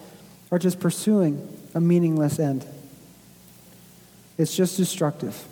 are 0.51 0.59
just 0.59 0.81
pursuing 0.81 1.47
a 1.73 1.79
meaningless 1.79 2.39
end. 2.39 2.65
It's 4.37 4.55
just 4.55 4.75
destructive. 4.77 5.47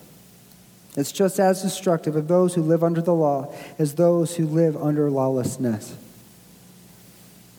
It's 0.97 1.11
just 1.11 1.39
as 1.39 1.61
destructive 1.61 2.15
of 2.15 2.27
those 2.27 2.55
who 2.55 2.63
live 2.63 2.83
under 2.83 3.01
the 3.01 3.13
law 3.13 3.53
as 3.77 3.93
those 3.93 4.35
who 4.35 4.47
live 4.47 4.75
under 4.75 5.11
lawlessness. 5.11 5.95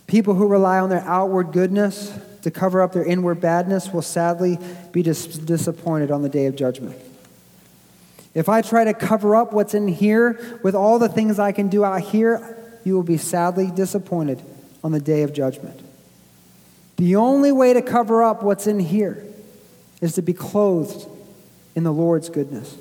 People 0.08 0.34
who 0.34 0.48
rely 0.48 0.80
on 0.80 0.90
their 0.90 1.02
outward 1.02 1.52
goodness 1.52 2.12
to 2.42 2.50
cover 2.50 2.82
up 2.82 2.92
their 2.92 3.04
inward 3.04 3.40
badness 3.40 3.92
will 3.92 4.02
sadly 4.02 4.58
be 4.90 5.04
dis- 5.04 5.38
disappointed 5.38 6.10
on 6.10 6.22
the 6.22 6.28
day 6.28 6.46
of 6.46 6.56
judgment. 6.56 6.96
If 8.34 8.48
I 8.48 8.60
try 8.60 8.84
to 8.84 8.94
cover 8.94 9.36
up 9.36 9.52
what's 9.52 9.72
in 9.72 9.86
here 9.86 10.58
with 10.64 10.74
all 10.74 10.98
the 10.98 11.08
things 11.08 11.38
I 11.38 11.52
can 11.52 11.68
do 11.68 11.84
out 11.84 12.00
here, 12.00 12.56
you 12.84 12.94
will 12.94 13.04
be 13.04 13.18
sadly 13.18 13.70
disappointed 13.70 14.42
on 14.82 14.90
the 14.90 15.00
day 15.00 15.22
of 15.22 15.32
judgment. 15.32 15.80
The 16.96 17.14
only 17.14 17.52
way 17.52 17.72
to 17.72 17.82
cover 17.82 18.24
up 18.24 18.42
what's 18.42 18.66
in 18.66 18.80
here 18.80 19.24
is 20.00 20.14
to 20.14 20.22
be 20.22 20.32
clothed 20.32 21.08
in 21.76 21.84
the 21.84 21.92
Lord's 21.92 22.28
goodness. 22.28 22.76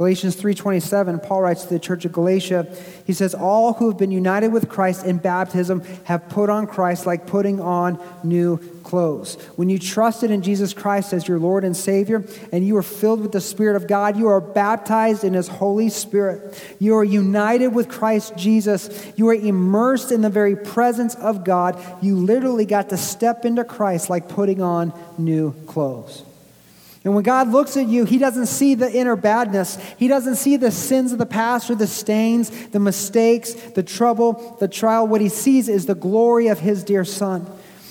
Galatians 0.00 0.34
3:27 0.34 1.22
Paul 1.22 1.42
writes 1.42 1.64
to 1.64 1.74
the 1.74 1.78
church 1.78 2.06
of 2.06 2.12
Galatia 2.12 2.66
he 3.04 3.12
says 3.12 3.34
all 3.34 3.74
who 3.74 3.90
have 3.90 3.98
been 3.98 4.10
united 4.10 4.50
with 4.50 4.66
Christ 4.66 5.04
in 5.04 5.18
baptism 5.18 5.82
have 6.04 6.26
put 6.30 6.48
on 6.48 6.66
Christ 6.66 7.04
like 7.04 7.26
putting 7.26 7.60
on 7.60 7.98
new 8.24 8.56
clothes. 8.82 9.34
When 9.56 9.68
you 9.68 9.78
trusted 9.78 10.30
in 10.30 10.40
Jesus 10.40 10.72
Christ 10.72 11.12
as 11.12 11.28
your 11.28 11.38
Lord 11.38 11.64
and 11.64 11.76
Savior 11.76 12.24
and 12.50 12.66
you 12.66 12.78
are 12.78 12.82
filled 12.82 13.20
with 13.20 13.32
the 13.32 13.42
Spirit 13.42 13.76
of 13.76 13.86
God, 13.86 14.16
you 14.16 14.28
are 14.28 14.40
baptized 14.40 15.22
in 15.22 15.34
His 15.34 15.48
Holy 15.48 15.90
Spirit. 15.90 16.58
You 16.78 16.96
are 16.96 17.04
united 17.04 17.74
with 17.74 17.90
Christ 17.90 18.38
Jesus. 18.38 19.12
You 19.16 19.28
are 19.28 19.34
immersed 19.34 20.12
in 20.12 20.22
the 20.22 20.30
very 20.30 20.56
presence 20.56 21.14
of 21.16 21.44
God. 21.44 21.78
You 22.00 22.16
literally 22.16 22.64
got 22.64 22.88
to 22.88 22.96
step 22.96 23.44
into 23.44 23.64
Christ 23.64 24.08
like 24.08 24.30
putting 24.30 24.62
on 24.62 24.94
new 25.18 25.52
clothes. 25.66 26.22
And 27.02 27.14
when 27.14 27.24
God 27.24 27.48
looks 27.48 27.76
at 27.76 27.86
you, 27.86 28.04
He 28.04 28.18
doesn't 28.18 28.46
see 28.46 28.74
the 28.74 28.90
inner 28.90 29.16
badness. 29.16 29.78
He 29.96 30.06
doesn't 30.06 30.36
see 30.36 30.56
the 30.56 30.70
sins 30.70 31.12
of 31.12 31.18
the 31.18 31.26
past 31.26 31.70
or 31.70 31.74
the 31.74 31.86
stains, 31.86 32.50
the 32.68 32.80
mistakes, 32.80 33.54
the 33.54 33.82
trouble, 33.82 34.56
the 34.60 34.68
trial. 34.68 35.06
What 35.06 35.20
He 35.20 35.30
sees 35.30 35.68
is 35.68 35.86
the 35.86 35.94
glory 35.94 36.48
of 36.48 36.58
His 36.58 36.84
dear 36.84 37.04
Son. 37.04 37.46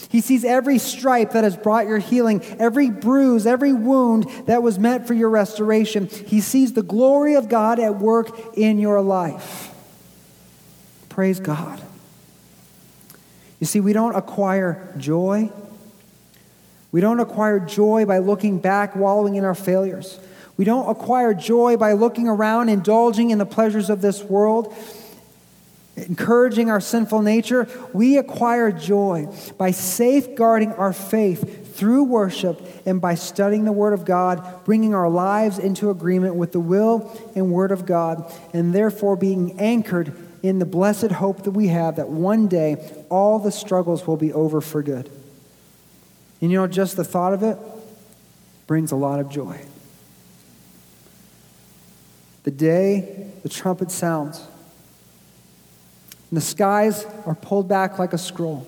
He 0.09 0.21
sees 0.21 0.43
every 0.43 0.79
stripe 0.79 1.31
that 1.31 1.43
has 1.43 1.55
brought 1.55 1.87
your 1.87 1.99
healing, 1.99 2.43
every 2.59 2.89
bruise, 2.89 3.45
every 3.45 3.73
wound 3.73 4.25
that 4.45 4.63
was 4.63 4.79
meant 4.79 5.07
for 5.07 5.13
your 5.13 5.29
restoration. 5.29 6.07
He 6.07 6.41
sees 6.41 6.73
the 6.73 6.81
glory 6.81 7.35
of 7.35 7.47
God 7.47 7.79
at 7.79 7.97
work 7.99 8.57
in 8.57 8.79
your 8.79 9.01
life. 9.01 9.71
Praise 11.09 11.39
God. 11.39 11.81
You 13.59 13.67
see, 13.67 13.79
we 13.79 13.93
don't 13.93 14.15
acquire 14.15 14.93
joy 14.97 15.51
we 16.91 17.01
don't 17.01 17.19
acquire 17.19 17.59
joy 17.59 18.05
by 18.05 18.17
looking 18.17 18.59
back, 18.59 18.95
wallowing 18.95 19.35
in 19.35 19.43
our 19.43 19.55
failures. 19.55 20.19
We 20.57 20.65
don't 20.65 20.89
acquire 20.89 21.33
joy 21.33 21.77
by 21.77 21.93
looking 21.93 22.27
around, 22.27 22.69
indulging 22.69 23.29
in 23.29 23.37
the 23.37 23.45
pleasures 23.45 23.89
of 23.89 24.01
this 24.01 24.23
world, 24.23 24.75
encouraging 25.95 26.69
our 26.69 26.81
sinful 26.81 27.21
nature. 27.21 27.67
We 27.93 28.17
acquire 28.17 28.71
joy 28.71 29.29
by 29.57 29.71
safeguarding 29.71 30.73
our 30.73 30.91
faith 30.91 31.75
through 31.75 32.03
worship 32.05 32.61
and 32.85 32.99
by 32.99 33.15
studying 33.15 33.65
the 33.65 33.71
Word 33.71 33.93
of 33.93 34.03
God, 34.03 34.65
bringing 34.65 34.93
our 34.93 35.09
lives 35.09 35.59
into 35.59 35.91
agreement 35.91 36.35
with 36.35 36.51
the 36.51 36.59
will 36.59 37.09
and 37.35 37.51
Word 37.51 37.71
of 37.71 37.85
God, 37.85 38.29
and 38.51 38.73
therefore 38.73 39.15
being 39.15 39.59
anchored 39.59 40.13
in 40.41 40.59
the 40.59 40.65
blessed 40.65 41.11
hope 41.11 41.43
that 41.43 41.51
we 41.51 41.67
have 41.67 41.97
that 41.97 42.09
one 42.09 42.47
day 42.47 42.75
all 43.09 43.39
the 43.39 43.51
struggles 43.51 44.07
will 44.07 44.17
be 44.17 44.33
over 44.33 44.59
for 44.59 44.81
good. 44.81 45.09
And 46.41 46.51
you 46.51 46.57
know, 46.57 46.67
just 46.67 46.95
the 46.95 47.03
thought 47.03 47.33
of 47.33 47.43
it 47.43 47.57
brings 48.67 48.91
a 48.91 48.95
lot 48.95 49.19
of 49.19 49.29
joy. 49.29 49.59
The 52.43 52.51
day 52.51 53.31
the 53.43 53.49
trumpet 53.49 53.91
sounds, 53.91 54.39
and 56.29 56.37
the 56.37 56.41
skies 56.41 57.05
are 57.25 57.35
pulled 57.35 57.67
back 57.67 57.99
like 57.99 58.13
a 58.13 58.17
scroll, 58.17 58.67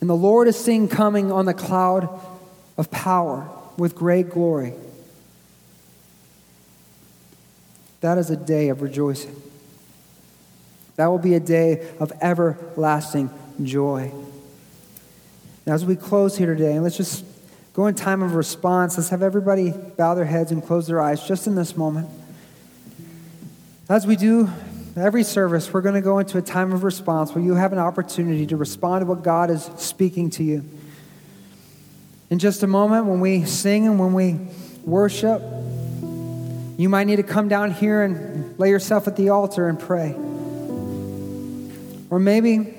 and 0.00 0.08
the 0.08 0.16
Lord 0.16 0.46
is 0.46 0.56
seen 0.56 0.88
coming 0.88 1.32
on 1.32 1.46
the 1.46 1.54
cloud 1.54 2.08
of 2.78 2.90
power 2.90 3.48
with 3.76 3.94
great 3.94 4.30
glory. 4.30 4.74
That 8.00 8.18
is 8.18 8.30
a 8.30 8.36
day 8.36 8.68
of 8.68 8.82
rejoicing. 8.82 9.34
That 10.96 11.08
will 11.08 11.18
be 11.18 11.34
a 11.34 11.40
day 11.40 11.88
of 11.98 12.12
everlasting 12.20 13.30
joy. 13.62 14.12
Now, 15.66 15.74
as 15.74 15.84
we 15.84 15.96
close 15.96 16.38
here 16.38 16.54
today, 16.54 16.74
and 16.74 16.84
let's 16.84 16.96
just 16.96 17.24
go 17.72 17.88
in 17.88 17.96
time 17.96 18.22
of 18.22 18.36
response, 18.36 18.96
let's 18.96 19.08
have 19.08 19.20
everybody 19.20 19.72
bow 19.72 20.14
their 20.14 20.24
heads 20.24 20.52
and 20.52 20.64
close 20.64 20.86
their 20.86 21.00
eyes 21.00 21.26
just 21.26 21.48
in 21.48 21.56
this 21.56 21.76
moment. 21.76 22.08
As 23.88 24.06
we 24.06 24.14
do 24.14 24.48
every 24.96 25.24
service, 25.24 25.72
we're 25.72 25.80
going 25.80 25.96
to 25.96 26.00
go 26.00 26.20
into 26.20 26.38
a 26.38 26.42
time 26.42 26.72
of 26.72 26.84
response 26.84 27.34
where 27.34 27.42
you 27.42 27.54
have 27.54 27.72
an 27.72 27.80
opportunity 27.80 28.46
to 28.46 28.56
respond 28.56 29.02
to 29.02 29.06
what 29.06 29.24
God 29.24 29.50
is 29.50 29.68
speaking 29.76 30.30
to 30.30 30.44
you. 30.44 30.64
In 32.30 32.38
just 32.38 32.62
a 32.62 32.68
moment, 32.68 33.06
when 33.06 33.18
we 33.18 33.44
sing 33.44 33.88
and 33.88 33.98
when 33.98 34.12
we 34.12 34.38
worship, 34.84 35.42
you 36.78 36.88
might 36.88 37.04
need 37.08 37.16
to 37.16 37.24
come 37.24 37.48
down 37.48 37.72
here 37.72 38.04
and 38.04 38.56
lay 38.56 38.70
yourself 38.70 39.08
at 39.08 39.16
the 39.16 39.30
altar 39.30 39.68
and 39.68 39.80
pray. 39.80 40.14
Or 42.08 42.20
maybe 42.20 42.75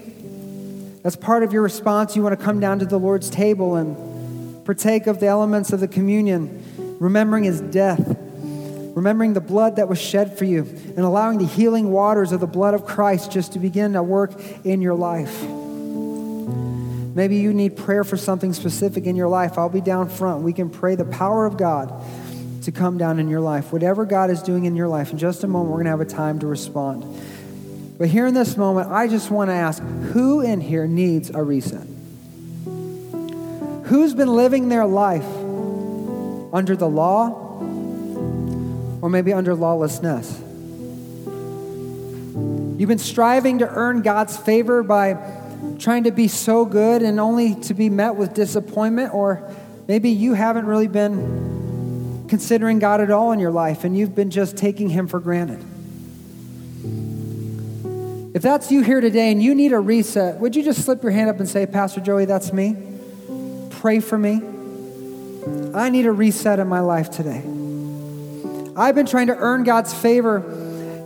as 1.07 1.15
part 1.15 1.41
of 1.41 1.53
your 1.53 1.61
response, 1.61 2.17
you 2.17 2.21
want 2.21 2.37
to 2.37 2.45
come 2.45 2.59
down 2.59 2.79
to 2.79 2.85
the 2.85 2.99
Lord's 2.99 3.29
table 3.29 3.77
and 3.77 4.65
partake 4.65 5.07
of 5.07 5.21
the 5.21 5.27
elements 5.27 5.71
of 5.71 5.79
the 5.79 5.87
communion, 5.87 6.61
remembering 6.99 7.45
his 7.45 7.61
death, 7.61 8.05
remembering 8.93 9.31
the 9.31 9.39
blood 9.39 9.77
that 9.77 9.87
was 9.87 10.01
shed 10.01 10.37
for 10.37 10.43
you, 10.43 10.63
and 10.63 10.99
allowing 10.99 11.37
the 11.37 11.45
healing 11.45 11.91
waters 11.91 12.33
of 12.33 12.41
the 12.41 12.45
blood 12.45 12.73
of 12.73 12.85
Christ 12.85 13.31
just 13.31 13.53
to 13.53 13.59
begin 13.59 13.93
to 13.93 14.03
work 14.03 14.33
in 14.65 14.81
your 14.81 14.95
life. 14.95 15.43
Maybe 17.15 17.37
you 17.37 17.53
need 17.53 17.77
prayer 17.77 18.03
for 18.03 18.17
something 18.17 18.51
specific 18.51 19.05
in 19.05 19.15
your 19.15 19.29
life. 19.29 19.57
I'll 19.57 19.69
be 19.69 19.79
down 19.79 20.09
front. 20.09 20.43
We 20.43 20.51
can 20.51 20.69
pray 20.69 20.95
the 20.95 21.05
power 21.05 21.45
of 21.45 21.55
God 21.55 22.03
to 22.63 22.71
come 22.73 22.97
down 22.97 23.17
in 23.17 23.29
your 23.29 23.39
life. 23.39 23.71
Whatever 23.71 24.05
God 24.05 24.29
is 24.29 24.43
doing 24.43 24.65
in 24.65 24.75
your 24.75 24.89
life, 24.89 25.13
in 25.13 25.17
just 25.17 25.45
a 25.45 25.47
moment, 25.47 25.69
we're 25.69 25.77
going 25.77 25.85
to 25.85 25.91
have 25.91 26.01
a 26.01 26.05
time 26.05 26.39
to 26.39 26.47
respond. 26.47 27.05
But 27.97 28.09
here 28.09 28.27
in 28.27 28.35
this 28.35 28.57
moment, 28.57 28.91
I 28.91 29.07
just 29.07 29.31
want 29.31 29.49
to 29.49 29.55
ask 29.55 29.81
who 29.81 30.41
in 30.41 30.61
here 30.61 30.85
needs 30.85 31.31
a 31.31 31.41
reset? 31.41 31.87
Who's 33.85 34.13
been 34.13 34.35
living 34.35 34.69
their 34.69 34.85
life 34.85 35.25
under 36.53 36.75
the 36.75 36.87
law 36.87 37.29
or 39.01 39.09
maybe 39.09 39.33
under 39.33 39.55
lawlessness? 39.55 40.39
You've 42.79 42.89
been 42.89 42.99
striving 42.99 43.59
to 43.59 43.67
earn 43.67 44.03
God's 44.03 44.37
favor 44.37 44.83
by 44.83 45.17
trying 45.79 46.03
to 46.03 46.11
be 46.11 46.27
so 46.27 46.65
good 46.65 47.01
and 47.01 47.19
only 47.19 47.55
to 47.61 47.73
be 47.73 47.89
met 47.89 48.15
with 48.15 48.35
disappointment, 48.35 49.15
or 49.15 49.49
maybe 49.87 50.11
you 50.11 50.35
haven't 50.35 50.67
really 50.67 50.87
been 50.87 52.27
considering 52.29 52.77
God 52.77 53.01
at 53.01 53.09
all 53.09 53.31
in 53.31 53.39
your 53.39 53.49
life 53.49 53.83
and 53.83 53.97
you've 53.97 54.13
been 54.13 54.29
just 54.29 54.55
taking 54.55 54.89
Him 54.89 55.07
for 55.07 55.19
granted. 55.19 55.63
If 58.37 58.43
that's 58.43 58.71
you 58.71 58.83
here 58.83 59.01
today 59.01 59.31
and 59.31 59.41
you 59.41 59.55
need 59.55 59.73
a 59.73 59.79
reset, 59.79 60.39
would 60.39 60.55
you 60.55 60.61
just 60.61 60.85
slip 60.85 61.01
your 61.01 61.11
hand 61.11 61.27
up 61.27 61.39
and 61.39 61.49
say, 61.49 61.65
Pastor 61.65 62.01
Joey, 62.01 62.25
that's 62.25 62.53
me? 62.53 62.77
Pray 63.71 63.99
for 63.99 64.15
me. 64.15 64.43
I 65.73 65.89
need 65.89 66.05
a 66.05 66.11
reset 66.11 66.59
in 66.59 66.67
my 66.67 66.81
life 66.81 67.09
today. 67.09 67.41
I've 68.75 68.93
been 68.93 69.07
trying 69.07 69.25
to 69.27 69.35
earn 69.35 69.63
God's 69.63 69.91
favor, 69.91 70.37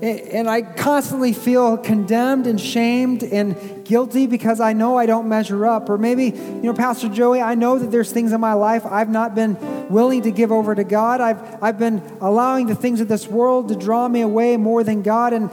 and 0.01 0.49
I 0.49 0.61
constantly 0.61 1.31
feel 1.31 1.77
condemned 1.77 2.47
and 2.47 2.59
shamed 2.59 3.23
and 3.23 3.85
guilty 3.85 4.27
because 4.27 4.59
I 4.59 4.73
know 4.73 4.97
I 4.97 5.05
don't 5.05 5.29
measure 5.29 5.65
up. 5.65 5.89
Or 5.89 5.97
maybe, 5.97 6.25
you 6.25 6.63
know, 6.63 6.73
Pastor 6.73 7.07
Joey, 7.07 7.41
I 7.41 7.55
know 7.55 7.79
that 7.79 7.91
there's 7.91 8.11
things 8.11 8.33
in 8.33 8.41
my 8.41 8.53
life 8.53 8.85
I've 8.85 9.09
not 9.09 9.35
been 9.35 9.57
willing 9.89 10.23
to 10.23 10.31
give 10.31 10.51
over 10.51 10.73
to 10.73 10.83
God. 10.83 11.21
I've, 11.21 11.63
I've 11.63 11.77
been 11.79 12.01
allowing 12.19 12.67
the 12.67 12.75
things 12.75 12.99
of 12.99 13.07
this 13.07 13.27
world 13.27 13.69
to 13.69 13.75
draw 13.75 14.07
me 14.07 14.19
away 14.19 14.57
more 14.57 14.83
than 14.83 15.01
God. 15.01 15.33
And 15.33 15.49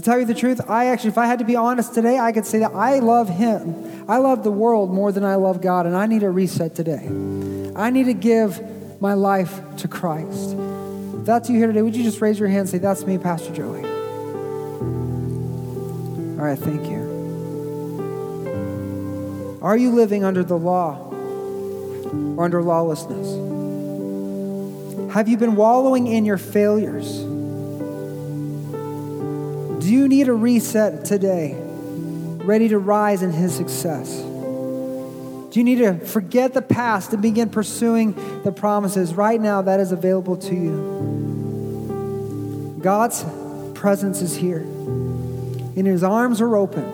to 0.00 0.04
tell 0.10 0.18
you 0.18 0.24
the 0.24 0.34
truth, 0.34 0.62
I 0.68 0.86
actually, 0.86 1.10
if 1.10 1.18
I 1.18 1.26
had 1.26 1.40
to 1.40 1.44
be 1.44 1.56
honest 1.56 1.92
today, 1.92 2.18
I 2.18 2.32
could 2.32 2.46
say 2.46 2.60
that 2.60 2.72
I 2.72 3.00
love 3.00 3.28
Him. 3.28 4.04
I 4.08 4.16
love 4.16 4.42
the 4.44 4.50
world 4.50 4.90
more 4.90 5.12
than 5.12 5.24
I 5.24 5.34
love 5.34 5.60
God, 5.60 5.84
and 5.84 5.94
I 5.94 6.06
need 6.06 6.22
a 6.22 6.30
reset 6.30 6.74
today. 6.74 7.06
I 7.76 7.90
need 7.90 8.04
to 8.04 8.14
give 8.14 8.62
my 9.00 9.12
life 9.12 9.60
to 9.78 9.88
Christ. 9.88 10.56
If 11.18 11.26
that's 11.26 11.50
you 11.50 11.58
here 11.58 11.66
today, 11.66 11.82
would 11.82 11.94
you 11.94 12.02
just 12.02 12.20
raise 12.22 12.38
your 12.38 12.48
hand 12.48 12.60
and 12.60 12.68
say, 12.70 12.78
That's 12.78 13.04
me, 13.04 13.18
Pastor 13.18 13.52
Joey? 13.52 13.84
All 16.38 16.46
right, 16.46 16.58
thank 16.58 16.88
you. 16.88 17.10
Are 19.60 19.76
you 19.76 19.90
living 19.90 20.24
under 20.24 20.42
the 20.42 20.56
law 20.56 20.96
or 22.36 22.44
under 22.44 22.62
lawlessness? 22.62 23.28
Have 25.12 25.28
you 25.28 25.36
been 25.36 25.56
wallowing 25.56 26.06
in 26.06 26.24
your 26.24 26.38
failures? 26.38 27.29
Do 29.90 29.96
you 29.96 30.06
need 30.06 30.28
a 30.28 30.32
reset 30.32 31.04
today, 31.04 31.56
ready 31.58 32.68
to 32.68 32.78
rise 32.78 33.24
in 33.24 33.32
His 33.32 33.52
success? 33.52 34.20
Do 34.20 35.50
you 35.54 35.64
need 35.64 35.78
to 35.78 35.98
forget 35.98 36.54
the 36.54 36.62
past 36.62 37.12
and 37.12 37.20
begin 37.20 37.50
pursuing 37.50 38.12
the 38.44 38.52
promises? 38.52 39.14
Right 39.14 39.40
now, 39.40 39.62
that 39.62 39.80
is 39.80 39.90
available 39.90 40.36
to 40.36 40.54
you. 40.54 41.90
God's 42.80 43.24
presence 43.74 44.22
is 44.22 44.36
here, 44.36 44.60
and 44.60 45.88
His 45.88 46.04
arms 46.04 46.40
are 46.40 46.54
open. 46.54 46.84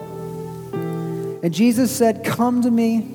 And 1.42 1.52
Jesus 1.52 1.94
said, 1.94 2.24
Come 2.24 2.62
to 2.62 2.70
me, 2.70 3.14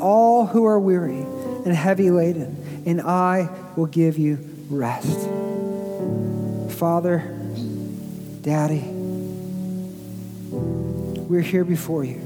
all 0.00 0.46
who 0.46 0.64
are 0.64 0.80
weary 0.80 1.24
and 1.64 1.68
heavy 1.68 2.10
laden, 2.10 2.82
and 2.86 3.00
I 3.00 3.48
will 3.76 3.86
give 3.86 4.18
you 4.18 4.40
rest. 4.68 5.28
Father, 6.76 7.20
Daddy, 8.42 9.01
we're 11.32 11.40
here 11.40 11.64
before 11.64 12.04
you. 12.04 12.16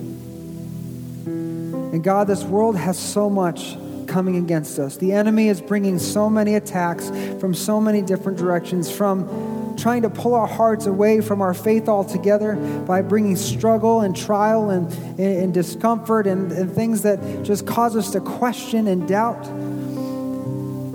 And 1.27 2.03
God, 2.03 2.27
this 2.27 2.43
world 2.43 2.77
has 2.77 2.99
so 2.99 3.31
much 3.31 3.77
coming 4.09 4.35
against 4.35 4.81
us. 4.81 4.97
The 4.97 5.13
enemy 5.13 5.49
is 5.49 5.61
bringing 5.61 6.01
so 6.01 6.29
many 6.29 6.57
attacks 6.57 7.09
from 7.39 7.55
so 7.55 7.81
many 7.81 8.03
different 8.03 8.37
directions, 8.37 8.91
from 8.91 9.77
trying 9.77 10.03
to 10.03 10.11
pull 10.11 10.35
our 10.35 10.49
hearts 10.49 10.87
away 10.87 11.21
from 11.21 11.41
our 11.41 11.55
faith 11.55 11.89
altogether 11.89 12.57
by 12.85 13.01
bringing 13.01 13.37
struggle 13.37 14.01
and 14.01 14.17
trial 14.17 14.71
and, 14.71 14.93
and, 15.21 15.55
discomfort 15.55 16.27
and, 16.27 16.51
and 16.51 16.73
things 16.73 17.03
that 17.03 17.45
just 17.45 17.65
cause 17.65 17.95
us 17.95 18.11
to 18.11 18.21
question 18.21 18.89
and 18.89 19.07
doubt. 19.07 19.47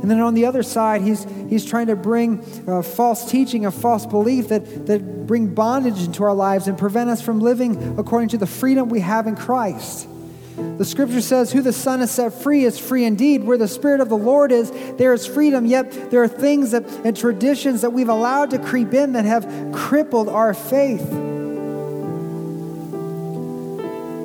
And 0.02 0.10
then 0.10 0.20
on 0.20 0.34
the 0.34 0.46
other 0.46 0.64
side, 0.64 1.02
he's, 1.02 1.28
he's 1.48 1.64
trying 1.64 1.88
to 1.88 1.96
bring 1.96 2.44
uh, 2.68 2.82
false 2.82 3.30
teaching, 3.30 3.68
a 3.68 3.72
false 3.72 4.06
belief 4.06 4.48
that, 4.48 4.88
that 4.88 5.28
bring 5.28 5.54
bondage 5.54 6.02
into 6.02 6.24
our 6.24 6.34
lives 6.34 6.68
and 6.68 6.76
prevent 6.78 7.10
us 7.12 7.22
from 7.22 7.40
living 7.40 8.00
according 8.00 8.30
to 8.30 8.38
the 8.38 8.48
freedom 8.48 8.90
we 8.90 9.02
have 9.02 9.28
in 9.28 9.36
Christ. 9.36 10.08
The 10.56 10.86
scripture 10.86 11.22
says, 11.22 11.52
Who 11.52 11.62
the 11.62 11.72
Son 11.72 12.00
has 12.00 12.10
set 12.10 12.34
free 12.34 12.66
is 12.66 12.80
free 12.80 13.06
indeed. 13.06 13.44
Where 13.44 13.58
the 13.58 13.68
Spirit 13.68 14.02
of 14.02 14.10
the 14.10 14.18
Lord 14.18 14.52
is, 14.52 14.72
there 14.98 15.14
is 15.14 15.28
freedom. 15.28 15.68
Yet 15.68 16.10
there 16.10 16.24
are 16.24 16.28
things 16.28 16.72
that, 16.72 16.84
and 17.06 17.16
traditions 17.16 17.82
that 17.82 17.92
we've 17.92 18.10
allowed 18.10 18.50
to 18.52 18.60
creep 18.60 18.94
in 18.94 19.14
that 19.14 19.26
have 19.26 19.72
crippled 19.72 20.30
our 20.30 20.56
faith. 20.56 21.08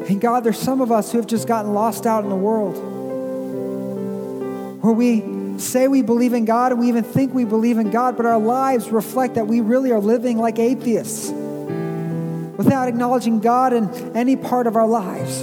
And 0.08 0.20
God, 0.20 0.44
there's 0.44 0.58
some 0.58 0.80
of 0.80 0.90
us 0.90 1.12
who 1.12 1.18
have 1.18 1.26
just 1.26 1.46
gotten 1.46 1.74
lost 1.74 2.06
out 2.06 2.24
in 2.24 2.30
the 2.30 2.36
world. 2.36 2.76
Where 4.82 4.92
we 4.92 5.35
say 5.60 5.88
we 5.88 6.02
believe 6.02 6.32
in 6.32 6.44
God 6.44 6.72
and 6.72 6.80
we 6.80 6.88
even 6.88 7.04
think 7.04 7.34
we 7.34 7.44
believe 7.44 7.78
in 7.78 7.90
God, 7.90 8.16
but 8.16 8.26
our 8.26 8.38
lives 8.38 8.90
reflect 8.90 9.34
that 9.34 9.46
we 9.46 9.60
really 9.60 9.92
are 9.92 10.00
living 10.00 10.38
like 10.38 10.58
atheists 10.58 11.30
without 12.56 12.88
acknowledging 12.88 13.40
God 13.40 13.72
in 13.72 13.88
any 14.16 14.36
part 14.36 14.66
of 14.66 14.76
our 14.76 14.86
lives. 14.86 15.42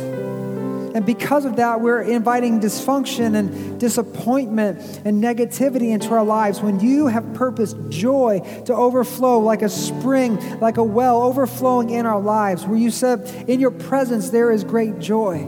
And 0.94 1.06
because 1.08 1.46
of 1.46 1.56
that, 1.56 1.82
we're 1.82 2.02
inviting 2.02 2.60
dysfunction 2.60 3.36
and 3.36 3.80
disappointment 3.80 4.80
and 5.04 5.24
negativity 5.24 5.92
into 5.92 6.10
our 6.14 6.24
lives 6.24 6.62
when 6.62 6.80
you 6.80 7.08
have 7.08 7.34
purposed 7.34 7.78
joy 7.90 8.42
to 8.66 8.76
overflow 8.76 9.40
like 9.40 9.64
a 9.64 9.70
spring, 9.70 10.60
like 10.60 10.78
a 10.78 10.84
well 10.84 11.24
overflowing 11.24 11.90
in 11.90 12.06
our 12.06 12.22
lives, 12.22 12.66
where 12.66 12.78
you 12.78 12.92
said, 12.92 13.50
In 13.50 13.60
your 13.60 13.72
presence 13.72 14.30
there 14.30 14.52
is 14.52 14.64
great 14.64 15.00
joy. 15.00 15.48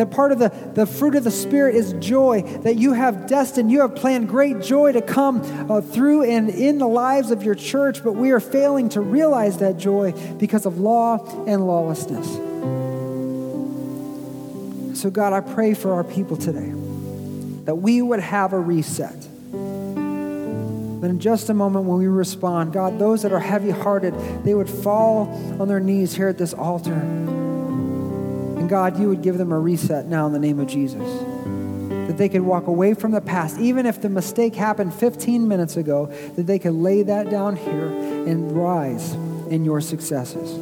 That 0.00 0.10
part 0.10 0.32
of 0.32 0.38
the, 0.38 0.48
the 0.72 0.86
fruit 0.86 1.14
of 1.14 1.24
the 1.24 1.30
Spirit 1.30 1.74
is 1.74 1.92
joy, 2.00 2.40
that 2.62 2.76
you 2.76 2.94
have 2.94 3.26
destined, 3.26 3.70
you 3.70 3.82
have 3.82 3.94
planned 3.94 4.30
great 4.30 4.62
joy 4.62 4.92
to 4.92 5.02
come 5.02 5.42
uh, 5.70 5.82
through 5.82 6.22
and 6.22 6.48
in 6.48 6.78
the 6.78 6.86
lives 6.88 7.30
of 7.30 7.42
your 7.42 7.54
church, 7.54 8.02
but 8.02 8.14
we 8.14 8.30
are 8.30 8.40
failing 8.40 8.88
to 8.88 9.02
realize 9.02 9.58
that 9.58 9.76
joy 9.76 10.12
because 10.38 10.64
of 10.64 10.80
law 10.80 11.18
and 11.44 11.66
lawlessness. 11.66 12.26
So, 14.98 15.10
God, 15.10 15.34
I 15.34 15.40
pray 15.40 15.74
for 15.74 15.92
our 15.92 16.04
people 16.04 16.38
today 16.38 16.72
that 17.66 17.74
we 17.74 18.00
would 18.00 18.20
have 18.20 18.54
a 18.54 18.58
reset. 18.58 19.20
That 19.52 21.10
in 21.10 21.20
just 21.20 21.50
a 21.50 21.54
moment 21.54 21.84
when 21.84 21.98
we 21.98 22.06
respond, 22.06 22.72
God, 22.72 22.98
those 22.98 23.20
that 23.20 23.32
are 23.32 23.38
heavy 23.38 23.68
hearted, 23.68 24.14
they 24.44 24.54
would 24.54 24.70
fall 24.70 25.28
on 25.60 25.68
their 25.68 25.78
knees 25.78 26.14
here 26.14 26.28
at 26.28 26.38
this 26.38 26.54
altar 26.54 27.28
God, 28.70 29.00
you 29.00 29.08
would 29.08 29.20
give 29.20 29.36
them 29.36 29.50
a 29.50 29.58
reset 29.58 30.06
now 30.06 30.28
in 30.28 30.32
the 30.32 30.38
name 30.38 30.60
of 30.60 30.68
Jesus. 30.68 31.02
That 32.06 32.16
they 32.16 32.28
could 32.28 32.42
walk 32.42 32.68
away 32.68 32.94
from 32.94 33.10
the 33.10 33.20
past, 33.20 33.58
even 33.58 33.84
if 33.84 34.00
the 34.00 34.08
mistake 34.08 34.54
happened 34.54 34.94
15 34.94 35.48
minutes 35.48 35.76
ago, 35.76 36.06
that 36.36 36.46
they 36.46 36.60
could 36.60 36.74
lay 36.74 37.02
that 37.02 37.30
down 37.30 37.56
here 37.56 37.88
and 37.88 38.52
rise 38.52 39.12
in 39.50 39.64
your 39.64 39.80
successes, 39.80 40.52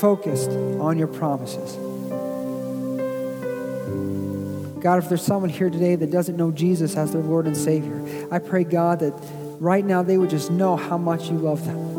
focused 0.00 0.50
on 0.50 0.96
your 0.96 1.08
promises. 1.08 1.74
God, 4.80 5.02
if 5.02 5.08
there's 5.08 5.22
someone 5.22 5.50
here 5.50 5.70
today 5.70 5.96
that 5.96 6.12
doesn't 6.12 6.36
know 6.36 6.52
Jesus 6.52 6.96
as 6.96 7.10
their 7.10 7.22
Lord 7.22 7.48
and 7.48 7.56
Savior, 7.56 8.28
I 8.30 8.38
pray, 8.38 8.62
God, 8.62 9.00
that 9.00 9.14
right 9.58 9.84
now 9.84 10.04
they 10.04 10.16
would 10.16 10.30
just 10.30 10.52
know 10.52 10.76
how 10.76 10.96
much 10.96 11.28
you 11.28 11.38
love 11.38 11.66
them 11.66 11.93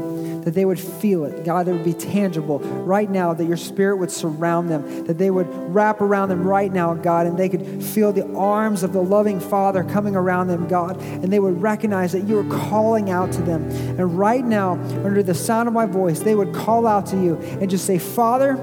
that 0.46 0.54
they 0.54 0.64
would 0.64 0.80
feel 0.80 1.26
it. 1.26 1.44
God, 1.44 1.66
that 1.66 1.74
would 1.74 1.84
be 1.84 1.94
tangible 1.94 2.60
right 2.60 3.10
now, 3.10 3.34
that 3.34 3.46
your 3.46 3.58
spirit 3.58 3.98
would 3.98 4.12
surround 4.12 4.70
them, 4.70 5.06
that 5.06 5.18
they 5.18 5.32
would 5.32 5.48
wrap 5.74 6.02
around 6.02 6.30
them 6.30 6.48
right 6.48 6.72
now, 6.72 6.94
God, 6.94 7.26
and 7.26 7.38
they 7.38 7.50
could 7.50 7.84
feel 7.84 8.14
the 8.14 8.32
arms 8.36 8.84
of 8.84 8.94
the 8.94 9.02
loving 9.02 9.40
Father 9.40 9.84
coming 9.84 10.16
around 10.16 10.48
them, 10.48 10.68
God, 10.68 11.02
and 11.02 11.34
they 11.34 11.40
would 11.40 11.62
recognize 11.62 12.12
that 12.12 12.26
you 12.26 12.38
are 12.40 12.70
calling 12.70 13.10
out 13.10 13.32
to 13.34 13.42
them. 13.42 13.64
And 13.72 14.18
right 14.18 14.46
now, 14.46 14.74
under 15.04 15.24
the 15.24 15.34
sound 15.34 15.68
of 15.68 15.74
my 15.74 15.88
voice, 15.88 16.20
they 16.20 16.36
would 16.36 16.54
call 16.54 16.86
out 16.86 17.08
to 17.08 17.18
you 17.18 17.38
and 17.60 17.68
just 17.68 17.86
say, 17.86 17.98
Father, 17.98 18.56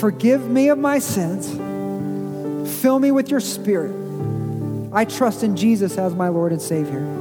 forgive 0.00 0.48
me 0.48 0.70
of 0.70 0.78
my 0.78 0.98
sins. 0.98 1.50
Fill 2.80 2.98
me 2.98 3.10
with 3.10 3.28
your 3.28 3.40
spirit. 3.40 3.94
I 4.94 5.04
trust 5.04 5.42
in 5.42 5.56
Jesus 5.56 5.98
as 5.98 6.14
my 6.14 6.28
Lord 6.28 6.52
and 6.52 6.62
Savior. 6.62 7.11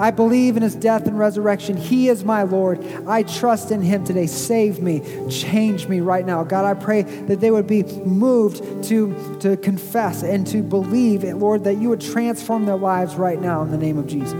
I 0.00 0.10
believe 0.10 0.56
in 0.56 0.62
his 0.62 0.74
death 0.74 1.06
and 1.06 1.18
resurrection. 1.18 1.76
He 1.76 2.08
is 2.08 2.24
my 2.24 2.44
Lord. 2.44 2.82
I 3.06 3.22
trust 3.22 3.70
in 3.70 3.82
him 3.82 4.02
today. 4.02 4.26
Save 4.26 4.80
me, 4.80 5.02
change 5.28 5.88
me 5.88 6.00
right 6.00 6.24
now. 6.24 6.42
God, 6.42 6.64
I 6.64 6.72
pray 6.72 7.02
that 7.02 7.40
they 7.40 7.50
would 7.50 7.66
be 7.66 7.82
moved 7.82 8.84
to, 8.84 9.38
to 9.40 9.58
confess 9.58 10.22
and 10.22 10.46
to 10.46 10.62
believe, 10.62 11.22
Lord, 11.24 11.64
that 11.64 11.74
you 11.74 11.90
would 11.90 12.00
transform 12.00 12.64
their 12.64 12.78
lives 12.78 13.16
right 13.16 13.38
now 13.38 13.60
in 13.60 13.70
the 13.70 13.76
name 13.76 13.98
of 13.98 14.06
Jesus. 14.06 14.32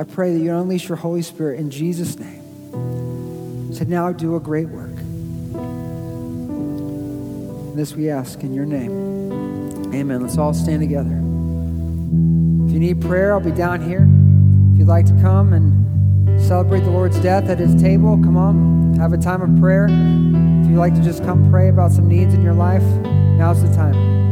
I 0.00 0.02
pray 0.02 0.32
that 0.34 0.40
you 0.40 0.52
unleash 0.52 0.88
your 0.88 0.96
Holy 0.96 1.22
Spirit 1.22 1.60
in 1.60 1.70
Jesus' 1.70 2.18
name 2.18 2.42
to 3.76 3.84
now 3.84 4.10
do 4.10 4.34
a 4.34 4.40
great 4.40 4.68
work. 4.68 4.90
And 7.68 7.78
This 7.78 7.94
we 7.94 8.10
ask 8.10 8.42
in 8.42 8.52
your 8.52 8.66
name. 8.66 9.94
Amen. 9.94 10.22
Let's 10.22 10.38
all 10.38 10.54
stand 10.54 10.80
together. 10.80 11.33
Need 12.84 13.00
prayer, 13.00 13.32
I'll 13.32 13.40
be 13.40 13.50
down 13.50 13.80
here. 13.80 14.06
If 14.72 14.78
you'd 14.78 14.88
like 14.88 15.06
to 15.06 15.18
come 15.22 15.54
and 15.54 16.38
celebrate 16.38 16.80
the 16.80 16.90
Lord's 16.90 17.18
death 17.18 17.48
at 17.48 17.58
his 17.58 17.74
table, 17.80 18.18
come 18.18 18.36
on. 18.36 18.94
Have 18.98 19.14
a 19.14 19.16
time 19.16 19.40
of 19.40 19.58
prayer. 19.58 19.86
If 19.86 20.68
you'd 20.68 20.76
like 20.76 20.94
to 20.96 21.00
just 21.00 21.24
come 21.24 21.50
pray 21.50 21.70
about 21.70 21.92
some 21.92 22.06
needs 22.06 22.34
in 22.34 22.42
your 22.42 22.52
life, 22.52 22.82
now's 22.82 23.62
the 23.62 23.74
time. 23.74 24.23